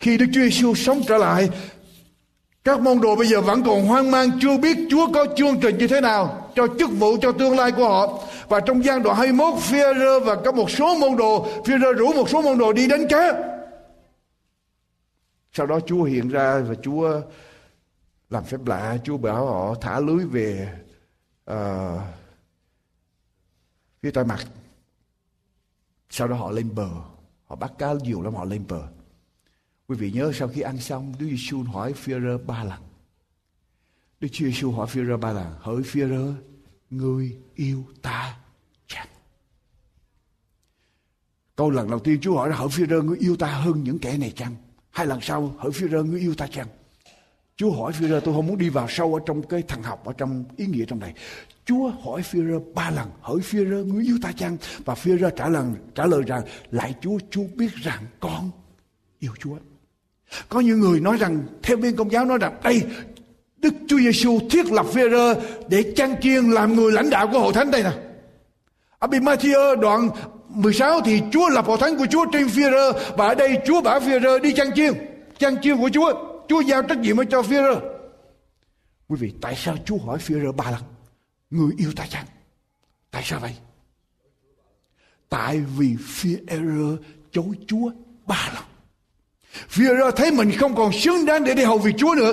khi 0.00 0.18
Đức 0.18 0.26
Chúa 0.34 0.40
Giêsu 0.40 0.74
sống 0.74 1.02
trở 1.08 1.18
lại, 1.18 1.50
Các 2.64 2.80
môn 2.80 3.00
đồ 3.00 3.16
bây 3.16 3.26
giờ 3.26 3.40
vẫn 3.40 3.62
còn 3.62 3.86
hoang 3.86 4.10
mang, 4.10 4.30
chưa 4.40 4.58
biết 4.58 4.76
Chúa 4.90 5.12
có 5.14 5.26
chương 5.36 5.60
trình 5.60 5.78
như 5.78 5.88
thế 5.88 6.00
nào 6.00 6.50
cho 6.54 6.66
chức 6.78 6.90
vụ, 6.90 7.16
cho 7.22 7.32
tương 7.32 7.56
lai 7.56 7.72
của 7.72 7.88
họ. 7.88 8.18
Và 8.48 8.60
trong 8.60 8.84
gian 8.84 9.02
đoạn 9.02 9.16
21 9.16 9.54
Phi-rơ 9.54 10.20
và 10.20 10.34
có 10.44 10.52
một 10.52 10.70
số 10.70 10.94
môn 10.98 11.16
đồ 11.16 11.46
Phi-rơ 11.64 11.92
rủ 11.92 12.12
một 12.12 12.28
số 12.28 12.42
môn 12.42 12.58
đồ 12.58 12.72
đi 12.72 12.88
đánh 12.88 13.08
cá. 13.08 13.32
Sau 15.52 15.66
đó 15.66 15.80
Chúa 15.86 16.02
hiện 16.02 16.28
ra 16.28 16.60
và 16.68 16.74
Chúa 16.82 17.20
làm 18.30 18.44
phép 18.44 18.66
lạ 18.66 18.98
Chúa 19.04 19.16
bảo 19.16 19.46
họ 19.46 19.74
thả 19.80 20.00
lưới 20.00 20.26
về 20.26 20.78
uh, 21.50 22.00
phía 24.02 24.10
tay 24.10 24.24
mặt. 24.24 24.46
Sau 26.10 26.28
đó 26.28 26.36
họ 26.36 26.50
lên 26.50 26.74
bờ. 26.74 26.88
Họ 27.44 27.56
bắt 27.56 27.72
cá 27.78 27.92
nhiều 27.92 28.22
lắm 28.22 28.34
họ 28.34 28.44
lên 28.44 28.64
bờ. 28.68 28.88
Quý 29.88 29.96
vị 29.96 30.12
nhớ 30.12 30.32
sau 30.34 30.48
khi 30.48 30.60
ăn 30.60 30.78
xong 30.78 31.14
Đức 31.18 31.26
Giêsu 31.26 31.62
hỏi 31.62 31.92
Phi-rơ 31.92 32.38
ba 32.38 32.64
lần. 32.64 32.82
Đức 34.20 34.28
Chúa 34.32 34.44
Giêsu 34.44 34.72
hỏi 34.72 34.86
Phi-rơ 34.86 35.16
ba 35.16 35.32
lần 35.32 35.54
hỡi 35.60 35.82
Phi-rơ 35.82 36.34
yêu 37.54 37.84
ta 38.02 38.38
chăng? 38.86 39.08
Câu 41.56 41.70
lần 41.70 41.90
đầu 41.90 41.98
tiên 41.98 42.20
Chúa 42.20 42.36
hỏi 42.36 42.50
là 42.50 42.56
hỡi 42.56 42.68
Phi-rơ 42.68 43.00
yêu 43.18 43.36
ta 43.36 43.46
hơn 43.46 43.84
những 43.84 43.98
kẻ 43.98 44.18
này 44.18 44.32
chăng? 44.36 44.56
Hai 44.90 45.06
lần 45.06 45.20
sau 45.22 45.54
hỡi 45.58 45.72
Phi-rơ 45.72 46.18
yêu 46.18 46.34
ta 46.34 46.46
chăng? 46.46 46.68
Chúa 47.56 47.70
hỏi 47.70 47.92
Phi-rơ 47.92 48.20
tôi 48.20 48.34
không 48.34 48.46
muốn 48.46 48.58
đi 48.58 48.68
vào 48.68 48.86
sâu 48.88 49.14
ở 49.14 49.20
trong 49.26 49.42
cái 49.42 49.62
thần 49.62 49.82
học 49.82 50.04
ở 50.04 50.12
trong 50.12 50.44
ý 50.56 50.66
nghĩa 50.66 50.84
trong 50.84 50.98
này. 51.00 51.14
Chúa 51.64 51.88
hỏi 52.04 52.22
Phi-rơ 52.22 52.60
ba 52.74 52.90
lần 52.90 53.08
hỏi 53.20 53.38
Phi-rơ 53.40 53.84
ngươi 53.84 54.04
yêu 54.04 54.18
ta 54.22 54.32
chăng 54.32 54.56
và 54.84 54.94
Phi-rơ 54.94 55.30
trả 55.30 55.48
lời 55.48 55.64
trả 55.94 56.06
lời 56.06 56.22
rằng 56.26 56.42
lại 56.70 56.94
Chúa 57.00 57.18
Chúa 57.30 57.44
biết 57.56 57.74
rằng 57.74 58.02
con 58.20 58.50
yêu 59.18 59.32
Chúa. 59.38 59.56
Có 60.48 60.60
những 60.60 60.80
người 60.80 61.00
nói 61.00 61.16
rằng 61.16 61.42
theo 61.62 61.76
viên 61.76 61.96
công 61.96 62.10
giáo 62.10 62.24
nói 62.24 62.38
rằng 62.38 62.60
đây 62.62 62.82
Đức 63.56 63.74
Chúa 63.88 63.98
Giêsu 63.98 64.38
thiết 64.50 64.72
lập 64.72 64.86
Phi-rơ 64.92 65.34
để 65.68 65.92
chăn 65.96 66.14
chiên 66.20 66.50
làm 66.50 66.74
người 66.74 66.92
lãnh 66.92 67.10
đạo 67.10 67.28
của 67.32 67.40
hội 67.40 67.52
thánh 67.52 67.70
đây 67.70 67.82
nè. 67.82 67.92
Ở 68.98 69.06
bên 69.06 69.24
Matthew 69.24 69.80
đoạn 69.80 70.08
16 70.48 71.00
thì 71.04 71.22
Chúa 71.32 71.48
lập 71.48 71.66
hội 71.66 71.78
thánh 71.80 71.98
của 71.98 72.06
Chúa 72.10 72.26
trên 72.32 72.46
Phi-rơ 72.46 72.92
và 73.16 73.26
ở 73.26 73.34
đây 73.34 73.58
Chúa 73.66 73.80
bảo 73.80 74.00
Phi-rơ 74.00 74.38
đi 74.38 74.52
chăn 74.52 74.74
chiên, 74.74 74.92
chăn 75.38 75.62
chiên 75.62 75.76
của 75.76 75.90
Chúa 75.92 76.33
Chúa 76.48 76.60
giao 76.60 76.82
trách 76.82 76.98
nhiệm 76.98 77.16
cho 77.30 77.42
phi 77.42 77.56
rơ 77.56 77.80
quý 79.08 79.16
vị, 79.20 79.32
tại 79.40 79.54
sao 79.56 79.76
Chúa 79.84 79.98
hỏi 79.98 80.18
phi 80.18 80.34
rơ 80.34 80.52
ba 80.52 80.70
lần? 80.70 80.80
Người 81.50 81.72
yêu 81.78 81.92
ta 81.96 82.06
chăng? 82.06 82.24
Tại 83.10 83.22
sao 83.24 83.40
vậy? 83.40 83.52
Tại 85.28 85.60
vì 85.76 85.96
phi 86.06 86.36
rơ 86.48 86.96
chối 87.32 87.54
Chúa 87.66 87.90
ba 88.26 88.50
lần. 88.54 88.64
Phi 89.68 89.84
rơ 89.84 90.10
thấy 90.10 90.32
mình 90.32 90.52
không 90.58 90.74
còn 90.76 90.92
xứng 90.92 91.26
đáng 91.26 91.44
để 91.44 91.54
đi 91.54 91.64
hầu 91.64 91.78
việc 91.78 91.94
Chúa 91.98 92.14
nữa. 92.14 92.32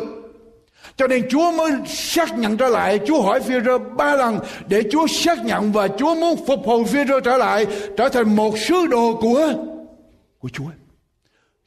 Cho 0.95 1.07
nên 1.07 1.29
Chúa 1.29 1.51
mới 1.51 1.71
xác 1.87 2.39
nhận 2.39 2.57
trở 2.57 2.69
lại. 2.69 2.99
Chúa 3.07 3.21
hỏi 3.21 3.41
phi 3.41 3.53
rơ 3.65 3.77
ba 3.77 4.15
lần 4.15 4.39
Để 4.67 4.83
Chúa 4.91 5.07
xác 5.07 5.45
nhận 5.45 5.71
và 5.71 5.87
Chúa 5.87 6.15
muốn 6.15 6.45
phục 6.47 6.59
hồi 6.65 6.83
phi 6.85 6.99
rơ 7.07 7.19
trở 7.19 7.37
lại, 7.37 7.65
Trở 7.97 8.09
thành 8.09 8.35
một 8.35 8.57
sứ 8.57 8.87
đồ 8.87 9.19
của 9.21 9.53
của 10.39 10.49
Chúa. 10.49 10.65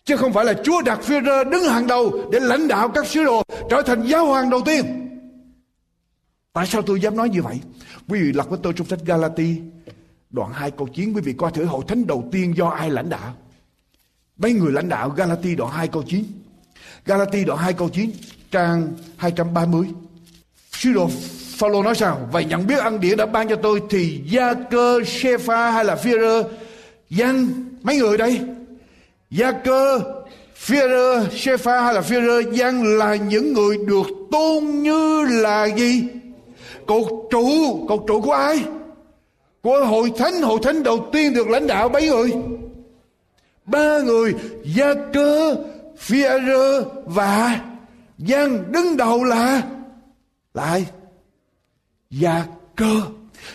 Chứ 0.05 0.16
không 0.16 0.32
phải 0.32 0.44
là 0.44 0.55
Chúa 0.64 0.82
đặt 0.82 1.02
phi 1.02 1.14
rơ 1.26 1.44
đứng 1.44 1.64
hàng 1.64 1.86
đầu 1.86 2.28
để 2.32 2.40
lãnh 2.40 2.68
đạo 2.68 2.88
các 2.88 3.07
sứ 3.07 3.24
đồ 3.24 3.42
trở 3.70 3.82
thành 3.82 4.02
giáo 4.02 4.26
hoàng 4.26 4.50
đầu 4.50 4.61
tiên. 4.64 4.84
Tại 6.52 6.66
sao 6.66 6.82
tôi 6.82 7.00
dám 7.00 7.16
nói 7.16 7.28
như 7.28 7.42
vậy? 7.42 7.61
Quý 8.09 8.20
vị 8.20 8.32
lật 8.32 8.50
với 8.50 8.59
tôi 8.62 8.72
trong 8.76 8.86
sách 8.86 8.98
Galati 9.05 9.61
đoạn 10.30 10.52
2 10.52 10.70
câu 10.70 10.88
9 10.94 11.12
quý 11.12 11.20
vị 11.20 11.32
coi 11.38 11.50
thử 11.50 11.64
hội 11.64 11.84
thánh 11.88 12.07
đầu 12.07 12.28
tiên 12.32 12.57
do 12.57 12.68
ai 12.68 12.90
lãnh 12.90 13.09
đạo. 13.09 13.34
Mấy 14.36 14.52
người 14.52 14.72
lãnh 14.72 14.88
đạo 14.88 15.11
Galati 15.11 15.55
đoạn 15.55 15.72
2 15.72 15.88
câu 15.88 16.02
9. 16.02 16.24
Galati 17.05 17.44
đoạn 17.44 17.59
2 17.59 17.72
câu 17.72 17.88
9 17.88 18.11
trang 18.50 18.88
230. 19.16 19.86
Sứ 20.72 20.92
đồ 20.92 21.11
Phaolô 21.57 21.82
nói 21.82 21.94
sao? 21.94 22.28
Vậy 22.32 22.44
nhận 22.44 22.66
biết 22.66 22.78
ăn 22.78 23.00
điển 23.00 23.16
đã 23.16 23.26
ban 23.26 23.48
cho 23.48 23.57
tôi 23.57 23.82
thì 23.90 24.20
Gia 24.24 24.55
Cơ, 24.55 25.00
Sepha 25.07 25.70
hay 25.70 25.84
là 25.84 25.96
Phi-rơ, 25.96 26.42
Giăng, 27.11 27.48
mấy 27.82 27.96
người 27.96 28.18
đây 28.18 28.40
Gia 29.35 29.53
cơ, 29.53 30.01
Führer, 30.57 31.28
Shefa 31.28 31.82
hay 31.82 31.95
là 31.95 32.01
Führer 32.01 32.53
Giang 32.57 32.99
là 32.99 33.14
những 33.14 33.53
người 33.53 33.76
được 33.87 34.07
tôn 34.30 34.64
như 34.64 35.24
là 35.24 35.64
gì? 35.64 36.03
Cột 36.87 37.07
trụ, 37.30 37.47
cột 37.89 38.05
trụ 38.07 38.20
của 38.20 38.32
ai? 38.32 38.64
Của 39.62 39.85
hội 39.85 40.12
thánh, 40.18 40.43
hội 40.43 40.59
thánh 40.62 40.82
đầu 40.82 41.09
tiên 41.12 41.35
được 41.35 41.49
lãnh 41.49 41.66
đạo 41.66 41.89
mấy 41.89 42.09
người? 42.09 42.32
Ba 43.66 43.99
người, 43.99 44.35
Gia 44.64 44.95
cơ, 45.12 45.57
Führer 46.07 46.85
và 47.05 47.61
Giang 48.18 48.72
đứng 48.72 48.97
đầu 48.97 49.24
là 49.24 49.62
là 50.55 50.62
ai? 50.62 50.87
Gia 52.11 52.45
cơ. 52.76 53.01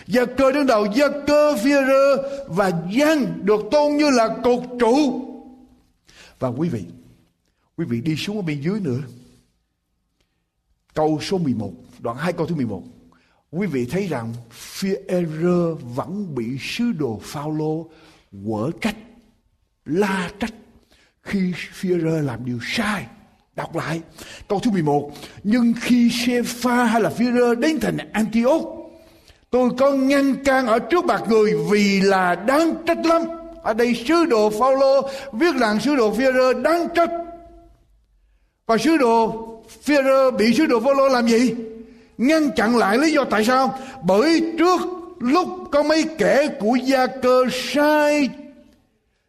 Gia 0.06 0.24
cơ 0.24 0.52
đứng 0.52 0.66
đầu, 0.66 0.86
Gia 0.94 1.08
cơ, 1.26 1.54
Führer 1.64 2.16
và 2.48 2.70
Giang 2.98 3.26
được 3.42 3.60
tôn 3.70 3.96
như 3.96 4.10
là 4.10 4.28
cột 4.44 4.60
trụ 4.80 5.26
và 6.40 6.48
quý 6.48 6.68
vị, 6.68 6.84
quý 7.76 7.84
vị 7.84 8.00
đi 8.00 8.16
xuống 8.16 8.36
ở 8.36 8.42
bên 8.42 8.60
dưới 8.60 8.80
nữa. 8.80 9.00
Câu 10.94 11.18
số 11.22 11.38
11, 11.38 11.72
đoạn 11.98 12.16
2 12.16 12.32
câu 12.32 12.46
thứ 12.46 12.54
11. 12.54 12.82
Quý 13.50 13.66
vị 13.66 13.86
thấy 13.90 14.06
rằng 14.06 14.34
phía 14.50 14.94
Ero 15.08 15.74
vẫn 15.74 16.34
bị 16.34 16.44
sứ 16.60 16.92
đồ 16.92 17.20
Phaolô 17.22 17.88
quở 18.46 18.70
trách, 18.80 18.96
la 19.84 20.30
trách 20.40 20.54
khi 21.22 21.52
phía 21.72 21.92
Ero 21.94 22.20
làm 22.20 22.44
điều 22.44 22.58
sai. 22.62 23.06
Đọc 23.56 23.76
lại 23.76 24.00
câu 24.48 24.60
thứ 24.60 24.70
11. 24.70 25.12
Nhưng 25.42 25.72
khi 25.80 26.10
Sepha 26.10 26.84
hay 26.84 27.02
là 27.02 27.10
phía 27.10 27.26
Ero 27.26 27.54
đến 27.54 27.80
thành 27.80 27.96
Antioch, 28.12 28.62
tôi 29.50 29.70
có 29.78 29.92
ngăn 29.92 30.44
can 30.44 30.66
ở 30.66 30.78
trước 30.78 31.04
mặt 31.04 31.22
người 31.28 31.54
vì 31.70 32.00
là 32.00 32.34
đáng 32.34 32.74
trách 32.86 33.06
lắm 33.06 33.22
ở 33.62 33.74
đây 33.74 34.02
sứ 34.08 34.24
đồ 34.24 34.50
Phaolô 34.50 35.08
viết 35.32 35.54
rằng 35.60 35.80
sứ 35.80 35.96
đồ 35.96 36.14
Phi-rơ 36.14 36.62
đáng 36.62 36.88
trách. 36.94 37.10
Và 38.66 38.78
sứ 38.78 38.96
đồ 38.96 39.46
Phi-rơ 39.84 40.30
bị 40.30 40.54
sứ 40.54 40.66
đồ 40.66 40.80
Phaolô 40.80 41.08
làm 41.08 41.28
gì? 41.28 41.54
Ngăn 42.18 42.50
chặn 42.56 42.76
lại 42.76 42.98
lý 42.98 43.12
do 43.12 43.24
tại 43.24 43.44
sao? 43.44 43.78
Bởi 44.02 44.42
trước 44.58 44.80
lúc 45.18 45.48
có 45.72 45.82
mấy 45.82 46.04
kẻ 46.18 46.48
của 46.60 46.74
gia 46.74 47.06
cơ 47.06 47.44
sai 47.52 48.28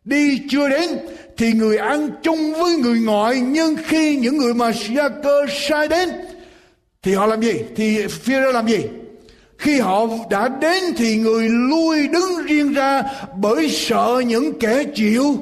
đi 0.04 0.42
chưa 0.50 0.70
đến, 0.70 0.90
thì 1.38 1.54
người 1.54 1.78
ăn 1.78 2.10
chung 2.24 2.54
với 2.54 2.78
người 2.78 3.00
ngoại, 3.00 3.40
nhưng 3.42 3.76
khi 3.86 4.16
những 4.16 4.38
người 4.38 4.54
mà 4.54 4.72
gia 4.96 5.10
cơ 5.10 5.46
sai 5.50 5.88
đến, 5.88 6.10
thì 7.02 7.14
họ 7.14 7.26
làm 7.26 7.42
gì? 7.42 7.54
Thì 7.76 8.06
Phi-rơ 8.08 8.52
làm 8.52 8.68
gì? 8.68 8.80
Khi 9.62 9.80
họ 9.80 10.08
đã 10.30 10.48
đến 10.48 10.84
thì 10.98 11.18
người 11.18 11.50
lui 11.50 12.08
đứng 12.08 12.46
riêng 12.46 12.74
ra 12.74 13.04
bởi 13.38 13.70
sợ 13.70 14.24
những 14.28 14.60
kẻ 14.60 14.84
chịu. 14.96 15.38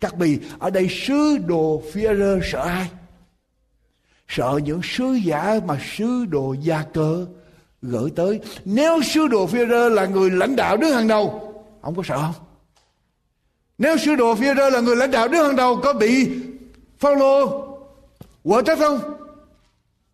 Các 0.00 0.16
bì 0.16 0.38
ở 0.58 0.70
đây 0.70 0.88
sứ 0.90 1.38
đồ 1.38 1.82
phía 1.92 2.14
rơ 2.14 2.40
sợ 2.52 2.60
ai? 2.60 2.88
Sợ 4.28 4.60
những 4.64 4.80
sứ 4.82 5.12
giả 5.12 5.60
mà 5.66 5.78
sứ 5.96 6.24
đồ 6.24 6.54
gia 6.62 6.82
cơ 6.82 7.26
gửi 7.82 8.10
tới. 8.16 8.40
Nếu 8.64 9.02
sứ 9.02 9.28
đồ 9.28 9.46
phía 9.46 9.66
rơ 9.66 9.88
là 9.88 10.06
người 10.06 10.30
lãnh 10.30 10.56
đạo 10.56 10.76
đứng 10.76 10.92
hàng 10.92 11.08
đầu, 11.08 11.54
ông 11.80 11.94
có 11.94 12.02
sợ 12.06 12.18
không? 12.18 12.44
Nếu 13.78 13.96
sứ 13.96 14.14
đồ 14.14 14.34
phía 14.34 14.54
rơ 14.54 14.70
là 14.70 14.80
người 14.80 14.96
lãnh 14.96 15.10
đạo 15.10 15.28
đứng 15.28 15.44
hàng 15.44 15.56
đầu, 15.56 15.80
có 15.82 15.92
bị 15.92 16.30
Phaolô 16.98 17.66
quở 18.42 18.62
trách 18.62 18.78
không? 18.78 19.00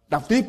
Đọc 0.09 0.29
tiếp 0.29 0.43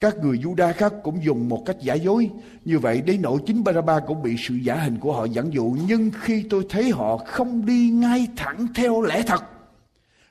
các 0.00 0.16
người 0.18 0.38
Juda 0.38 0.72
khác 0.72 0.92
cũng 1.02 1.24
dùng 1.24 1.48
một 1.48 1.62
cách 1.66 1.76
giả 1.80 1.94
dối. 1.94 2.30
Như 2.64 2.78
vậy, 2.78 3.00
đến 3.00 3.22
nỗi 3.22 3.38
chính 3.46 3.64
Baraba 3.64 4.00
cũng 4.00 4.22
bị 4.22 4.36
sự 4.48 4.54
giả 4.54 4.74
hình 4.74 4.98
của 4.98 5.12
họ 5.12 5.24
dẫn 5.24 5.52
dụ. 5.52 5.76
Nhưng 5.86 6.10
khi 6.20 6.44
tôi 6.50 6.66
thấy 6.68 6.90
họ 6.90 7.16
không 7.16 7.66
đi 7.66 7.90
ngay 7.90 8.28
thẳng 8.36 8.66
theo 8.74 9.02
lẽ 9.02 9.22
thật 9.22 9.44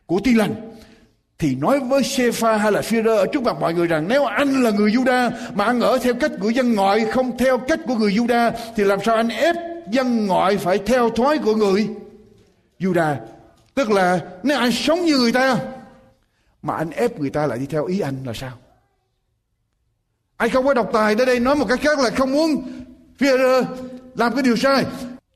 của 0.06 0.20
tiên 0.24 0.38
lành. 0.38 0.72
Thì 1.40 1.56
nói 1.56 1.80
với 1.80 2.04
Sepha 2.04 2.58
hay 2.58 2.72
là 2.72 2.82
Führer 2.82 3.16
ở 3.16 3.26
trước 3.34 3.44
mặt 3.44 3.58
mọi 3.60 3.74
người 3.74 3.88
rằng, 3.88 4.06
nếu 4.08 4.26
anh 4.26 4.64
là 4.64 4.72
người 4.72 4.92
Juda 4.92 5.32
mà 5.56 5.66
anh 5.66 5.80
ở 5.80 5.98
theo 6.02 6.14
cách 6.14 6.32
của 6.40 6.50
dân 6.50 6.74
ngoại, 6.74 7.06
không 7.06 7.38
theo 7.38 7.58
cách 7.58 7.80
của 7.88 7.96
người 7.96 8.12
Juda, 8.12 8.52
thì 8.76 8.84
làm 8.84 9.00
sao 9.04 9.16
anh 9.16 9.30
ép 9.30 9.56
dân 9.92 10.28
ngoại 10.28 10.58
phải 10.58 10.78
theo 10.78 11.10
thói 11.10 11.38
của 11.38 11.56
người 11.56 11.90
Juda. 12.80 13.16
Tức 13.74 13.92
là, 13.92 14.20
nếu 14.44 14.58
anh 14.58 14.72
sống 14.72 15.06
như 15.06 15.18
người 15.18 15.32
ta, 15.32 15.58
mà 16.62 16.76
anh 16.76 16.90
ép 16.90 17.20
người 17.20 17.30
ta 17.30 17.48
lại 17.48 17.60
đi 17.60 17.66
theo 17.66 17.86
ý 17.86 18.00
anh 18.00 18.16
là 18.26 18.34
sao? 18.34 18.52
Anh 20.38 20.50
không 20.50 20.66
có 20.66 20.74
độc 20.74 20.90
tài 20.94 21.16
tới 21.16 21.26
đây 21.26 21.40
nói 21.40 21.56
một 21.56 21.66
cách 21.70 21.80
khác 21.82 22.00
là 22.00 22.10
không 22.10 22.32
muốn 22.32 22.64
Führer 23.20 23.64
làm 24.16 24.34
cái 24.34 24.44
điều 24.44 24.56
sai. 24.56 24.86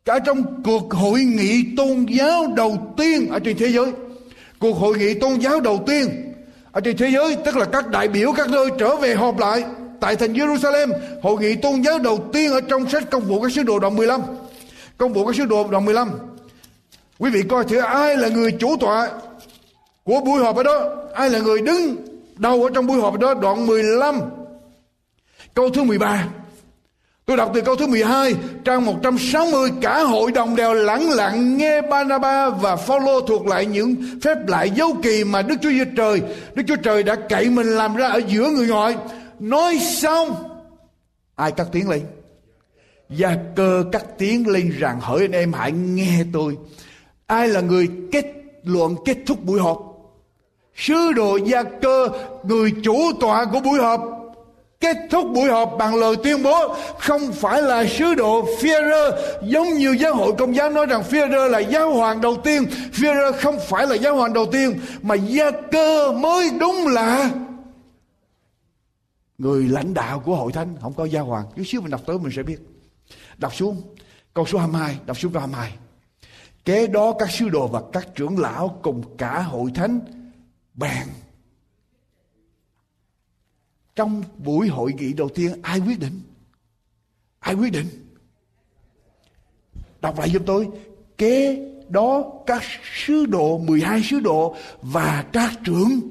Cả 0.05 0.19
trong 0.19 0.63
cuộc 0.63 0.93
hội 0.93 1.19
nghị 1.19 1.63
tôn 1.77 2.05
giáo 2.09 2.53
đầu 2.55 2.93
tiên 2.97 3.29
ở 3.31 3.39
trên 3.39 3.57
thế 3.57 3.67
giới. 3.67 3.91
Cuộc 4.59 4.73
hội 4.73 4.97
nghị 4.97 5.13
tôn 5.13 5.39
giáo 5.39 5.59
đầu 5.59 5.83
tiên 5.87 6.33
ở 6.71 6.81
trên 6.81 6.97
thế 6.97 7.09
giới, 7.11 7.37
tức 7.45 7.57
là 7.57 7.65
các 7.65 7.87
đại 7.87 8.07
biểu 8.07 8.31
các 8.31 8.49
nơi 8.49 8.69
trở 8.79 8.95
về 8.95 9.15
họp 9.15 9.39
lại 9.39 9.63
tại 9.99 10.15
thành 10.15 10.33
Jerusalem, 10.33 10.93
hội 11.21 11.41
nghị 11.41 11.55
tôn 11.55 11.81
giáo 11.81 11.99
đầu 11.99 12.29
tiên 12.33 12.51
ở 12.51 12.61
trong 12.61 12.89
sách 12.89 13.03
công 13.11 13.23
vụ 13.23 13.41
các 13.41 13.51
sứ 13.51 13.63
đồ 13.63 13.79
đoạn 13.79 13.95
15 13.95 14.21
công 14.97 15.13
vụ 15.13 15.25
các 15.25 15.35
sứ 15.35 15.45
đồ 15.45 15.67
đoạn 15.71 15.85
15 15.85 16.11
quý 17.19 17.29
vị 17.29 17.41
coi 17.49 17.63
thử 17.63 17.77
ai 17.77 18.17
là 18.17 18.27
người 18.27 18.51
chủ 18.51 18.77
tọa 18.79 19.09
của 20.03 20.21
buổi 20.21 20.43
họp 20.43 20.55
ở 20.55 20.63
đó, 20.63 20.89
ai 21.13 21.29
là 21.29 21.39
người 21.39 21.61
đứng 21.61 21.95
đầu 22.37 22.63
ở 22.63 22.69
trong 22.73 22.87
buổi 22.87 23.01
họp 23.01 23.19
đó, 23.19 23.33
đoạn 23.33 23.67
15 23.67 24.19
câu 25.59 25.69
thứ 25.69 25.83
13 25.83 26.27
Tôi 27.25 27.37
đọc 27.37 27.51
từ 27.53 27.61
câu 27.61 27.75
thứ 27.75 27.87
12, 27.87 28.35
trang 28.65 28.85
160, 28.85 29.71
cả 29.81 30.03
hội 30.03 30.31
đồng 30.31 30.55
đều 30.55 30.73
lặng 30.73 31.09
lặng 31.09 31.57
nghe 31.57 31.81
Barnabas 31.81 32.53
và 32.61 32.75
Phaolô 32.75 33.21
thuộc 33.21 33.47
lại 33.47 33.65
những 33.65 33.95
phép 34.23 34.35
lại 34.47 34.69
dấu 34.69 34.89
kỳ 35.03 35.23
mà 35.23 35.41
Đức 35.41 35.55
Chúa 35.61 35.69
Trời, 35.97 36.21
Đức 36.55 36.63
Chúa 36.67 36.75
Trời 36.75 37.03
đã 37.03 37.15
cậy 37.29 37.49
mình 37.49 37.67
làm 37.67 37.95
ra 37.95 38.07
ở 38.07 38.21
giữa 38.27 38.49
người 38.49 38.67
ngoại. 38.67 38.95
Nói 39.39 39.79
xong, 39.79 40.35
ai 41.35 41.51
cắt 41.51 41.67
tiếng 41.71 41.89
lên? 41.89 42.01
Gia 43.09 43.35
cơ 43.55 43.83
cắt 43.91 44.03
tiếng 44.17 44.47
lên 44.47 44.69
rằng 44.79 44.99
hỡi 45.01 45.21
anh 45.21 45.31
em 45.31 45.53
hãy 45.53 45.71
nghe 45.71 46.23
tôi. 46.33 46.57
Ai 47.27 47.47
là 47.47 47.61
người 47.61 47.87
kết 48.11 48.25
luận 48.63 48.95
kết 49.05 49.17
thúc 49.25 49.43
buổi 49.43 49.59
họp? 49.59 49.77
Sứ 50.75 51.11
đồ 51.11 51.37
gia 51.37 51.63
cơ, 51.63 52.09
người 52.43 52.73
chủ 52.83 52.97
tọa 53.19 53.45
của 53.45 53.59
buổi 53.59 53.79
họp 53.79 54.19
Kết 54.79 54.97
thúc 55.09 55.27
buổi 55.33 55.49
họp 55.49 55.75
bằng 55.79 55.95
lời 55.95 56.15
tuyên 56.23 56.43
bố 56.43 56.75
không 56.99 57.31
phải 57.33 57.61
là 57.61 57.85
sứ 57.85 58.15
đồ 58.15 58.45
Führer 58.45 59.11
giống 59.43 59.67
như 59.67 59.97
giáo 59.99 60.15
hội 60.15 60.33
công 60.37 60.55
giáo 60.55 60.69
nói 60.69 60.85
rằng 60.85 61.03
Führer 61.09 61.49
là 61.49 61.59
giáo 61.59 61.93
hoàng 61.93 62.21
đầu 62.21 62.37
tiên. 62.43 62.65
Führer 62.93 63.33
không 63.41 63.59
phải 63.59 63.87
là 63.87 63.95
giáo 63.95 64.15
hoàng 64.15 64.33
đầu 64.33 64.45
tiên 64.51 64.79
mà 65.01 65.15
gia 65.15 65.51
cơ 65.71 66.11
mới 66.11 66.49
đúng 66.59 66.87
là 66.87 67.31
người 69.37 69.63
lãnh 69.63 69.93
đạo 69.93 70.19
của 70.19 70.35
hội 70.35 70.51
thánh 70.51 70.75
không 70.81 70.93
có 70.93 71.05
giáo 71.05 71.25
hoàng. 71.25 71.45
Chút 71.55 71.63
xíu 71.65 71.81
mình 71.81 71.91
đọc 71.91 72.01
tới 72.05 72.19
mình 72.19 72.31
sẽ 72.35 72.43
biết. 72.43 72.57
Đọc 73.37 73.55
xuống 73.55 73.81
câu 74.33 74.45
số 74.45 74.59
22, 74.59 74.97
đọc 75.05 75.17
xuống 75.17 75.33
câu 75.33 75.41
22. 75.41 75.73
Kế 76.65 76.87
đó 76.87 77.13
các 77.19 77.31
sứ 77.31 77.49
đồ 77.49 77.67
và 77.67 77.81
các 77.93 78.07
trưởng 78.15 78.39
lão 78.39 78.79
cùng 78.81 79.17
cả 79.17 79.41
hội 79.41 79.71
thánh 79.75 79.99
bàn 80.73 81.07
trong 83.99 84.23
buổi 84.45 84.67
hội 84.67 84.93
nghị 84.97 85.13
đầu 85.13 85.29
tiên, 85.29 85.51
ai 85.61 85.79
quyết 85.79 85.99
định? 85.99 86.21
Ai 87.39 87.55
quyết 87.55 87.71
định? 87.71 87.85
Đọc 90.01 90.19
lại 90.19 90.29
giùm 90.29 90.43
tôi. 90.45 90.67
Kế 91.17 91.57
đó 91.89 92.23
các 92.45 92.63
sứ 93.05 93.25
đồ 93.25 93.57
12 93.57 94.01
sứ 94.03 94.19
đồ 94.19 94.55
và 94.81 95.25
các 95.33 95.51
trưởng 95.63 96.01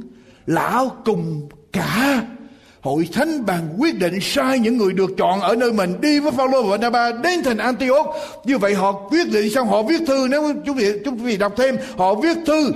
lão 0.46 0.96
cùng 1.04 1.48
cả 1.72 2.26
hội 2.80 3.08
thánh 3.12 3.46
bàn 3.46 3.74
quyết 3.78 3.98
định 3.98 4.18
sai 4.20 4.58
những 4.58 4.76
người 4.76 4.92
được 4.92 5.10
chọn 5.18 5.40
ở 5.40 5.54
nơi 5.56 5.72
mình. 5.72 6.00
Đi 6.00 6.20
với 6.20 6.32
Phaolô 6.32 6.62
và 6.62 6.70
Barnabas 6.70 7.14
đến 7.22 7.42
thành 7.44 7.58
Antioch. 7.58 8.06
Như 8.44 8.58
vậy 8.58 8.74
họ 8.74 8.92
quyết 8.92 9.32
định 9.32 9.50
xong, 9.50 9.68
họ 9.68 9.82
viết 9.82 10.00
thư. 10.06 10.26
Nếu 10.30 10.52
chúng 10.66 10.76
vị 10.76 10.92
chúng 11.04 11.16
vị 11.16 11.36
đọc 11.36 11.52
thêm, 11.56 11.76
họ 11.96 12.14
viết 12.14 12.36
thư. 12.46 12.72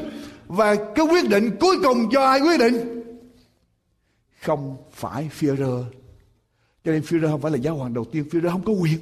Và 0.46 0.74
cái 0.94 1.06
quyết 1.06 1.28
định 1.28 1.56
cuối 1.60 1.76
cùng 1.82 2.12
do 2.12 2.24
ai 2.24 2.40
quyết 2.40 2.60
định? 2.60 3.01
Không 4.42 4.76
phải 4.92 5.30
Führer. 5.38 5.84
Cho 6.84 6.92
nên 6.92 7.02
Führer 7.02 7.30
không 7.30 7.40
phải 7.40 7.52
là 7.52 7.58
giáo 7.58 7.76
hoàng 7.76 7.94
đầu 7.94 8.04
tiên, 8.04 8.24
Führer 8.30 8.50
không 8.50 8.64
có 8.64 8.72
quyền. 8.72 8.98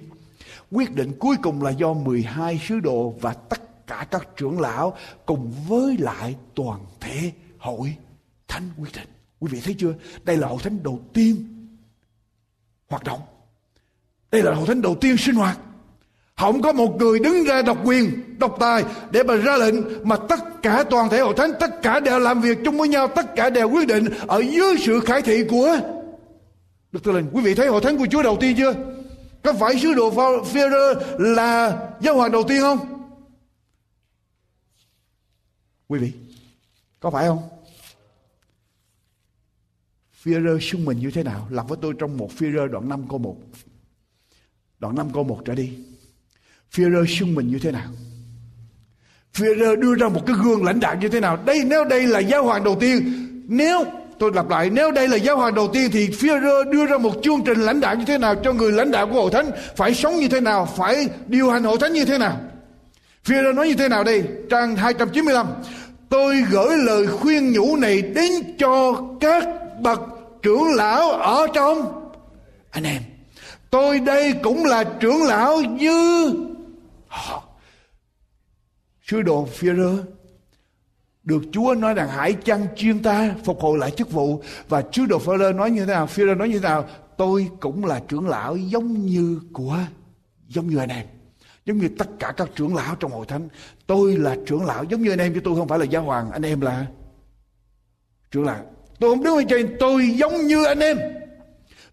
Quyết 0.70 0.95
định 0.95 1.12
cuối 1.18 1.36
cùng 1.43 1.62
là 1.62 1.70
do 1.70 1.93
12 1.93 2.61
sứ 2.68 2.80
đồ 2.80 3.14
và 3.20 3.32
tất 3.32 3.86
cả 3.86 4.07
các 4.11 4.28
trưởng 4.36 4.61
lão 4.61 4.97
cùng 5.26 5.53
với 5.68 5.97
lại 5.99 6.36
toàn 6.55 6.80
thể 7.01 7.32
hội 7.59 7.97
thánh 8.49 8.70
quyết 8.78 8.91
định. 8.95 9.09
Quý 9.41 9.49
vị 9.53 9.61
thấy 9.64 9.74
chưa? 9.78 9.95
Đây 10.24 10.36
là 10.36 10.49
hội 10.49 10.59
thánh 10.62 10.82
đầu 10.82 11.01
tiên 11.12 11.36
hoạt 12.88 13.05
động. 13.05 13.20
Đây 14.30 14.43
là 14.43 14.55
hội 14.55 14.66
thánh 14.66 14.82
đầu 14.82 14.95
tiên 15.01 15.16
sinh 15.16 15.34
hoạt. 15.34 15.59
Không 16.41 16.62
có 16.62 16.72
một 16.72 16.97
người 16.97 17.18
đứng 17.18 17.45
ra 17.45 17.62
độc 17.62 17.78
quyền, 17.84 18.38
độc 18.38 18.57
tài 18.61 18.84
để 19.11 19.22
mà 19.22 19.36
ra 19.36 19.57
lệnh 19.57 20.09
mà 20.09 20.16
tất 20.16 20.62
cả 20.62 20.84
toàn 20.91 21.09
thể 21.09 21.20
hội 21.20 21.34
thánh, 21.36 21.53
tất 21.61 21.82
cả 21.82 22.01
đều 22.01 22.18
làm 22.18 22.41
việc 22.41 22.59
chung 22.64 22.78
với 22.78 22.88
nhau, 22.88 23.09
tất 23.09 23.36
cả 23.36 23.51
đều 23.51 23.70
quyết 23.70 23.86
định 23.86 24.09
ở 24.26 24.38
dưới 24.38 24.76
sự 24.78 25.01
khải 25.01 25.22
thị 25.22 25.45
của 25.51 25.76
Đức 26.93 27.03
Tư 27.03 27.12
lệnh 27.12 27.24
Quý 27.32 27.43
vị 27.43 27.55
thấy 27.55 27.68
hội 27.68 27.80
thánh 27.80 27.99
của 27.99 28.07
Chúa 28.11 28.22
đầu 28.22 28.36
tiên 28.41 28.57
chưa? 28.57 28.74
Có 29.43 29.53
phải 29.53 29.78
sứ 29.80 29.95
đồ 29.95 30.11
Führer 30.45 30.95
là 31.18 31.78
giáo 32.01 32.16
hoàng 32.16 32.32
đầu 32.32 32.43
tiên 32.49 32.61
không? 32.61 32.78
Quý 35.88 35.99
vị, 35.99 36.12
có 37.01 37.11
phải 37.11 37.26
không? 37.26 37.43
Führer 40.24 40.59
xung 40.59 40.84
mình 40.84 40.99
như 40.99 41.11
thế 41.11 41.22
nào? 41.22 41.47
lặp 41.51 41.68
với 41.68 41.78
tôi 41.82 41.95
trong 41.99 42.16
một 42.16 42.30
Führer 42.38 42.66
đoạn 42.66 42.88
5 42.88 43.07
câu 43.09 43.18
1. 43.18 43.36
Đoạn 44.78 44.95
5 44.95 45.11
câu 45.14 45.24
1 45.24 45.43
trở 45.45 45.55
đi. 45.55 45.72
Führer 46.74 47.06
xưng 47.06 47.34
mình 47.34 47.48
như 47.48 47.58
thế 47.58 47.70
nào? 47.70 47.88
Führer 49.34 49.80
đưa 49.80 49.94
ra 49.94 50.08
một 50.08 50.20
cái 50.26 50.36
gương 50.44 50.64
lãnh 50.64 50.80
đạo 50.80 50.96
như 51.00 51.08
thế 51.08 51.20
nào? 51.20 51.38
Đây, 51.46 51.62
nếu 51.66 51.84
đây 51.84 52.02
là 52.02 52.18
giáo 52.18 52.44
hoàng 52.44 52.64
đầu 52.64 52.76
tiên, 52.80 53.12
nếu, 53.48 53.84
tôi 54.18 54.30
lặp 54.34 54.48
lại, 54.50 54.70
nếu 54.70 54.90
đây 54.90 55.08
là 55.08 55.16
giáo 55.16 55.36
hoàng 55.36 55.54
đầu 55.54 55.68
tiên 55.72 55.90
thì 55.92 56.08
Führer 56.08 56.70
đưa 56.70 56.86
ra 56.86 56.98
một 56.98 57.14
chương 57.22 57.44
trình 57.44 57.60
lãnh 57.60 57.80
đạo 57.80 57.94
như 57.94 58.04
thế 58.04 58.18
nào 58.18 58.34
cho 58.44 58.52
người 58.52 58.72
lãnh 58.72 58.90
đạo 58.90 59.06
của 59.06 59.14
hội 59.14 59.30
thánh? 59.30 59.50
Phải 59.76 59.94
sống 59.94 60.16
như 60.16 60.28
thế 60.28 60.40
nào? 60.40 60.68
Phải 60.76 61.08
điều 61.26 61.50
hành 61.50 61.64
hội 61.64 61.78
thánh 61.80 61.92
như 61.92 62.04
thế 62.04 62.18
nào? 62.18 62.40
Führer 63.26 63.54
nói 63.54 63.68
như 63.68 63.74
thế 63.74 63.88
nào 63.88 64.04
đây? 64.04 64.24
Trang 64.50 64.76
295 64.76 65.46
tôi 66.08 66.42
gửi 66.50 66.76
lời 66.76 67.06
khuyên 67.06 67.52
nhủ 67.52 67.76
này 67.76 68.02
đến 68.02 68.32
cho 68.58 69.02
các 69.20 69.44
bậc 69.80 70.00
trưởng 70.42 70.74
lão 70.74 71.10
ở 71.10 71.46
trong. 71.54 71.92
Anh 72.70 72.84
em, 72.84 73.02
tôi 73.70 74.00
đây 74.00 74.34
cũng 74.42 74.64
là 74.64 74.84
trưởng 74.84 75.22
lão 75.22 75.60
như 75.60 76.32
họ 77.11 77.42
sứ 79.02 79.22
đồ 79.22 79.48
rơ 79.61 80.04
được 81.22 81.42
Chúa 81.52 81.74
nói 81.74 81.94
rằng 81.94 82.08
hãy 82.08 82.32
chăng 82.32 82.66
chuyên 82.76 83.02
ta, 83.02 83.34
phục 83.44 83.61
hồi 83.61 83.78
lại 83.78 83.90
chức 83.90 84.11
vụ. 84.11 84.42
Và 84.68 84.82
sứ 84.92 85.06
đồ 85.06 85.18
Führer 85.18 85.56
nói 85.56 85.70
như 85.70 85.80
thế 85.80 85.92
nào? 85.92 86.06
Führer 86.06 86.36
nói 86.36 86.48
như 86.48 86.58
thế 86.58 86.68
nào? 86.68 86.88
Tôi 87.16 87.48
cũng 87.61 87.84
là 87.84 88.02
trưởng 88.08 88.28
lão 88.28 88.56
giống 88.56 89.06
như 89.06 89.40
của, 89.52 89.78
giống 90.48 90.66
như 90.66 90.78
anh 90.78 90.88
em. 90.88 91.06
Giống 91.64 91.78
như 91.78 91.88
tất 91.98 92.08
cả 92.18 92.32
các 92.36 92.48
trưởng 92.54 92.74
lão 92.74 92.94
trong 92.94 93.11
hội 93.11 93.26
thánh. 93.26 93.48
Tôi 93.86 94.16
là 94.16 94.36
trưởng 94.46 94.64
lão 94.64 94.84
giống 94.84 95.02
như 95.02 95.11
anh 95.11 95.18
em 95.18 95.34
chứ 95.34 95.40
tôi 95.44 95.56
không 95.56 95.68
phải 95.68 95.78
là 95.78 95.84
giáo 95.84 96.02
hoàng. 96.02 96.30
Anh 96.30 96.42
em 96.42 96.61
là 96.61 96.86
trưởng 98.30 98.44
lão. 98.44 98.64
Tôi 99.00 99.11
không 99.11 99.24
đứng 99.24 99.36
ở 99.36 99.42
trên, 99.48 99.76
tôi 99.80 100.08
giống 100.16 100.46
như 100.46 100.64
anh 100.64 100.78
em. 100.78 100.98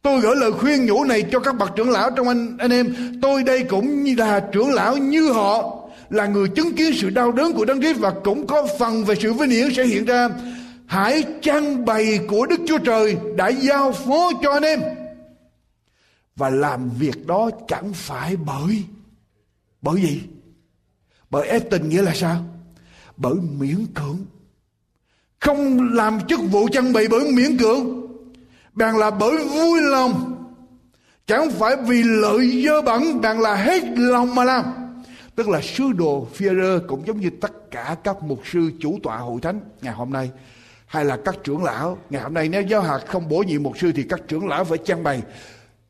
Tôi 0.07 0.21
gửi 0.21 0.35
lời 0.35 0.51
khuyên 0.51 0.85
nhủ 0.85 1.03
này 1.03 1.23
cho 1.31 1.39
các 1.39 1.57
bậc 1.57 1.75
trưởng 1.75 1.89
lão 1.89 2.09
trong 2.11 2.27
anh, 2.27 2.57
anh 2.57 2.71
em. 2.71 2.95
Tôi 3.21 3.43
đây 3.43 3.63
cũng 3.63 4.03
như 4.03 4.15
là 4.17 4.39
trưởng 4.39 4.73
lão 4.73 4.97
như 4.97 5.31
họ. 5.31 5.79
Là 6.09 6.25
người 6.25 6.47
chứng 6.49 6.75
kiến 6.75 6.93
sự 6.95 7.09
đau 7.09 7.31
đớn 7.31 7.53
của 7.53 7.65
Đấng 7.65 7.81
Christ 7.81 7.99
và 7.99 8.13
cũng 8.23 8.47
có 8.47 8.67
phần 8.79 9.03
về 9.03 9.15
sự 9.15 9.33
vinh 9.33 9.49
hiển 9.49 9.73
sẽ 9.73 9.85
hiện 9.85 10.05
ra. 10.05 10.29
Hãy 10.85 11.23
trang 11.41 11.85
bày 11.85 12.19
của 12.27 12.45
Đức 12.45 12.59
Chúa 12.67 12.77
Trời 12.77 13.17
đã 13.35 13.47
giao 13.47 13.91
phó 13.91 14.31
cho 14.43 14.51
anh 14.51 14.63
em. 14.63 14.81
Và 16.35 16.49
làm 16.49 16.89
việc 16.89 17.27
đó 17.27 17.49
chẳng 17.67 17.93
phải 17.93 18.35
bởi 18.35 18.83
bởi 19.81 20.01
gì? 20.01 20.21
Bởi 21.29 21.47
ép 21.47 21.69
tình 21.69 21.89
nghĩa 21.89 22.01
là 22.01 22.13
sao? 22.15 22.45
Bởi 23.17 23.35
miễn 23.59 23.85
cưỡng. 23.95 24.17
Không 25.39 25.93
làm 25.93 26.19
chức 26.27 26.39
vụ 26.51 26.67
trang 26.67 26.93
bày 26.93 27.07
bởi 27.09 27.31
miễn 27.31 27.57
cưỡng 27.57 28.06
bạn 28.77 28.97
là 28.97 29.11
bởi 29.11 29.37
vui 29.37 29.81
lòng. 29.81 30.33
Chẳng 31.27 31.51
phải 31.51 31.75
vì 31.87 32.03
lợi 32.03 32.63
dơ 32.65 32.81
bẩn 32.81 33.21
bạn 33.21 33.39
là 33.39 33.55
hết 33.55 33.83
lòng 33.97 34.35
mà 34.35 34.43
làm. 34.43 34.63
Tức 35.35 35.49
là 35.49 35.61
sứ 35.61 35.91
đồ 35.91 36.27
Führer 36.37 36.79
cũng 36.87 37.07
giống 37.07 37.19
như 37.19 37.29
tất 37.29 37.71
cả 37.71 37.95
các 38.03 38.23
mục 38.23 38.41
sư 38.51 38.71
chủ 38.79 38.99
tọa 39.03 39.17
hội 39.17 39.41
thánh 39.41 39.59
ngày 39.81 39.93
hôm 39.93 40.09
nay, 40.09 40.31
hay 40.85 41.05
là 41.05 41.17
các 41.25 41.35
trưởng 41.43 41.63
lão. 41.63 41.97
Ngày 42.09 42.21
hôm 42.21 42.33
nay 42.33 42.49
nếu 42.49 42.61
giáo 42.61 42.81
hạt 42.81 42.99
không 43.07 43.29
bổ 43.29 43.37
nhiệm 43.37 43.63
mục 43.63 43.77
sư 43.77 43.91
thì 43.95 44.03
các 44.03 44.21
trưởng 44.27 44.47
lão 44.47 44.63
phải 44.63 44.77
trang 44.77 45.03
bày. 45.03 45.21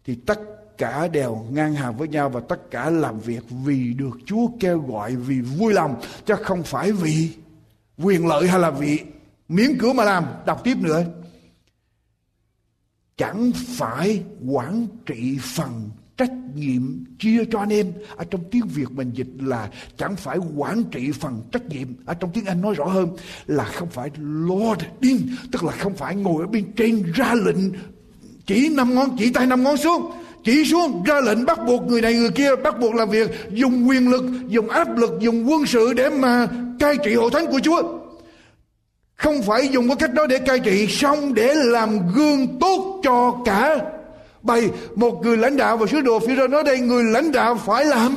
Thì 0.06 0.16
tất 0.26 0.40
cả 0.78 1.08
đều 1.08 1.46
ngang 1.52 1.74
hàng 1.74 1.98
với 1.98 2.08
nhau 2.08 2.30
và 2.30 2.42
tất 2.50 2.72
cả 2.72 2.90
làm 2.90 3.20
việc 3.20 3.44
vì 3.66 3.94
được 3.94 4.18
Chúa 4.26 4.48
kêu 4.60 4.80
gọi 4.80 5.16
vì 5.16 5.42
vui 5.42 5.74
lòng, 5.74 5.96
chứ 6.26 6.36
không 6.44 6.64
phải 6.64 6.92
vì 6.92 7.30
quyền 7.98 8.28
lợi 8.28 8.48
hay 8.48 8.60
là 8.60 8.72
vì 8.72 9.00
miễn 9.50 9.78
cưỡng 9.80 9.96
mà 9.96 10.04
làm. 10.04 10.26
Đọc 10.46 10.64
tiếp 10.64 10.78
nữa 10.82 11.04
chẳng 13.18 13.52
phải 13.56 14.24
quản 14.48 14.88
trị 15.06 15.38
phần 15.42 15.90
trách 16.18 16.32
nhiệm 16.56 17.06
chia 17.20 17.46
cho 17.52 17.60
anh 17.60 17.70
em. 17.70 17.94
Ở 18.16 18.26
trong 18.32 18.42
tiếng 18.52 18.68
việt 18.68 18.92
mình 18.92 19.12
dịch 19.14 19.28
là 19.40 19.70
chẳng 19.98 20.16
phải 20.16 20.38
quản 20.56 20.84
trị 20.84 21.12
phần 21.12 21.42
trách 21.52 21.70
nhiệm. 21.70 21.88
Ở 22.06 22.14
trong 22.14 22.32
tiếng 22.34 22.46
anh 22.46 22.62
nói 22.62 22.76
rõ 22.76 22.86
hơn 22.86 23.10
là 23.46 23.64
không 23.64 23.90
phải 23.90 24.10
lord 24.20 24.82
in 25.02 25.18
tức 25.52 25.64
là 25.64 25.72
không 25.72 25.96
phải 25.96 26.16
ngồi 26.16 26.44
ở 26.44 26.48
bên 26.48 26.72
trên 26.76 27.12
ra 27.16 27.34
lệnh, 27.34 27.72
chỉ 28.46 28.70
năm 28.70 28.96
ngón, 28.96 29.10
chỉ 29.20 29.32
tay 29.32 29.46
năm 29.46 29.64
ngón 29.64 29.78
xuống, 29.78 30.12
chỉ 30.44 30.66
xuống, 30.66 31.04
ra 31.04 31.22
lệnh 31.22 31.46
bắt 31.46 31.60
buộc 31.68 31.84
người 31.84 32.02
này 32.02 32.14
người 32.14 32.32
kia, 32.32 32.56
bắt 32.64 32.80
buộc 32.80 32.96
làm 32.96 33.10
việc, 33.10 33.32
dùng 33.52 33.88
quyền 33.90 34.10
lực, 34.10 34.26
dùng 34.48 34.70
áp 34.70 34.98
lực, 34.98 35.12
dùng 35.20 35.50
quân 35.50 35.66
sự 35.66 35.94
để 35.94 36.10
mà 36.10 36.48
cai 36.80 36.96
trị 37.04 37.14
hội 37.16 37.30
thánh 37.34 37.48
của 37.48 37.60
chúa 37.64 38.07
không 39.18 39.42
phải 39.42 39.68
dùng 39.68 39.88
cái 39.88 39.96
cách 39.96 40.14
đó 40.14 40.28
để 40.28 40.40
cai 40.40 40.60
trị, 40.60 40.88
xong 40.90 41.34
để 41.34 41.54
làm 41.56 42.14
gương 42.16 42.60
tốt 42.60 43.02
cho 43.04 43.36
cả 43.46 43.76
bày 44.42 44.70
một 44.96 45.22
người 45.24 45.38
lãnh 45.38 45.58
đạo 45.58 45.78
và 45.78 45.86
sứ 45.88 46.02
đồ 46.02 46.20
phía 46.20 46.48
nói 46.48 46.64
đây, 46.64 46.80
người 46.80 47.04
lãnh 47.04 47.32
đạo 47.32 47.60
phải 47.66 47.86
làm 47.86 48.16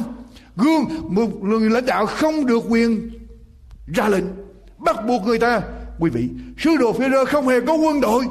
gương. 0.56 0.84
Một 1.08 1.42
người 1.42 1.70
lãnh 1.70 1.86
đạo 1.86 2.06
không 2.06 2.46
được 2.46 2.62
quyền 2.68 3.10
ra 3.94 4.08
lệnh, 4.08 4.24
bắt 4.78 5.06
buộc 5.06 5.26
người 5.26 5.38
ta. 5.38 5.62
Quý 5.98 6.10
vị, 6.10 6.28
sứ 6.58 6.76
đồ 6.76 6.92
Phêrô 6.92 7.24
không 7.24 7.48
hề 7.48 7.60
có 7.60 7.74
quân 7.74 8.00
đội. 8.00 8.24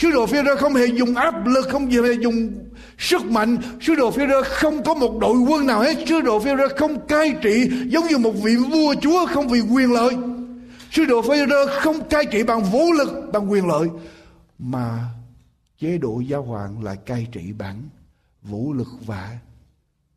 Sứ 0.00 0.10
đồ 0.10 0.26
Phêrô 0.26 0.56
không 0.56 0.74
hề 0.74 0.86
dùng 0.86 1.14
áp 1.14 1.46
lực, 1.46 1.68
không 1.70 1.90
hề 1.90 2.12
dùng 2.20 2.52
sức 2.98 3.24
mạnh. 3.24 3.56
Sứ 3.80 3.94
đồ 3.94 4.10
Phêrô 4.10 4.42
không 4.42 4.82
có 4.82 4.94
một 4.94 5.18
đội 5.20 5.36
quân 5.36 5.66
nào 5.66 5.80
hết. 5.80 5.96
Sứ 6.08 6.20
đồ 6.20 6.40
Phêrô 6.40 6.68
không 6.76 7.06
cai 7.06 7.34
trị 7.42 7.70
giống 7.86 8.06
như 8.06 8.18
một 8.18 8.32
vị 8.44 8.56
vua 8.56 8.94
chúa 9.00 9.26
không 9.26 9.48
vì 9.48 9.60
quyền 9.60 9.92
lợi 9.92 10.16
sứ 10.94 11.04
đồ 11.04 11.22
Phêrô 11.22 11.66
không 11.80 12.08
cai 12.08 12.26
trị 12.26 12.42
bằng 12.42 12.64
vũ 12.64 12.92
lực, 12.92 13.30
bằng 13.32 13.50
quyền 13.50 13.66
lợi, 13.66 13.88
mà 14.58 15.08
chế 15.78 15.98
độ 15.98 16.20
giáo 16.20 16.42
hoàng 16.42 16.84
lại 16.84 16.96
cai 17.06 17.26
trị 17.32 17.52
bằng 17.52 17.82
vũ 18.42 18.72
lực 18.72 18.88
và 19.06 19.38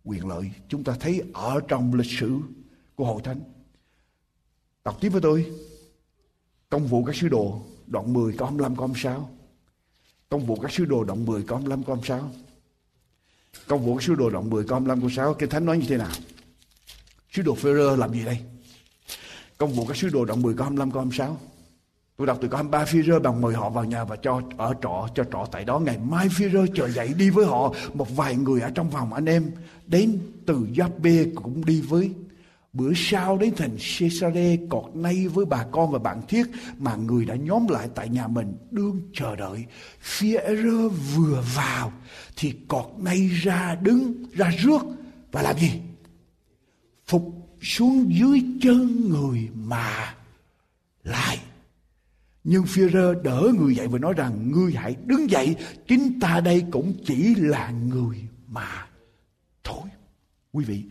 quyền 0.04 0.28
lợi. 0.28 0.52
Chúng 0.70 0.84
ta 0.84 0.94
thấy 1.00 1.24
ở 1.34 1.60
trong 1.68 1.94
lịch 1.94 2.20
sử 2.20 2.40
của 2.96 3.06
hội 3.06 3.22
thánh, 3.24 3.40
đọc 4.86 4.98
tiếp 5.02 5.10
với 5.10 5.22
tôi. 5.22 5.52
Công 6.70 6.88
vụ 6.88 7.04
các 7.04 7.16
sứ 7.16 7.30
đồ 7.30 7.62
đoạn 7.88 8.14
10 8.14 8.34
câu 8.38 8.48
25 8.48 8.76
câu 8.76 8.88
26 8.88 9.30
công 10.30 10.46
vụ 10.46 10.56
các 10.56 10.72
sứ 10.72 10.86
đồ 10.86 11.04
đoạn 11.04 11.26
10 11.26 11.44
câu 11.48 11.58
25 11.58 11.84
câu 11.84 11.96
26 11.96 12.32
công 13.68 13.86
vụ 13.86 13.96
các 13.96 14.04
sứ 14.04 14.16
đồ 14.16 14.30
đoạn 14.30 14.50
10 14.50 14.64
câu 14.64 14.80
25 14.80 15.02
câu 15.02 15.10
6 15.10 15.34
kinh 15.34 15.50
thánh 15.50 15.66
nói 15.66 15.78
như 15.78 15.86
thế 15.90 15.98
nào? 15.98 16.12
Sứ 17.32 17.42
đồ 17.42 17.56
Phêrô 17.56 17.96
làm 17.96 18.14
gì 18.14 18.26
đây? 18.26 18.40
Công 19.58 19.74
vụ 19.74 19.86
các 19.86 19.98
sứ 19.98 20.10
đồ 20.10 20.26
đoạn 20.26 20.42
10 20.42 20.54
câu 20.54 20.64
25 20.64 20.92
câu 20.92 21.02
26 21.02 21.38
Tôi 22.18 22.28
đọc 22.28 22.38
từ 22.42 22.48
câu 22.48 22.58
23 22.58 22.86
phi 22.86 23.04
rơ 23.04 23.20
bằng 23.20 23.42
mời 23.42 23.54
họ 23.54 23.70
vào 23.70 23.86
nhà 23.86 24.04
và 24.04 24.16
cho 24.16 24.42
ở 24.58 24.74
trọ, 24.82 25.08
cho 25.16 25.24
trọ 25.32 25.46
tại 25.52 25.66
đó 25.66 25.80
ngày 25.80 25.98
mai 25.98 26.30
phi 26.30 26.50
rơ 26.50 26.66
chờ 26.76 26.90
dậy 26.90 27.14
đi 27.18 27.30
với 27.30 27.46
họ 27.46 27.74
một 27.94 28.16
vài 28.16 28.36
người 28.36 28.62
ở 28.62 28.70
trong 28.70 28.92
phòng 28.92 29.14
anh 29.14 29.26
em 29.26 29.52
đến 29.88 30.20
từ 30.46 30.68
Giáp 30.78 31.00
Bê 31.00 31.26
cũng 31.36 31.66
đi 31.66 31.82
với 31.82 32.12
Bữa 32.74 32.92
sau 32.96 33.38
đến 33.38 33.54
thành 33.58 33.78
Caesarea 34.00 34.56
cọt 34.70 34.96
nay 34.96 35.28
với 35.28 35.46
bà 35.46 35.66
con 35.72 35.92
và 35.92 36.00
bạn 36.00 36.22
thiết 36.28 36.44
mà 36.78 36.96
người 36.96 37.26
đã 37.26 37.36
nhóm 37.36 37.68
lại 37.68 37.90
tại 37.96 38.10
nhà 38.10 38.28
mình 38.28 38.58
đương 38.72 39.02
chờ 39.14 39.36
đợi. 39.36 39.66
phi-rơ 40.02 40.90
vừa 40.90 41.44
vào 41.56 41.92
thì 42.36 42.54
cọt 42.68 42.86
nay 42.98 43.28
ra 43.28 43.76
đứng, 43.82 44.14
ra 44.34 44.50
rước 44.50 44.82
và 45.32 45.42
làm 45.42 45.58
gì? 45.60 45.72
Phục 47.06 47.47
xuống 47.62 48.14
dưới 48.14 48.44
chân 48.62 49.10
người 49.10 49.50
mà 49.56 50.16
lại. 51.04 51.40
Nhưng 52.44 52.64
Phi-rơ 52.64 53.22
đỡ 53.24 53.52
người 53.60 53.76
dậy 53.76 53.88
và 53.88 54.00
nói 54.00 54.14
rằng 54.18 54.52
ngươi 54.52 54.74
hãy 54.74 54.96
đứng 55.06 55.32
dậy, 55.32 55.56
chính 55.88 56.20
ta 56.20 56.40
đây 56.40 56.64
cũng 56.72 56.94
chỉ 57.06 57.36
là 57.36 57.72
người 57.72 58.18
mà 58.48 58.88
thôi. 59.64 59.90
Quý 60.52 60.66
vị, 60.66 60.84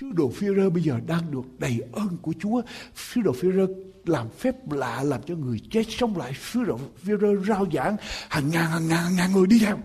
Sứ 0.00 0.06
đồ 0.12 0.32
Phi-rơ 0.36 0.70
bây 0.70 0.82
giờ 0.82 1.00
đang 1.06 1.30
được 1.30 1.42
đầy 1.58 1.80
ơn 1.92 2.16
của 2.22 2.32
Chúa. 2.40 2.62
Sứ 2.94 3.20
đồ 3.20 3.32
Phi-rơ 3.32 3.66
làm 4.06 4.26
phép 4.38 4.72
lạ 4.72 5.02
làm 5.02 5.20
cho 5.26 5.34
người 5.34 5.60
chết 5.70 5.82
sống 5.88 6.16
lại. 6.16 6.32
Sứ 6.52 6.64
đồ 6.64 6.78
Phi-rơ 7.04 7.44
rao 7.48 7.66
giảng 7.72 7.96
hàng 8.28 8.50
ngàn 8.50 8.70
hàng 8.70 8.88
ngàn 8.88 9.04
hàng 9.04 9.16
ngàn 9.16 9.32
người 9.32 9.46
đi 9.46 9.58
theo. 9.58 9.78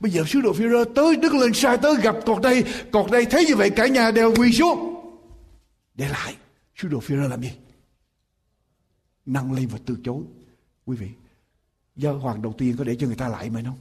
Bây 0.00 0.12
giờ 0.12 0.24
sứ 0.26 0.40
đồ 0.40 0.52
Phi-rơ 0.52 0.84
tới 0.94 1.16
đứng 1.16 1.38
lên 1.38 1.52
sai 1.54 1.78
tới 1.78 1.96
gặp 2.02 2.16
cột 2.26 2.42
đây, 2.42 2.64
cột 2.92 3.10
đây 3.10 3.24
thấy 3.24 3.44
như 3.44 3.56
vậy 3.56 3.70
cả 3.70 3.86
nhà 3.86 4.10
đều 4.10 4.34
quỳ 4.34 4.52
xuống. 4.52 4.95
Để 5.96 6.08
lại, 6.08 6.36
sứ 6.74 6.88
đồ 6.88 7.00
Phi-rơ 7.00 7.28
làm 7.28 7.42
gì? 7.42 7.52
Nâng 9.26 9.52
lên 9.52 9.68
và 9.68 9.78
từ 9.86 9.98
chối. 10.04 10.22
Quý 10.86 10.96
vị, 10.96 11.10
giao 11.96 12.18
hoàng 12.18 12.42
đầu 12.42 12.54
tiên 12.58 12.76
có 12.78 12.84
để 12.84 12.96
cho 12.96 13.06
người 13.06 13.16
ta 13.16 13.28
lại 13.28 13.50
mình 13.50 13.64
không? 13.64 13.78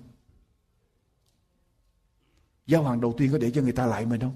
Giao 2.68 2.84
hoàng 2.84 3.02
đầu 3.02 3.14
tiên 3.18 3.32
có 3.32 3.38
để 3.38 3.52
cho 3.52 3.62
người 3.62 3.72
ta 3.72 3.86
lại 3.86 4.06
mình 4.06 4.22
không? 4.22 4.36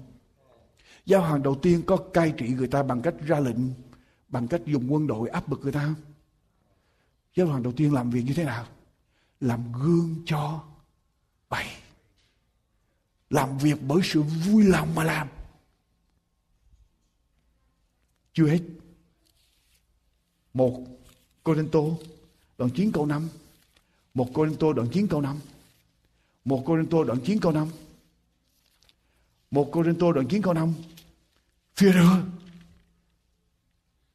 Giáo 1.06 1.20
hoàng 1.20 1.42
đầu 1.42 1.58
tiên 1.62 1.82
có 1.86 1.96
cai 1.96 2.34
trị 2.36 2.48
người 2.48 2.68
ta 2.68 2.82
bằng 2.82 3.02
cách 3.02 3.14
ra 3.26 3.40
lệnh, 3.40 3.56
bằng 4.28 4.48
cách 4.48 4.60
dùng 4.66 4.92
quân 4.92 5.06
đội 5.06 5.28
áp 5.28 5.48
bức 5.48 5.60
người 5.60 5.72
ta 5.72 5.80
không? 5.80 6.14
Giáo 7.34 7.46
hoàng 7.46 7.62
đầu 7.62 7.72
tiên 7.72 7.94
làm 7.94 8.10
việc 8.10 8.22
như 8.22 8.34
thế 8.34 8.44
nào? 8.44 8.66
Làm 9.40 9.72
gương 9.72 10.16
cho 10.26 10.64
bày. 11.48 11.66
Làm 13.30 13.58
việc 13.58 13.76
bởi 13.88 14.00
sự 14.04 14.22
vui 14.22 14.64
lòng 14.64 14.94
mà 14.94 15.04
làm. 15.04 15.28
Chưa 18.32 18.46
hết. 18.46 18.60
Một 20.54 20.84
Cô 21.42 21.54
Đinh 21.54 21.68
Tô 21.68 21.98
đoạn 22.58 22.70
9 22.74 22.92
câu 22.92 23.06
5. 23.06 23.28
Một 24.14 24.28
Cô 24.34 24.44
Đinh 24.44 24.56
Tô 24.56 24.72
đoạn 24.72 24.88
9 24.92 25.06
câu 25.06 25.20
5. 25.20 25.36
Một 26.44 26.62
Cô 26.66 26.76
Đinh 26.76 26.86
Tô 26.86 27.04
đoạn 27.04 27.20
9 27.24 27.40
câu 27.40 27.52
5. 27.52 27.68
Một 29.50 29.68
Cô 29.72 29.82
Đinh 29.82 29.94
Tô 29.94 30.12
đoạn 30.12 30.26
9 30.28 30.42
câu 30.42 30.54
5 30.54 30.74
Phía 31.76 31.92
Führer 31.92 32.22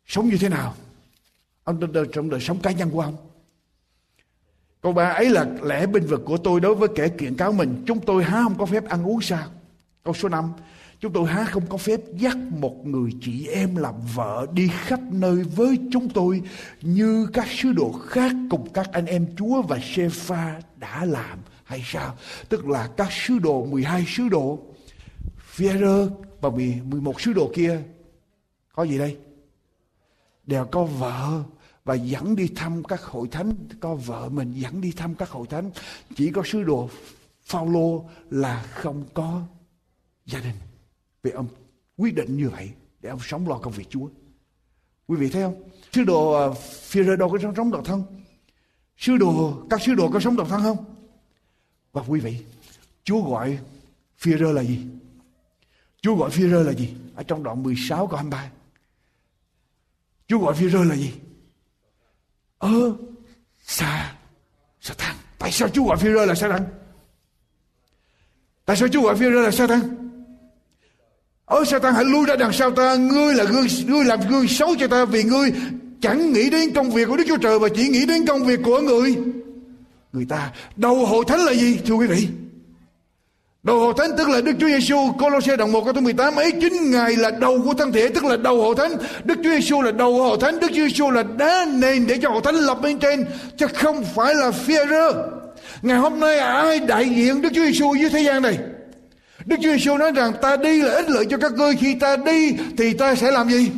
sống 0.05 0.30
như 0.30 0.38
thế 0.38 0.49
nào 0.49 0.76
ông 1.63 1.80
trong 2.13 2.30
đời 2.30 2.39
sống 2.41 2.59
cá 2.59 2.72
nhân 2.72 2.89
của 2.89 3.01
ông 3.01 3.16
câu 4.82 4.93
ba 4.93 5.09
ấy 5.09 5.30
là 5.30 5.45
lẽ 5.63 5.88
binh 5.88 6.05
vực 6.05 6.22
của 6.26 6.38
tôi 6.38 6.59
đối 6.59 6.76
với 6.76 6.89
kẻ 6.95 7.09
kiện 7.09 7.36
cáo 7.36 7.51
mình 7.51 7.84
chúng 7.88 7.99
tôi 8.05 8.24
há 8.24 8.43
không 8.43 8.57
có 8.57 8.66
phép 8.66 8.86
ăn 8.86 9.07
uống 9.07 9.22
sao 9.22 9.47
câu 10.03 10.13
số 10.13 10.30
5 10.30 10.51
chúng 11.06 11.14
tôi 11.14 11.28
há 11.28 11.45
không 11.45 11.64
có 11.70 11.78
phép 11.78 11.99
dắt 12.18 12.38
một 12.38 12.86
người 12.86 13.12
chị 13.22 13.47
em 13.47 13.76
làm 13.76 13.93
vợ 14.16 14.47
đi 14.53 14.68
khắp 14.68 14.99
nơi 15.12 15.43
với 15.43 15.80
chúng 15.91 16.10
tôi 16.10 16.41
như 16.82 17.28
các 17.34 17.47
sứ 17.49 17.74
đồ 17.74 17.91
khác 17.91 18.32
cùng 18.49 18.70
các 18.74 18.89
anh 18.91 19.06
em 19.06 19.28
Chúa 19.38 19.62
và 19.62 19.80
Sepha 19.84 20.62
đã 20.78 21.06
làm 21.06 21.39
hay 21.64 21.82
sao? 21.86 22.16
Tức 22.49 22.68
là 22.68 22.89
các 22.97 23.08
sứ 23.12 23.39
đồ 23.39 23.66
12 23.66 24.06
sứ 24.08 24.30
đồ 24.30 24.60
Führer 25.56 26.10
và 26.41 26.49
11 26.49 27.22
sứ 27.22 27.34
đồ 27.34 27.51
kia 27.56 27.82
có 28.74 28.84
gì 28.84 28.97
đây? 28.97 29.18
Đều 30.45 30.66
có 30.66 30.84
vợ 30.84 31.43
và 31.84 31.93
dẫn 31.93 32.36
đi 32.36 32.47
thăm 32.56 32.84
các 32.84 33.03
hội 33.03 33.28
thánh, 33.28 33.53
có 33.80 33.95
vợ 33.95 34.30
mình 34.30 34.53
dẫn 34.53 34.82
đi 34.82 34.91
thăm 34.91 35.16
các 35.16 35.30
hội 35.30 35.47
thánh. 35.47 35.72
Chỉ 36.16 36.32
có 36.32 36.41
sứ 36.45 36.64
đồ 36.64 36.89
Phaolô 37.43 38.06
là 38.30 38.64
không 38.64 39.03
có 39.14 39.41
gia 40.26 40.39
đình. 40.39 40.56
Vì 41.26 41.32
ông 41.32 41.47
quyết 41.97 42.15
định 42.15 42.38
như 42.38 42.49
vậy 42.49 42.71
để 43.01 43.09
ông 43.09 43.19
sống 43.23 43.49
lo 43.49 43.57
công 43.57 43.73
việc 43.73 43.89
Chúa. 43.89 44.07
Quý 45.07 45.17
vị 45.17 45.30
thấy 45.30 45.41
không? 45.41 45.69
Sứ 45.91 46.03
đồ 46.03 46.53
phi 46.82 47.03
rơ 47.03 47.15
đâu 47.15 47.30
có 47.30 47.38
sống, 47.41 47.55
sống 47.55 47.71
độc 47.71 47.86
thân. 47.86 48.03
Sứ 48.97 49.17
đồ, 49.17 49.63
các 49.69 49.82
sứ 49.82 49.93
đồ 49.93 50.11
có 50.11 50.19
sống 50.19 50.36
độc 50.36 50.49
thân 50.49 50.61
không? 50.63 50.86
Và 51.91 52.03
quý 52.07 52.19
vị, 52.19 52.38
Chúa 53.03 53.21
gọi 53.21 53.59
Führer 54.19 54.53
là 54.53 54.63
gì? 54.63 54.86
Chúa 56.01 56.15
gọi 56.15 56.30
phi 56.30 56.49
rơ 56.49 56.63
là 56.63 56.73
gì? 56.73 56.93
Ở 57.15 57.23
trong 57.23 57.43
đoạn 57.43 57.63
16 57.63 58.07
câu 58.07 58.17
23. 58.17 58.51
Chúa 60.28 60.39
gọi 60.39 60.55
phi 60.55 60.69
rơ 60.69 60.84
là 60.84 60.95
gì? 60.95 61.13
Ơ, 62.57 62.95
xa, 63.63 64.15
sa 64.82 64.93
thăng. 64.97 65.15
Tại 65.38 65.51
sao 65.51 65.69
Chúa 65.69 65.86
gọi 65.86 65.97
phi 65.97 66.13
rơ 66.13 66.26
là 66.26 66.36
sa 66.36 66.49
thăng? 66.49 66.65
Tại 68.65 68.78
sao 68.78 68.88
Chúa 68.88 69.01
gọi 69.01 69.15
phi 69.15 69.26
rơ 69.26 69.41
là 69.41 69.51
sa 69.51 69.67
thăng? 69.67 70.05
Ở 71.46 71.64
Satan 71.66 71.93
hãy 71.93 72.06
lui 72.06 72.26
ra 72.26 72.36
đằng 72.36 72.54
sau 72.54 72.72
ta 72.72 72.96
Ngươi 72.96 73.34
là 73.34 73.43
gương 73.43 73.68
Ngươi 73.88 74.06
làm 74.06 74.20
gương 74.30 74.48
xấu 74.48 74.76
cho 74.80 74.88
ta 74.88 75.06
Vì 75.06 75.24
ngươi 75.24 75.54
chẳng 76.02 76.34
nghĩ 76.34 76.50
đến 76.50 76.74
công 76.74 76.91
việc 76.91 77.08
của 77.08 77.18
Đức 77.18 77.24
Chúa 77.28 77.38
Trời 77.38 77.60
Mà 77.60 77.68
chỉ 77.76 77.88
nghĩ 77.88 78.06
đến 78.06 78.26
công 78.26 78.43
việc 78.43 78.60
của 78.64 78.80
người 78.82 79.16
Người 80.14 80.26
ta 80.30 80.52
Đầu 80.76 81.06
hội 81.06 81.26
thánh 81.28 81.39
là 81.39 81.54
gì 81.54 81.80
thưa 81.86 81.96
quý 81.96 82.08
vị 82.08 82.28
Đầu 83.66 83.80
hội 83.80 83.93
thánh 83.98 84.10
tức 84.18 84.30
là 84.30 84.41
Đức 84.41 84.52
Chúa 84.60 84.68
Giêsu, 84.68 85.12
Colosse 85.20 85.56
đoạn 85.56 85.72
1 85.72 85.86
câu 85.86 85.93
18 85.93 86.36
ấy 86.36 86.52
chính 86.52 86.91
Ngài 86.91 87.16
là 87.16 87.32
đầu 87.32 87.62
của 87.66 87.74
thân 87.74 87.91
thể 87.91 88.10
tức 88.10 88.24
là 88.24 88.38
đầu 88.38 88.62
hội 88.62 88.76
thánh. 88.76 88.91
Đức 89.24 89.36
Chúa 89.43 89.50
Giêsu 89.50 89.82
là 89.82 89.91
đầu 89.91 90.24
hội 90.24 90.38
thánh, 90.41 90.60
Đức 90.60 90.68
Chúa 90.68 90.88
Giêsu 90.88 91.12
là 91.12 91.24
đá 91.38 91.66
nền 91.74 92.08
để 92.08 92.18
cho 92.22 92.30
hội 92.30 92.41
thánh 92.43 92.56
lập 92.56 92.78
bên 92.82 93.00
trên 93.00 93.26
chứ 93.58 93.68
không 93.74 94.04
phải 94.16 94.36
là 94.36 94.52
phi 94.52 94.76
rơ. 94.89 95.14
Ngày 95.82 95.98
hôm 95.98 96.20
nay 96.20 96.39
ai 96.39 96.80
đại 96.80 97.10
diện 97.10 97.41
Đức 97.41 97.50
Chúa 97.56 97.66
Giêsu 97.66 97.93
dưới 97.96 98.10
thế 98.10 98.20
gian 98.20 98.41
này? 98.41 98.58
Đức 99.46 99.56
Chúa 99.64 99.70
Giêsu 99.70 99.98
nói 99.98 100.12
rằng 100.12 100.34
ta 100.41 100.58
đi 100.58 100.82
là 100.82 100.93
ích 100.93 101.10
lợi 101.10 101.26
cho 101.30 101.38
các 101.38 101.54
ngươi 101.54 101.76
khi 101.76 101.96
ta 101.96 102.18
đi 102.18 102.58
thì 102.78 102.93
ta 102.93 103.16
sẽ 103.16 103.32
làm 103.32 103.50
gì? 103.50 103.72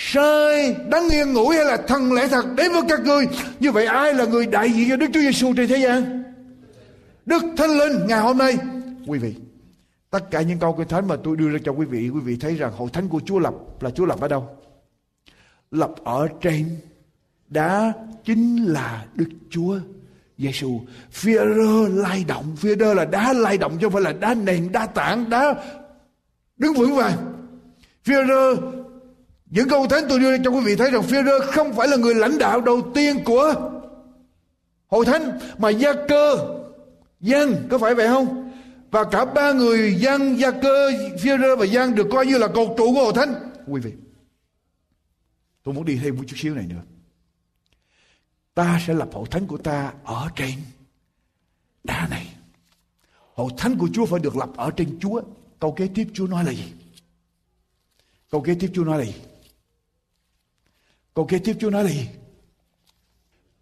sai 0.00 0.76
đấng 0.88 1.08
yên 1.08 1.32
ngủ 1.32 1.48
hay 1.48 1.64
là 1.64 1.76
thần 1.76 2.12
lẽ 2.12 2.28
thật 2.28 2.44
đến 2.56 2.72
với 2.72 2.82
các 2.88 3.00
ngươi 3.00 3.26
như 3.60 3.72
vậy 3.72 3.86
ai 3.86 4.14
là 4.14 4.24
người 4.24 4.46
đại 4.46 4.70
diện 4.70 4.88
cho 4.88 4.96
Đức 4.96 5.06
Chúa 5.14 5.20
Giêsu 5.20 5.52
trên 5.56 5.68
thế 5.68 5.76
gian 5.78 6.22
Đức 7.26 7.42
Thánh 7.56 7.70
Linh 7.70 8.06
ngày 8.06 8.20
hôm 8.20 8.38
nay 8.38 8.58
quý 9.06 9.18
vị. 9.18 9.34
Tất 10.10 10.30
cả 10.30 10.42
những 10.42 10.58
câu 10.58 10.72
kinh 10.72 10.88
thánh 10.88 11.08
mà 11.08 11.16
tôi 11.24 11.36
đưa 11.36 11.50
ra 11.50 11.58
cho 11.64 11.72
quý 11.72 11.86
vị, 11.86 12.08
quý 12.08 12.20
vị 12.20 12.36
thấy 12.36 12.54
rằng 12.54 12.72
hội 12.76 12.90
thánh 12.92 13.08
của 13.08 13.20
Chúa 13.24 13.38
lập 13.38 13.54
là 13.80 13.90
Chúa 13.90 14.06
lập 14.06 14.20
ở 14.20 14.28
đâu? 14.28 14.48
Lập 15.70 15.94
ở 16.04 16.28
trên 16.40 16.76
đá 17.48 17.92
chính 18.24 18.64
là 18.64 19.06
Đức 19.14 19.28
Chúa 19.50 19.78
Giêsu. 20.38 20.80
phía 21.10 21.38
rơ 21.38 21.88
lay 21.88 22.24
động, 22.28 22.56
phía 22.56 22.74
đơ 22.74 22.94
là 22.94 23.04
đá 23.04 23.32
lay 23.32 23.58
động 23.58 23.78
chứ 23.80 23.86
không 23.86 23.92
phải 23.92 24.02
là 24.02 24.12
đá 24.12 24.34
nền, 24.34 24.72
đá 24.72 24.86
tảng, 24.86 25.30
đá 25.30 25.54
đứng 26.56 26.74
vững 26.74 26.96
vàng. 26.96 27.18
phía 28.04 28.26
rơ 28.28 28.56
những 29.50 29.68
câu 29.68 29.86
thánh 29.86 30.04
tôi 30.08 30.18
đưa 30.18 30.38
cho 30.38 30.50
quý 30.50 30.60
vị 30.60 30.76
thấy 30.76 30.90
rằng 30.90 31.02
phía 31.02 31.22
rơ 31.22 31.40
không 31.40 31.72
phải 31.72 31.88
là 31.88 31.96
người 31.96 32.14
lãnh 32.14 32.38
đạo 32.38 32.60
đầu 32.60 32.82
tiên 32.94 33.16
của 33.24 33.70
hội 34.88 35.04
thánh 35.04 35.38
mà 35.58 35.68
gia 35.68 35.92
cơ 36.08 36.36
dân 37.20 37.66
có 37.70 37.78
phải 37.78 37.94
vậy 37.94 38.08
không 38.08 38.48
và 38.90 39.04
cả 39.04 39.24
ba 39.24 39.52
người 39.52 39.94
Giăng, 39.94 40.38
Gia 40.38 40.50
Cơ, 40.50 40.92
phía 41.20 41.38
rơ 41.38 41.56
và 41.56 41.66
Giăng 41.66 41.94
được 41.94 42.06
coi 42.10 42.26
như 42.26 42.38
là 42.38 42.46
cột 42.46 42.68
trụ 42.78 42.94
của 42.94 43.04
hội 43.04 43.12
thánh. 43.12 43.34
Quý 43.66 43.80
vị, 43.80 43.92
tôi 45.62 45.74
muốn 45.74 45.84
đi 45.84 45.98
thêm 46.02 46.16
một 46.16 46.22
chút 46.26 46.36
xíu 46.38 46.54
này 46.54 46.66
nữa 46.66 46.82
ta 48.58 48.80
sẽ 48.86 48.94
lập 48.94 49.08
hội 49.12 49.28
thánh 49.30 49.46
của 49.46 49.58
ta 49.58 49.92
ở 50.04 50.28
trên 50.36 50.58
đá 51.84 52.08
này. 52.10 52.34
Hội 53.34 53.52
thánh 53.56 53.78
của 53.78 53.88
Chúa 53.94 54.06
phải 54.06 54.20
được 54.20 54.36
lập 54.36 54.50
ở 54.56 54.70
trên 54.76 54.98
Chúa. 55.00 55.22
Câu 55.60 55.72
kế 55.72 55.88
tiếp 55.94 56.08
Chúa 56.14 56.26
nói 56.26 56.44
là 56.44 56.52
gì? 56.52 56.72
Câu 58.30 58.40
kế 58.40 58.54
tiếp 58.54 58.70
Chúa 58.74 58.84
nói 58.84 58.98
là 58.98 59.04
gì? 59.04 59.14
Câu 61.14 61.26
kế 61.26 61.38
tiếp 61.38 61.56
Chúa 61.60 61.70
nói 61.70 61.84
là 61.84 61.90
gì? 61.90 62.08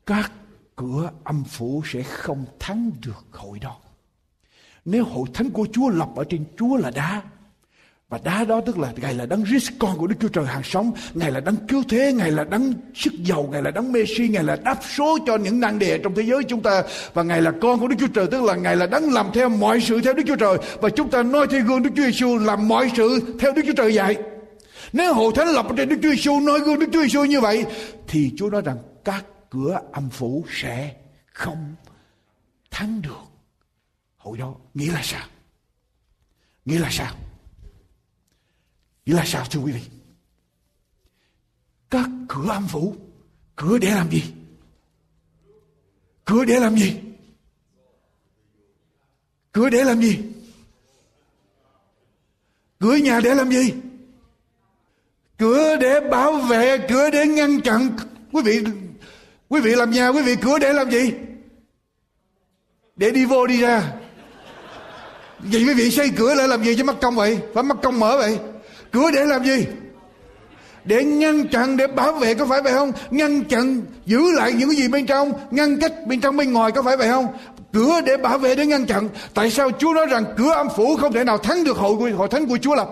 Các 0.07 0.33
cửa 0.77 1.11
âm 1.25 1.45
phủ 1.45 1.83
sẽ 1.87 2.03
không 2.03 2.45
thắng 2.59 2.91
được 3.01 3.27
hội 3.33 3.59
đó. 3.59 3.79
Nếu 4.85 5.05
hội 5.05 5.29
thánh 5.35 5.51
của 5.51 5.67
Chúa 5.73 5.89
lập 5.89 6.09
ở 6.17 6.25
trên 6.29 6.45
Chúa 6.59 6.77
là 6.77 6.91
đá, 6.91 7.23
và 8.09 8.19
đá 8.25 8.45
đó 8.45 8.61
tức 8.67 8.79
là 8.79 8.93
Ngài 8.97 9.15
là 9.15 9.27
đấng 9.27 9.45
rít 9.45 9.63
con 9.79 9.99
của 9.99 10.07
Đức 10.07 10.15
Chúa 10.21 10.29
Trời 10.29 10.47
hàng 10.47 10.63
sống. 10.63 10.93
Ngài 11.15 11.31
là 11.31 11.41
đấng 11.41 11.57
cứu 11.69 11.83
thế, 11.89 12.13
Ngài 12.13 12.31
là 12.31 12.45
đấng 12.45 12.73
sức 12.95 13.13
giàu, 13.25 13.49
Ngài 13.53 13.63
là 13.63 13.71
đấng 13.71 13.93
Messi, 13.93 14.29
Ngài 14.29 14.45
là 14.45 14.57
đáp 14.57 14.79
số 14.97 15.19
cho 15.27 15.37
những 15.37 15.61
năng 15.61 15.79
đề 15.79 15.99
trong 15.99 16.15
thế 16.15 16.23
giới 16.23 16.45
chúng 16.45 16.63
ta. 16.63 16.83
Và 17.15 17.23
Ngài 17.23 17.43
là 17.43 17.53
con 17.63 17.81
của 17.81 17.89
Đức 17.89 17.97
Chúa 17.99 18.07
Trời, 18.07 18.27
tức 18.31 18.43
là 18.43 18.55
Ngài 18.55 18.77
là 18.77 18.87
đấng 18.87 19.13
làm 19.13 19.27
theo 19.35 19.49
mọi 19.49 19.81
sự 19.81 20.01
theo 20.01 20.15
Đức 20.15 20.23
Chúa 20.27 20.37
Trời. 20.37 20.59
Và 20.81 20.89
chúng 20.89 21.11
ta 21.11 21.23
nói 21.23 21.47
theo 21.51 21.65
gương 21.65 21.83
Đức 21.83 21.91
Chúa 21.97 22.03
Giêsu 22.03 22.39
làm 22.39 22.69
mọi 22.69 22.91
sự 22.97 23.37
theo 23.41 23.53
Đức 23.53 23.63
Chúa 23.67 23.75
Trời 23.77 23.95
dạy. 23.95 24.17
Nếu 24.93 25.15
hội 25.15 25.33
thánh 25.37 25.49
lập 25.49 25.67
trên 25.77 25.89
Đức 25.89 25.97
Chúa 26.03 26.11
Giêsu 26.11 26.41
nói 26.41 26.61
gương 26.61 26.79
Đức 26.79 26.87
Chúa 26.93 27.03
Giêsu 27.03 27.25
như 27.25 27.41
vậy, 27.41 27.65
thì 28.09 28.33
Chúa 28.37 28.51
nói 28.51 28.63
rằng 28.63 28.79
các 29.05 29.25
cửa 29.51 29.81
âm 29.93 30.11
phủ 30.11 30.45
sẽ 30.51 30.95
không 31.33 31.75
thắng 32.71 33.03
được 33.03 33.25
hội 34.17 34.39
đó. 34.39 34.55
Nghĩa 34.75 34.93
là 34.93 35.01
sao? 35.03 35.27
Nghĩa 36.65 36.79
là 36.79 36.89
sao? 36.91 37.13
Nghĩa 39.07 39.15
là 39.15 39.25
sao 39.27 39.45
thưa 39.51 39.61
quý 39.61 39.73
vị? 39.73 39.81
Các 41.91 42.09
cửa 42.29 42.49
âm 42.51 42.69
phủ, 42.69 42.97
cửa 43.57 43.79
để 43.79 43.91
làm 43.91 44.11
gì? 44.11 44.23
Cửa 46.25 46.45
để 46.45 46.61
làm 46.61 46.77
gì? 46.77 47.01
Cửa 49.53 49.71
để 49.71 49.85
làm 49.85 50.03
gì? 50.03 50.19
Cửa 52.79 52.97
nhà 52.97 53.21
để 53.21 53.35
làm 53.35 53.51
gì? 53.51 53.75
Cửa 55.39 55.77
để 55.77 56.01
bảo 56.01 56.33
vệ, 56.33 56.87
cửa 56.89 57.11
để 57.11 57.27
ngăn 57.27 57.61
chặn. 57.61 57.97
Quý 58.33 58.43
vị 58.45 58.65
quý 59.49 59.61
vị 59.61 59.75
làm 59.75 59.91
nhà, 59.91 60.09
quý 60.09 60.23
vị 60.23 60.37
cửa 60.43 60.59
để 60.59 60.73
làm 60.73 60.91
gì? 60.91 61.13
Để 62.97 63.11
đi 63.11 63.25
vô 63.25 63.47
đi 63.47 63.61
ra. 63.61 63.93
Vậy 65.39 65.65
quý 65.65 65.75
vị 65.75 65.91
xây 65.91 66.11
cửa 66.17 66.35
lại 66.35 66.49
làm 66.49 66.65
gì 66.65 66.77
cho 66.77 66.85
mất 66.85 66.97
công 67.01 67.17
vậy? 67.17 67.39
Phải 67.55 67.63
mất 67.63 67.77
công 67.83 68.01
mở 68.01 68.17
vậy? 68.19 68.39
Cửa 68.97 69.11
để 69.11 69.25
làm 69.25 69.45
gì? 69.45 69.67
Để 70.85 71.05
ngăn 71.05 71.49
chặn, 71.49 71.77
để 71.77 71.87
bảo 71.87 72.13
vệ 72.13 72.35
có 72.35 72.47
phải 72.47 72.63
vậy 72.63 72.73
không? 72.73 72.93
Ngăn 73.11 73.45
chặn, 73.45 73.83
giữ 74.07 74.33
lại 74.33 74.53
những 74.53 74.69
cái 74.69 74.77
gì 74.77 74.89
bên 74.89 75.07
trong, 75.07 75.33
ngăn 75.51 75.81
cách 75.81 75.93
bên 76.07 76.21
trong 76.21 76.37
bên 76.37 76.53
ngoài 76.53 76.73
có 76.73 76.83
phải 76.83 76.97
vậy 76.97 77.09
không? 77.09 77.27
Cửa 77.73 78.01
để 78.07 78.17
bảo 78.17 78.39
vệ, 78.39 78.55
để 78.55 78.67
ngăn 78.67 78.87
chặn. 78.87 79.09
Tại 79.35 79.51
sao 79.51 79.71
Chúa 79.79 79.93
nói 79.93 80.07
rằng 80.07 80.25
cửa 80.37 80.53
âm 80.53 80.69
phủ 80.77 80.97
không 80.97 81.13
thể 81.13 81.25
nào 81.25 81.39
thắng 81.39 81.65
được 81.65 81.77
hội, 81.77 82.11
hội 82.11 82.29
thánh 82.29 82.47
của 82.47 82.59
Chúa 82.59 82.75
lập? 82.75 82.89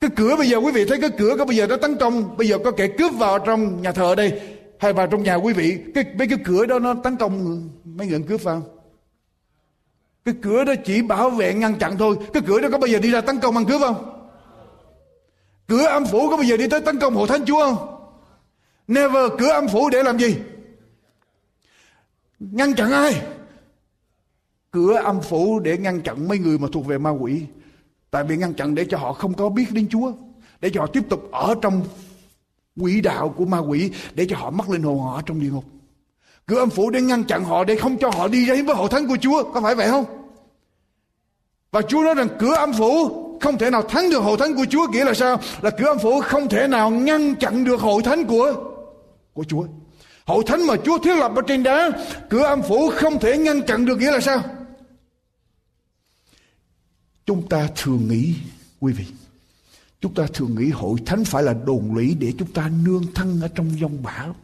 Cái 0.00 0.10
cửa 0.16 0.36
bây 0.36 0.48
giờ 0.48 0.56
quý 0.56 0.72
vị 0.72 0.84
thấy 0.88 1.00
cái 1.00 1.10
cửa 1.18 1.36
có 1.38 1.44
bây 1.44 1.56
giờ 1.56 1.66
nó 1.66 1.76
tấn 1.76 1.96
công, 1.96 2.36
bây 2.36 2.48
giờ 2.48 2.58
có 2.64 2.70
kẻ 2.70 2.88
cướp 2.98 3.12
vào 3.18 3.38
trong 3.38 3.82
nhà 3.82 3.92
thờ 3.92 4.14
đây, 4.14 4.40
hay 4.78 4.92
vào 4.92 5.06
trong 5.06 5.22
nhà 5.22 5.34
quý 5.34 5.52
vị, 5.52 5.78
cái 5.94 6.04
mấy 6.18 6.28
cái 6.28 6.38
cửa 6.44 6.66
đó 6.66 6.78
nó 6.78 6.94
tấn 6.94 7.16
công 7.16 7.68
mấy 7.84 8.06
người 8.06 8.22
cướp 8.28 8.42
vào. 8.42 8.62
Cái 10.24 10.34
cửa 10.42 10.64
đó 10.64 10.74
chỉ 10.84 11.02
bảo 11.02 11.30
vệ 11.30 11.54
ngăn 11.54 11.74
chặn 11.74 11.98
thôi. 11.98 12.16
Cái 12.32 12.42
cửa 12.46 12.60
đó 12.60 12.68
có 12.72 12.78
bao 12.78 12.86
giờ 12.86 12.98
đi 12.98 13.10
ra 13.10 13.20
tấn 13.20 13.38
công 13.38 13.56
ăn 13.56 13.64
cướp 13.64 13.80
không? 13.80 14.11
Cửa 15.72 15.84
âm 15.84 16.06
phủ 16.06 16.30
có 16.30 16.36
bao 16.36 16.44
giờ 16.44 16.56
đi 16.56 16.68
tới 16.68 16.80
tấn 16.80 16.98
công 16.98 17.14
hội 17.14 17.28
thánh 17.28 17.44
Chúa 17.44 17.60
không? 17.60 17.76
Never. 18.88 19.30
Cửa 19.38 19.48
âm 19.48 19.68
phủ 19.68 19.90
để 19.90 20.02
làm 20.02 20.18
gì? 20.18 20.36
Ngăn 22.40 22.74
chặn 22.74 22.92
ai? 22.92 23.22
Cửa 24.70 24.94
âm 24.94 25.20
phủ 25.20 25.60
để 25.60 25.78
ngăn 25.78 26.02
chặn 26.02 26.28
mấy 26.28 26.38
người 26.38 26.58
mà 26.58 26.68
thuộc 26.72 26.86
về 26.86 26.98
ma 26.98 27.10
quỷ. 27.10 27.42
Tại 28.10 28.24
vì 28.24 28.36
ngăn 28.36 28.54
chặn 28.54 28.74
để 28.74 28.86
cho 28.90 28.98
họ 28.98 29.12
không 29.12 29.34
có 29.34 29.48
biết 29.48 29.66
đến 29.70 29.88
Chúa. 29.88 30.12
Để 30.60 30.70
cho 30.74 30.80
họ 30.80 30.86
tiếp 30.86 31.02
tục 31.08 31.28
ở 31.32 31.54
trong 31.62 31.82
quỷ 32.76 33.00
đạo 33.00 33.34
của 33.36 33.44
ma 33.44 33.58
quỷ. 33.58 33.90
Để 34.14 34.26
cho 34.28 34.36
họ 34.36 34.50
mất 34.50 34.68
linh 34.68 34.82
hồn 34.82 35.00
họ 35.00 35.16
ở 35.16 35.22
trong 35.26 35.40
địa 35.40 35.50
ngục. 35.50 35.64
Cửa 36.46 36.58
âm 36.58 36.70
phủ 36.70 36.90
để 36.90 37.00
ngăn 37.00 37.24
chặn 37.24 37.44
họ, 37.44 37.64
để 37.64 37.76
không 37.76 37.96
cho 37.96 38.10
họ 38.10 38.28
đi 38.28 38.46
đến 38.46 38.66
với 38.66 38.76
hội 38.76 38.88
thánh 38.90 39.06
của 39.08 39.16
Chúa. 39.20 39.52
Có 39.52 39.60
phải 39.60 39.74
vậy 39.74 39.88
không? 39.88 40.04
Và 41.70 41.82
Chúa 41.82 42.02
nói 42.02 42.14
rằng 42.14 42.28
cửa 42.38 42.54
âm 42.54 42.72
phủ 42.72 43.21
không 43.42 43.58
thể 43.58 43.70
nào 43.70 43.82
thắng 43.82 44.10
được 44.10 44.18
hội 44.18 44.36
thánh 44.38 44.54
của 44.54 44.66
Chúa 44.70 44.86
nghĩa 44.88 45.04
là 45.04 45.14
sao? 45.14 45.40
Là 45.62 45.70
cửa 45.70 45.86
âm 45.86 45.98
phủ 45.98 46.20
không 46.20 46.48
thể 46.48 46.68
nào 46.68 46.90
ngăn 46.90 47.34
chặn 47.34 47.64
được 47.64 47.80
hội 47.80 48.02
thánh 48.02 48.24
của 48.24 48.54
của 49.32 49.44
Chúa. 49.44 49.66
Hội 50.24 50.44
thánh 50.46 50.66
mà 50.66 50.74
Chúa 50.84 50.98
thiết 50.98 51.14
lập 51.14 51.32
ở 51.36 51.42
trên 51.46 51.62
đá, 51.62 51.90
cửa 52.30 52.42
âm 52.42 52.62
phủ 52.62 52.90
không 52.90 53.20
thể 53.20 53.38
ngăn 53.38 53.62
chặn 53.66 53.86
được 53.86 53.98
nghĩa 53.98 54.10
là 54.10 54.20
sao? 54.20 54.42
Chúng 57.26 57.48
ta 57.48 57.68
thường 57.76 58.08
nghĩ, 58.08 58.34
quý 58.80 58.92
vị, 58.92 59.04
chúng 60.00 60.14
ta 60.14 60.26
thường 60.34 60.54
nghĩ 60.58 60.70
hội 60.70 60.98
thánh 61.06 61.24
phải 61.24 61.42
là 61.42 61.54
đồn 61.66 61.94
lũy 61.94 62.16
để 62.20 62.32
chúng 62.38 62.52
ta 62.52 62.70
nương 62.84 63.04
thân 63.14 63.40
ở 63.42 63.48
trong 63.54 63.80
dòng 63.80 64.02
bão. 64.02 64.34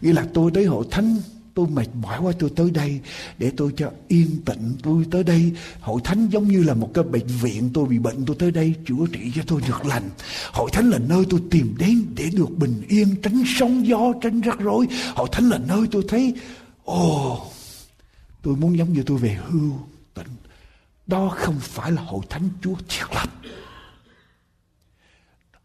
Nghĩa 0.00 0.12
là 0.12 0.26
tôi 0.34 0.50
tới 0.54 0.64
hội 0.64 0.84
thánh 0.90 1.16
tôi 1.58 1.66
mệt 1.66 1.88
mỏi 2.02 2.18
quá 2.22 2.32
tôi 2.38 2.50
tới 2.56 2.70
đây 2.70 3.00
để 3.38 3.52
tôi 3.56 3.72
cho 3.76 3.90
yên 4.08 4.42
tĩnh 4.44 4.76
tôi 4.82 5.04
tới 5.10 5.24
đây. 5.24 5.52
Hội 5.80 6.00
thánh 6.04 6.28
giống 6.30 6.48
như 6.48 6.62
là 6.62 6.74
một 6.74 6.90
cái 6.94 7.04
bệnh 7.04 7.26
viện 7.26 7.70
tôi 7.74 7.86
bị 7.86 7.98
bệnh 7.98 8.24
tôi 8.26 8.36
tới 8.38 8.50
đây 8.50 8.74
chữa 8.86 9.06
trị 9.12 9.32
cho 9.34 9.42
tôi 9.46 9.60
được 9.68 9.86
lành. 9.86 10.10
Hội 10.52 10.70
thánh 10.72 10.90
là 10.90 10.98
nơi 10.98 11.24
tôi 11.30 11.40
tìm 11.50 11.74
đến 11.78 12.06
để 12.14 12.30
được 12.32 12.50
bình 12.58 12.82
yên 12.88 13.16
tránh 13.22 13.42
sóng 13.46 13.86
gió 13.86 14.12
tránh 14.22 14.40
rắc 14.40 14.58
rối. 14.58 14.86
Hội 15.14 15.28
thánh 15.32 15.48
là 15.48 15.58
nơi 15.58 15.86
tôi 15.90 16.04
thấy 16.08 16.34
ồ 16.84 17.32
oh, 17.32 17.52
tôi 18.42 18.56
muốn 18.56 18.78
giống 18.78 18.92
như 18.92 19.02
tôi 19.02 19.18
về 19.18 19.38
hưu 19.48 19.72
tịnh. 20.14 20.34
Đó 21.06 21.28
không 21.36 21.56
phải 21.60 21.92
là 21.92 22.02
hội 22.02 22.22
thánh 22.28 22.48
chúa 22.62 22.74
thiết 22.88 23.04
lập. 23.14 23.28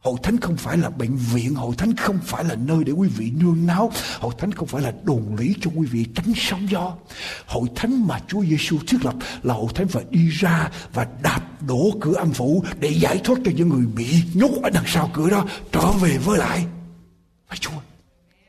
Hội 0.04 0.18
thánh 0.24 0.38
không 0.38 0.58
phải 0.58 0.78
là 0.78 0.90
bệnh 0.90 1.16
viện, 1.16 1.56
hội 1.56 1.76
thánh 1.78 1.96
không 1.96 2.20
phải 2.24 2.44
là 2.44 2.56
nơi 2.56 2.84
để 2.84 2.92
quý 2.92 3.08
vị 3.18 3.32
nương 3.40 3.68
náu, 3.68 3.92
hội 4.20 4.34
thánh 4.38 4.52
không 4.52 4.68
phải 4.68 4.82
là 4.82 4.94
đồn 5.04 5.36
lý 5.40 5.56
cho 5.62 5.72
quý 5.76 5.88
vị 5.92 6.06
tránh 6.16 6.34
sóng 6.36 6.68
gió. 6.70 6.94
Hội 7.46 7.68
thánh 7.76 8.08
mà 8.08 8.20
Chúa 8.28 8.44
Giêsu 8.44 8.78
thiết 8.88 9.06
lập 9.06 9.16
là 9.44 9.54
hội 9.54 9.68
thánh 9.76 9.88
phải 9.88 10.04
đi 10.10 10.30
ra 10.30 10.70
và 10.94 11.08
đạp 11.22 11.42
đổ 11.68 11.92
cửa 12.02 12.14
âm 12.14 12.32
phủ 12.32 12.64
để 12.80 12.90
giải 12.90 13.22
thoát 13.24 13.36
cho 13.46 13.52
những 13.56 13.70
người 13.70 13.86
bị 13.86 14.08
nhốt 14.34 14.52
ở 14.64 14.70
đằng 14.70 14.84
sau 14.88 15.10
cửa 15.14 15.30
đó 15.30 15.46
trở 15.72 15.92
về 15.92 16.18
với 16.18 16.40
lại 16.40 16.66
Phải 17.48 17.58
Chúa. 17.58 17.72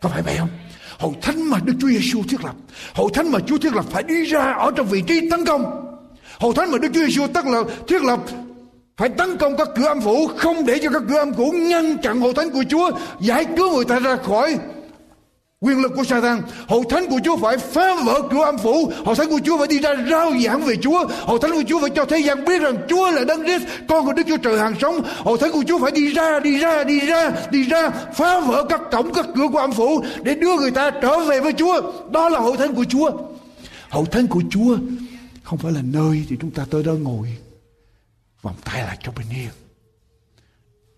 Có 0.01 0.09
phải 0.09 0.23
vậy 0.23 0.37
không? 0.39 0.51
Hội 0.99 1.13
thánh 1.23 1.51
mà 1.51 1.59
Đức 1.65 1.75
Chúa 1.81 1.89
Giêsu 1.89 2.23
thiết 2.29 2.45
lập, 2.45 2.55
hội 2.95 3.11
thánh 3.15 3.33
mà 3.33 3.39
Chúa 3.47 3.59
thiết 3.59 3.75
lập 3.75 3.85
phải 3.91 4.03
đi 4.03 4.25
ra 4.25 4.53
ở 4.53 4.71
trong 4.77 4.87
vị 4.87 5.03
trí 5.07 5.31
tấn 5.31 5.45
công. 5.45 5.65
Hội 6.39 6.55
thánh 6.57 6.71
mà 6.71 6.79
Đức 6.79 6.89
Chúa 6.95 7.07
Giêsu 7.07 7.27
tất 7.27 7.45
là 7.47 7.63
thiết 7.89 8.03
lập 8.03 8.21
phải 8.97 9.09
tấn 9.09 9.37
công 9.37 9.57
các 9.57 9.69
cửa 9.77 9.87
âm 9.87 10.01
phủ, 10.01 10.29
không 10.37 10.67
để 10.67 10.79
cho 10.83 10.91
các 10.91 11.03
cửa 11.09 11.19
âm 11.19 11.35
phủ 11.35 11.51
ngăn 11.53 11.99
chặn 11.99 12.21
hội 12.21 12.35
thánh 12.35 12.51
của 12.51 12.65
Chúa. 12.71 12.91
Giải 13.21 13.45
cứu 13.57 13.75
người 13.75 13.85
ta 13.85 13.99
ra 13.99 14.17
khỏi 14.17 14.59
quyền 15.61 15.83
lực 15.83 15.93
của 15.97 16.05
Satan. 16.05 16.43
Hội 16.69 16.83
thánh 16.91 17.07
của 17.11 17.19
Chúa 17.25 17.37
phải 17.37 17.59
phá 17.59 17.95
vỡ 18.05 18.23
cửa 18.31 18.45
âm 18.45 18.59
phủ. 18.59 18.93
Hội 19.05 19.15
thánh 19.15 19.29
của 19.31 19.41
Chúa 19.45 19.59
phải 19.59 19.67
đi 19.67 19.79
ra 19.79 19.95
rao 20.11 20.33
giảng 20.45 20.63
về 20.63 20.77
Chúa. 20.77 21.07
Hội 21.21 21.39
thánh 21.43 21.53
của 21.53 21.63
Chúa 21.69 21.81
phải 21.81 21.91
cho 21.91 22.05
thế 22.05 22.19
gian 22.19 22.45
biết 22.45 22.63
rằng 22.63 22.77
Chúa 22.89 23.11
là 23.11 23.25
đấng 23.25 23.45
Christ, 23.45 23.63
con 23.89 24.07
của 24.07 24.13
Đức 24.13 24.23
Chúa 24.29 24.37
Trời 24.37 24.59
hàng 24.59 24.75
sống. 24.81 25.01
Hội 25.25 25.39
thánh 25.39 25.53
của 25.53 25.65
Chúa 25.69 25.79
phải 25.79 25.91
đi 25.91 26.13
ra 26.13 26.41
đi 26.41 26.59
ra 26.59 26.85
đi 26.85 27.01
ra 27.01 27.33
đi 27.51 27.63
ra, 27.63 27.91
phá 27.91 28.41
vỡ 28.41 28.65
các 28.69 28.81
cổng, 28.93 29.13
các 29.13 29.27
cửa 29.35 29.49
của 29.53 29.59
âm 29.59 29.73
phủ 29.73 30.03
để 30.23 30.35
đưa 30.35 30.57
người 30.57 30.71
ta 30.71 30.91
trở 30.91 31.19
về 31.19 31.41
với 31.41 31.53
Chúa. 31.53 31.81
Đó 32.11 32.29
là 32.29 32.39
hội 32.39 32.57
thánh 32.57 32.75
của 32.75 32.85
Chúa. 32.85 33.11
Hội 33.91 34.05
thánh 34.11 34.27
của 34.27 34.43
Chúa 34.51 34.77
không 35.43 35.59
phải 35.59 35.73
là 35.73 35.81
nơi 35.83 36.25
thì 36.29 36.37
chúng 36.41 36.51
ta 36.51 36.65
tới 36.71 36.83
đó 36.83 36.93
ngồi 36.93 37.29
vòng 38.45 38.57
tay 38.65 38.83
lại 38.83 38.99
cho 39.03 39.13
bình 39.13 39.27
yên. 39.31 39.51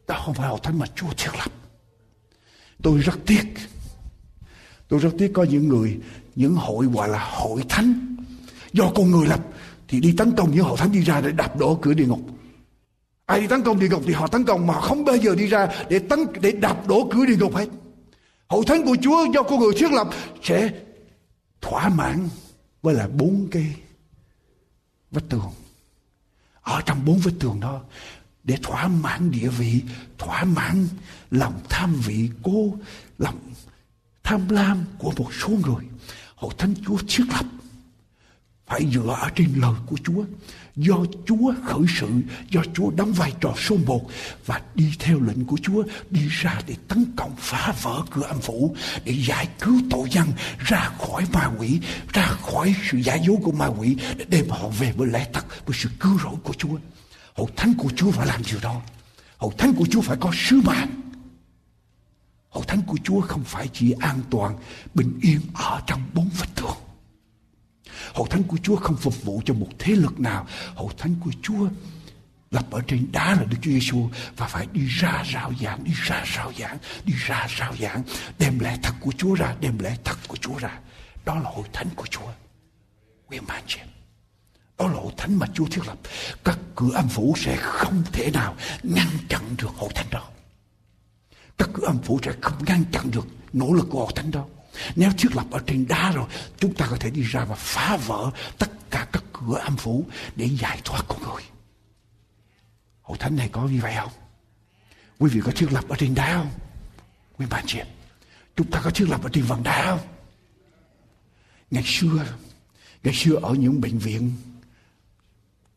Đó 0.06 0.22
không 0.24 0.34
phải 0.34 0.48
hội 0.48 0.60
thánh 0.62 0.78
mà 0.78 0.86
Chúa 0.86 1.08
thiết 1.16 1.30
lập. 1.38 1.52
Tôi 2.82 2.98
rất 3.00 3.18
tiếc. 3.26 3.44
Tôi 4.88 5.00
rất 5.00 5.10
tiếc 5.18 5.30
có 5.34 5.42
những 5.42 5.68
người, 5.68 5.98
những 6.34 6.54
hội 6.54 6.86
gọi 6.86 7.08
là 7.08 7.30
hội 7.30 7.62
thánh. 7.68 8.16
Do 8.72 8.92
con 8.94 9.10
người 9.10 9.26
lập 9.26 9.40
thì 9.88 10.00
đi 10.00 10.14
tấn 10.18 10.36
công 10.36 10.50
những 10.50 10.64
hội 10.64 10.76
thánh 10.78 10.92
đi 10.92 11.00
ra 11.00 11.20
để 11.20 11.32
đạp 11.32 11.56
đổ 11.58 11.78
cửa 11.82 11.94
địa 11.94 12.06
ngục. 12.06 12.20
Ai 13.26 13.40
đi 13.40 13.46
tấn 13.46 13.62
công 13.62 13.78
địa 13.80 13.88
ngục 13.88 14.02
thì 14.06 14.12
họ 14.12 14.26
tấn 14.26 14.44
công 14.44 14.66
mà 14.66 14.80
không 14.80 15.04
bao 15.04 15.16
giờ 15.16 15.34
đi 15.34 15.46
ra 15.46 15.68
để 15.90 15.98
tấn 15.98 16.18
để 16.40 16.52
đạp 16.52 16.86
đổ 16.88 17.08
cửa 17.12 17.26
địa 17.26 17.36
ngục 17.36 17.56
hết. 17.56 17.68
Hội 18.48 18.64
thánh 18.66 18.84
của 18.84 18.96
Chúa 19.02 19.26
do 19.34 19.42
con 19.42 19.58
người 19.58 19.72
thiết 19.76 19.92
lập 19.92 20.08
sẽ 20.42 20.70
thỏa 21.60 21.88
mãn 21.88 22.28
với 22.82 22.94
là 22.94 23.08
bốn 23.08 23.48
cái 23.50 23.74
vách 25.10 25.24
tường 25.28 25.50
ở 26.66 26.80
trong 26.86 27.04
bốn 27.04 27.18
vết 27.18 27.32
tường 27.40 27.60
đó, 27.60 27.80
để 28.44 28.58
thỏa 28.62 28.88
mãn 28.88 29.30
địa 29.30 29.48
vị, 29.48 29.82
thỏa 30.18 30.44
mãn 30.44 30.88
lòng 31.30 31.60
tham 31.68 31.94
vị 31.94 32.30
cô 32.42 32.78
lòng 33.18 33.38
tham 34.22 34.48
lam 34.48 34.84
của 34.98 35.12
một 35.16 35.34
số 35.34 35.48
người 35.48 35.84
hội 36.34 36.54
thánh 36.58 36.74
chúa 36.86 36.98
thiết 37.08 37.24
lập 37.28 37.46
phải 38.66 38.86
dựa 38.92 39.16
ở 39.20 39.28
trên 39.34 39.52
lời 39.54 39.74
của 39.86 39.96
Chúa 40.04 40.24
do 40.76 40.96
Chúa 41.26 41.54
khởi 41.64 41.82
sự, 42.00 42.08
do 42.50 42.62
Chúa 42.74 42.90
đóng 42.90 43.12
vai 43.12 43.32
trò 43.40 43.54
số 43.56 43.76
một 43.86 44.10
và 44.46 44.60
đi 44.74 44.92
theo 44.98 45.20
lệnh 45.20 45.44
của 45.44 45.56
Chúa, 45.62 45.82
đi 46.10 46.28
ra 46.28 46.60
để 46.66 46.74
tấn 46.88 47.04
công 47.16 47.34
phá 47.38 47.74
vỡ 47.82 48.02
cửa 48.10 48.22
âm 48.22 48.40
phủ, 48.40 48.76
để 49.04 49.14
giải 49.26 49.48
cứu 49.60 49.80
tội 49.90 50.08
nhân 50.12 50.28
ra 50.58 50.90
khỏi 50.98 51.24
ma 51.32 51.50
quỷ, 51.58 51.80
ra 52.12 52.26
khỏi 52.26 52.74
sự 52.90 52.98
giả 52.98 53.14
dối 53.14 53.36
của 53.42 53.52
ma 53.52 53.66
quỷ, 53.66 53.96
để 54.16 54.24
đem 54.28 54.48
họ 54.48 54.68
về 54.68 54.92
với 54.96 55.08
lẽ 55.08 55.26
thật 55.32 55.44
với 55.66 55.76
sự 55.80 55.88
cứu 56.00 56.18
rỗi 56.24 56.34
của 56.42 56.54
Chúa. 56.58 56.78
Hậu 57.34 57.48
thánh 57.56 57.74
của 57.78 57.88
Chúa 57.96 58.10
phải 58.10 58.26
làm 58.26 58.42
điều 58.50 58.58
đó. 58.62 58.82
Hậu 59.36 59.52
thánh 59.58 59.74
của 59.74 59.86
Chúa 59.90 60.00
phải 60.00 60.16
có 60.20 60.30
sứ 60.34 60.60
mạng 60.64 61.06
Hậu 62.56 62.64
thánh 62.64 62.82
của 62.86 62.98
Chúa 63.04 63.20
không 63.20 63.44
phải 63.44 63.68
chỉ 63.72 63.94
an 64.00 64.20
toàn, 64.30 64.56
bình 64.94 65.18
yên 65.22 65.40
ở 65.54 65.80
trong 65.86 66.00
bốn 66.14 66.28
vách 66.38 66.54
tường. 66.54 66.85
Hội 68.14 68.28
thánh 68.30 68.42
của 68.42 68.56
Chúa 68.62 68.76
không 68.76 68.96
phục 68.96 69.24
vụ 69.24 69.42
cho 69.44 69.54
một 69.54 69.68
thế 69.78 69.92
lực 69.92 70.20
nào. 70.20 70.46
Hội 70.74 70.92
thánh 70.98 71.14
của 71.24 71.30
Chúa 71.42 71.68
lập 72.50 72.66
ở 72.70 72.80
trên 72.86 73.12
đá 73.12 73.34
là 73.34 73.44
Đức 73.44 73.56
Chúa 73.62 73.70
Giêsu 73.70 74.08
và 74.36 74.46
phải 74.46 74.66
đi 74.72 74.86
ra 74.86 75.24
rao 75.32 75.52
giảng, 75.60 75.84
đi 75.84 75.92
ra 75.94 76.24
rao 76.36 76.52
giảng, 76.58 76.78
đi 77.04 77.14
ra 77.16 77.46
rao 77.58 77.76
giảng, 77.80 78.02
đem 78.38 78.58
lẽ 78.58 78.78
thật 78.82 78.94
của 79.00 79.12
Chúa 79.18 79.34
ra, 79.34 79.54
đem 79.60 79.78
lẽ 79.78 79.96
thật 80.04 80.16
của 80.28 80.36
Chúa 80.36 80.58
ra. 80.58 80.78
Đó 81.24 81.34
là 81.34 81.50
hội 81.50 81.68
thánh 81.72 81.88
của 81.96 82.06
Chúa. 82.10 82.28
Quý 83.28 83.38
bạn 83.48 83.62
chị 83.66 83.78
đó 84.78 84.86
là 84.86 84.94
hội 84.94 85.12
thánh 85.16 85.38
mà 85.38 85.46
Chúa 85.54 85.66
thiết 85.66 85.86
lập. 85.86 85.98
Các 86.44 86.58
cửa 86.74 86.90
âm 86.94 87.08
phủ 87.08 87.34
sẽ 87.36 87.56
không 87.60 88.02
thể 88.12 88.30
nào 88.30 88.56
ngăn 88.82 89.06
chặn 89.28 89.42
được 89.58 89.70
hội 89.76 89.90
thánh 89.94 90.06
đó. 90.10 90.28
Các 91.58 91.68
cửa 91.74 91.86
âm 91.86 91.98
phủ 91.98 92.18
sẽ 92.22 92.32
không 92.40 92.64
ngăn 92.66 92.84
chặn 92.92 93.10
được 93.10 93.26
nỗ 93.52 93.72
lực 93.72 93.86
của 93.90 93.98
hội 93.98 94.12
thánh 94.16 94.30
đó. 94.30 94.44
Nếu 94.96 95.10
thiết 95.18 95.36
lập 95.36 95.46
ở 95.50 95.60
trên 95.66 95.88
đá 95.88 96.12
rồi, 96.12 96.26
chúng 96.58 96.74
ta 96.74 96.86
có 96.90 96.96
thể 97.00 97.10
đi 97.10 97.22
ra 97.22 97.44
và 97.44 97.54
phá 97.54 97.96
vỡ 97.96 98.30
tất 98.58 98.90
cả 98.90 99.08
các 99.12 99.24
cửa 99.32 99.58
âm 99.58 99.76
phủ 99.76 100.04
để 100.36 100.46
giải 100.46 100.80
thoát 100.84 101.02
con 101.08 101.22
người. 101.22 101.42
Hội 103.02 103.18
thánh 103.18 103.36
này 103.36 103.48
có 103.52 103.62
như 103.62 103.80
vậy 103.82 103.94
không? 103.96 104.12
Quý 105.18 105.30
vị 105.30 105.40
có 105.44 105.52
thiết 105.56 105.72
lập 105.72 105.84
ở 105.88 105.96
trên 105.98 106.14
đá 106.14 106.34
không? 106.34 106.50
Quý 107.38 107.46
bạn 107.50 107.64
chị 107.66 107.78
chúng 108.56 108.70
ta 108.70 108.80
có 108.84 108.90
thiết 108.90 109.08
lập 109.08 109.22
ở 109.22 109.30
trên 109.32 109.44
vầng 109.44 109.62
đá 109.62 109.84
không? 109.84 110.08
Ngày 111.70 111.82
xưa, 111.86 112.26
ngày 113.02 113.14
xưa 113.14 113.34
ở 113.34 113.54
những 113.54 113.80
bệnh 113.80 113.98
viện 113.98 114.32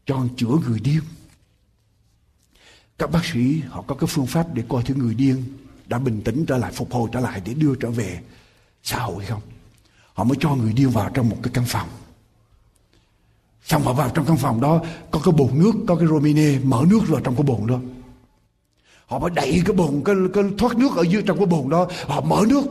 cho 0.06 0.26
chữa 0.38 0.56
người 0.68 0.80
điên. 0.80 1.02
Các 2.98 3.12
bác 3.12 3.26
sĩ 3.26 3.62
họ 3.68 3.82
có 3.82 3.96
cái 3.96 4.08
phương 4.08 4.28
pháp 4.28 4.54
để 4.54 4.64
coi 4.70 4.84
thử 4.84 4.94
người 4.94 5.16
điên 5.16 5.44
đã 5.86 6.00
bình 6.00 6.22
tĩnh 6.26 6.46
trở 6.48 6.58
lại, 6.58 6.72
phục 6.72 6.92
hồi 6.92 7.10
trở 7.14 7.20
lại 7.20 7.42
để 7.46 7.54
đưa 7.54 7.76
trở 7.76 7.92
về 7.92 8.22
xã 8.84 9.00
hội 9.00 9.26
không? 9.26 9.42
Họ 10.14 10.24
mới 10.24 10.38
cho 10.40 10.56
người 10.56 10.74
điên 10.74 10.90
vào 10.90 11.10
trong 11.14 11.30
một 11.30 11.38
cái 11.44 11.52
căn 11.54 11.66
phòng. 11.68 11.88
Xong 13.64 13.84
họ 13.84 13.94
vào 13.94 14.10
trong 14.10 14.26
căn 14.26 14.38
phòng 14.38 14.62
đó 14.62 14.82
có 15.12 15.20
cái 15.24 15.32
bồn 15.32 15.50
nước 15.54 15.72
có 15.88 15.96
cái 15.96 16.08
romine 16.08 16.60
mở 16.64 16.84
nước 16.90 17.00
vào 17.08 17.22
trong 17.22 17.36
cái 17.36 17.44
bồn 17.44 17.68
đó. 17.68 17.80
Họ 19.06 19.20
mới 19.20 19.30
đẩy 19.30 19.62
cái 19.66 19.76
bồn 19.76 20.02
cái, 20.06 20.16
cái 20.34 20.44
thoát 20.58 20.78
nước 20.78 20.96
ở 20.96 21.02
dưới 21.02 21.24
trong 21.26 21.38
cái 21.38 21.46
bồn 21.46 21.70
đó. 21.70 21.88
Họ 22.08 22.22
mở 22.22 22.44
nước 22.50 22.64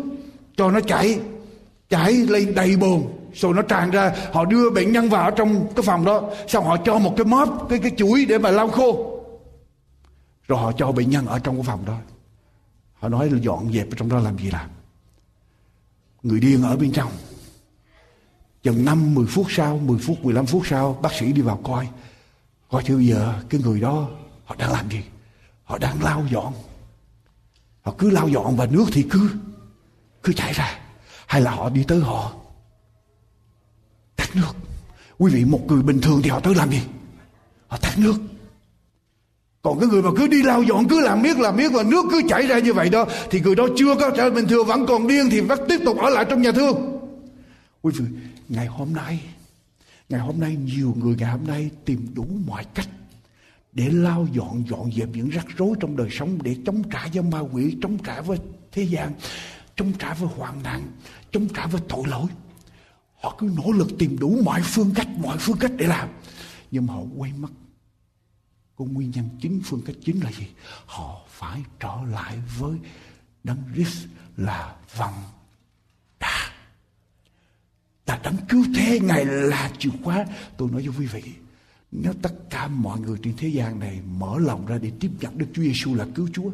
cho 0.57 0.71
nó 0.71 0.81
chảy 0.81 1.21
chảy 1.89 2.13
lên 2.13 2.55
đầy 2.55 2.77
bồn. 2.77 3.03
Rồi 3.35 3.55
nó 3.55 3.63
tràn 3.63 3.91
ra 3.91 4.17
họ 4.33 4.45
đưa 4.45 4.71
bệnh 4.71 4.93
nhân 4.93 5.09
vào 5.09 5.31
trong 5.31 5.67
cái 5.77 5.83
phòng 5.83 6.05
đó. 6.05 6.31
Xong 6.49 6.65
họ 6.65 6.77
cho 6.85 6.99
một 6.99 7.15
cái 7.17 7.25
móp 7.25 7.67
cái 7.69 7.79
cái 7.79 7.93
chuỗi 7.97 8.25
để 8.29 8.39
mà 8.39 8.51
lau 8.51 8.69
khô. 8.69 9.21
Rồi 10.49 10.59
họ 10.59 10.73
cho 10.73 10.93
bệnh 10.93 11.11
nhân 11.11 11.27
ở 11.27 11.39
trong 11.39 11.57
cái 11.57 11.65
phòng 11.65 11.85
đó. 11.87 11.97
Họ 12.95 13.09
nói 13.09 13.31
là 13.31 13.39
dọn 13.43 13.73
dẹp 13.73 13.91
ở 13.91 13.95
trong 13.97 14.09
đó 14.09 14.19
làm 14.19 14.39
gì 14.39 14.51
làm? 14.51 14.71
Người 16.23 16.41
điên 16.41 16.63
ở 16.63 16.77
bên 16.77 16.93
trong. 16.93 17.13
Chừng 18.63 18.85
năm 18.85 19.15
10 19.15 19.27
phút 19.27 19.47
sau 19.51 19.79
10 19.79 19.99
phút 19.99 20.25
15 20.25 20.47
phút 20.47 20.63
sau, 20.67 20.99
bác 21.03 21.13
sĩ 21.13 21.33
đi 21.33 21.43
vào 21.43 21.61
coi. 21.65 21.89
Coi 22.71 22.83
thử 22.83 22.99
giờ, 22.99 23.35
cái 23.49 23.61
người 23.61 23.81
đó, 23.81 24.09
họ 24.45 24.55
đang 24.59 24.73
làm 24.73 24.91
gì? 24.91 25.03
Họ 25.65 25.79
đang 25.79 26.03
lau 26.03 26.27
dọn. 26.31 26.53
Họ 27.83 27.95
cứ 27.99 28.11
lau 28.11 28.29
dọn 28.29 28.57
và 28.57 28.67
nước 28.67 28.85
thì 28.93 29.07
cứ 29.11 29.31
cứ 30.23 30.33
chảy 30.33 30.53
ra. 30.53 30.79
Hay 31.27 31.41
là 31.41 31.51
họ 31.51 31.71
đi 31.71 31.85
tới 31.89 32.01
họ, 32.01 32.33
tắt 34.17 34.37
nước. 34.37 34.53
Quý 35.19 35.33
vị, 35.35 35.45
một 35.45 35.61
người 35.67 35.83
bình 35.83 36.01
thường 36.01 36.21
thì 36.23 36.31
họ 36.31 36.41
tới 36.41 36.55
làm 36.55 36.71
gì? 36.71 36.83
Họ 37.69 37.77
tắt 37.77 37.99
nước 37.99 38.15
còn 39.63 39.81
cái 39.81 39.89
người 39.89 40.03
mà 40.03 40.11
cứ 40.17 40.27
đi 40.27 40.43
lau 40.43 40.63
dọn, 40.63 40.89
cứ 40.89 41.01
làm 41.01 41.23
miết 41.23 41.39
làm 41.39 41.57
miết 41.57 41.69
và 41.73 41.83
nước 41.83 42.05
cứ 42.11 42.23
chảy 42.29 42.47
ra 42.47 42.59
như 42.59 42.73
vậy 42.73 42.89
đó, 42.89 43.07
thì 43.31 43.41
người 43.41 43.55
đó 43.55 43.67
chưa 43.77 43.95
có 43.95 44.11
trở 44.17 44.31
bình 44.31 44.47
thường 44.49 44.67
vẫn 44.67 44.87
còn 44.87 45.07
điên 45.07 45.29
thì 45.31 45.41
vẫn 45.41 45.59
tiếp 45.69 45.81
tục 45.85 45.99
ở 45.99 46.11
lại 46.11 46.27
trong 46.29 46.43
nhà 46.43 46.53
thương. 46.53 46.99
Quý 47.83 47.93
vị, 47.99 48.05
ngày 48.49 48.67
hôm 48.67 48.93
nay, 48.93 49.21
ngày 50.09 50.21
hôm 50.21 50.41
nay 50.41 50.57
nhiều 50.57 50.95
người 50.99 51.17
ngày 51.19 51.31
hôm 51.31 51.47
nay 51.47 51.71
tìm 51.85 52.07
đủ 52.15 52.27
mọi 52.47 52.65
cách 52.75 52.89
để 53.73 53.89
lau 53.93 54.27
dọn 54.33 54.65
dọn 54.71 54.91
dẹp 54.97 55.09
những 55.13 55.29
rắc 55.29 55.47
rối 55.57 55.77
trong 55.81 55.97
đời 55.97 56.09
sống 56.11 56.39
để 56.43 56.57
chống 56.67 56.83
trả 56.93 57.07
với 57.15 57.23
ma 57.23 57.41
quỷ, 57.41 57.77
chống 57.83 57.99
trả 57.99 58.21
với 58.21 58.39
thế 58.73 58.83
gian, 58.83 59.13
chống 59.77 59.93
trả 59.99 60.15
với 60.15 60.29
hoạn 60.37 60.63
nạn, 60.63 60.83
chống 61.33 61.49
trả 61.57 61.67
với 61.67 61.81
tội 61.89 62.03
lỗi. 62.07 62.27
Họ 63.21 63.37
cứ 63.39 63.51
nỗ 63.57 63.73
lực 63.73 63.89
tìm 63.99 64.17
đủ 64.21 64.39
mọi 64.45 64.61
phương 64.65 64.91
cách, 64.95 65.09
mọi 65.23 65.37
phương 65.39 65.57
cách 65.57 65.73
để 65.77 65.87
làm, 65.87 66.09
nhưng 66.71 66.87
mà 66.87 66.95
họ 66.95 67.01
quay 67.17 67.33
mất 67.39 67.49
có 68.79 68.85
nguyên 68.85 69.11
nhân 69.11 69.29
chính, 69.41 69.61
phương 69.65 69.83
cách 69.87 69.97
chính 70.05 70.21
là 70.25 70.33
gì? 70.33 70.47
Họ 70.87 71.21
phải 71.29 71.63
trở 71.81 71.97
lại 72.11 72.39
với 72.59 72.79
đấng 73.45 73.63
Christ 73.75 74.07
là 74.37 74.77
vòng 74.97 75.15
đà 76.21 76.51
ta 78.05 78.21
đấng 78.23 78.37
cứu 78.49 78.65
thế, 78.75 79.01
ngài 79.01 79.25
là 79.25 79.73
chìa 79.79 79.91
khóa. 80.05 80.27
Tôi 80.57 80.71
nói 80.71 80.83
với 80.83 80.97
quý 80.99 81.07
vị, 81.07 81.33
nếu 81.93 82.13
tất 82.23 82.35
cả 82.51 82.69
mọi 82.69 83.01
người 83.01 83.19
trên 83.23 83.37
thế 83.37 83.49
gian 83.49 83.81
này 83.81 84.01
mở 84.19 84.39
lòng 84.39 84.67
ra 84.67 84.79
để 84.79 84.93
tiếp 85.01 85.11
nhận 85.21 85.39
Đức 85.39 85.47
Chúa 85.55 85.63
Giêsu 85.63 85.95
là 85.95 86.07
cứu 86.15 86.29
Chúa, 86.33 86.51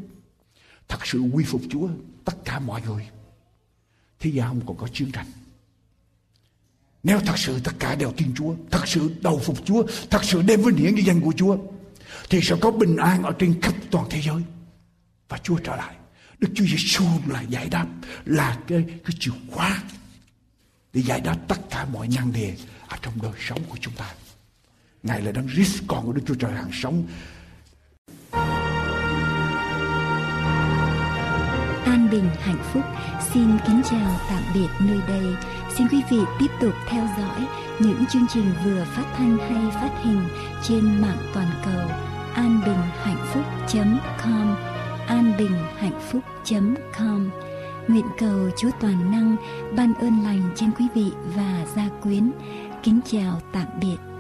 thật 0.88 1.06
sự 1.06 1.20
quy 1.20 1.44
phục 1.44 1.62
Chúa, 1.70 1.88
tất 2.24 2.36
cả 2.44 2.58
mọi 2.58 2.82
người, 2.82 3.08
thế 4.20 4.30
gian 4.30 4.48
không 4.48 4.66
còn 4.66 4.76
có 4.76 4.88
chiến 4.88 5.12
tranh. 5.12 5.26
Nếu 7.02 7.20
thật 7.20 7.38
sự 7.38 7.60
tất 7.64 7.72
cả 7.78 7.94
đều 7.94 8.12
tin 8.16 8.34
Chúa, 8.34 8.54
thật 8.70 8.88
sự 8.88 9.14
đầu 9.20 9.40
phục 9.44 9.66
Chúa, 9.66 9.84
thật 10.10 10.24
sự 10.24 10.42
đem 10.42 10.62
vinh 10.62 10.76
hiển 10.76 10.94
cho 10.96 11.02
danh 11.06 11.20
của 11.20 11.32
Chúa 11.36 11.56
thì 12.30 12.40
sẽ 12.40 12.56
có 12.60 12.70
bình 12.70 12.96
an 12.96 13.22
ở 13.22 13.32
trên 13.38 13.60
khắp 13.60 13.74
toàn 13.90 14.06
thế 14.10 14.20
giới. 14.20 14.42
Và 15.28 15.38
Chúa 15.38 15.58
trở 15.58 15.76
lại. 15.76 15.94
Đức 16.38 16.48
Chúa 16.54 16.64
Giêsu 16.64 17.04
là 17.28 17.40
giải 17.42 17.68
đáp, 17.68 17.86
là 18.24 18.58
cái 18.66 18.84
cái 18.88 19.16
chìa 19.20 19.30
khóa 19.50 19.82
để 20.92 21.02
giải 21.02 21.20
đáp 21.20 21.36
tất 21.48 21.56
cả 21.70 21.86
mọi 21.92 22.08
nhân 22.08 22.32
đề 22.32 22.56
ở 22.88 22.96
trong 23.02 23.14
đời 23.22 23.32
sống 23.38 23.60
của 23.68 23.76
chúng 23.80 23.94
ta. 23.94 24.14
Ngài 25.02 25.22
là 25.22 25.32
đấng 25.32 25.48
Christ, 25.48 25.82
con 25.86 26.06
của 26.06 26.12
Đức 26.12 26.22
Chúa 26.26 26.34
Trời 26.34 26.52
hàng 26.52 26.70
sống. 26.72 27.06
An 31.84 32.08
bình, 32.10 32.30
hạnh 32.40 32.64
phúc. 32.72 32.82
Xin 33.32 33.58
kính 33.66 33.82
chào 33.90 34.20
tạm 34.28 34.42
biệt 34.54 34.68
nơi 34.80 34.98
đây 35.08 35.34
xin 35.78 35.88
quý 35.88 36.02
vị 36.10 36.18
tiếp 36.38 36.50
tục 36.60 36.74
theo 36.88 37.04
dõi 37.18 37.46
những 37.78 38.04
chương 38.12 38.26
trình 38.34 38.52
vừa 38.64 38.84
phát 38.84 39.04
thanh 39.16 39.38
hay 39.38 39.70
phát 39.70 39.90
hình 40.02 40.22
trên 40.62 41.00
mạng 41.00 41.18
toàn 41.34 41.48
cầu 41.64 41.90
anbinhhạnhphúc.com 42.34 44.56
anbinhhạnhphúc.com 45.06 47.30
Nguyện 47.88 48.06
cầu 48.18 48.50
Chúa 48.56 48.70
Toàn 48.80 49.10
Năng 49.10 49.36
ban 49.76 49.94
ơn 49.94 50.24
lành 50.24 50.50
trên 50.56 50.70
quý 50.78 50.84
vị 50.94 51.10
và 51.36 51.66
gia 51.76 51.88
quyến. 52.02 52.30
Kính 52.82 53.00
chào 53.06 53.40
tạm 53.52 53.66
biệt. 53.80 54.13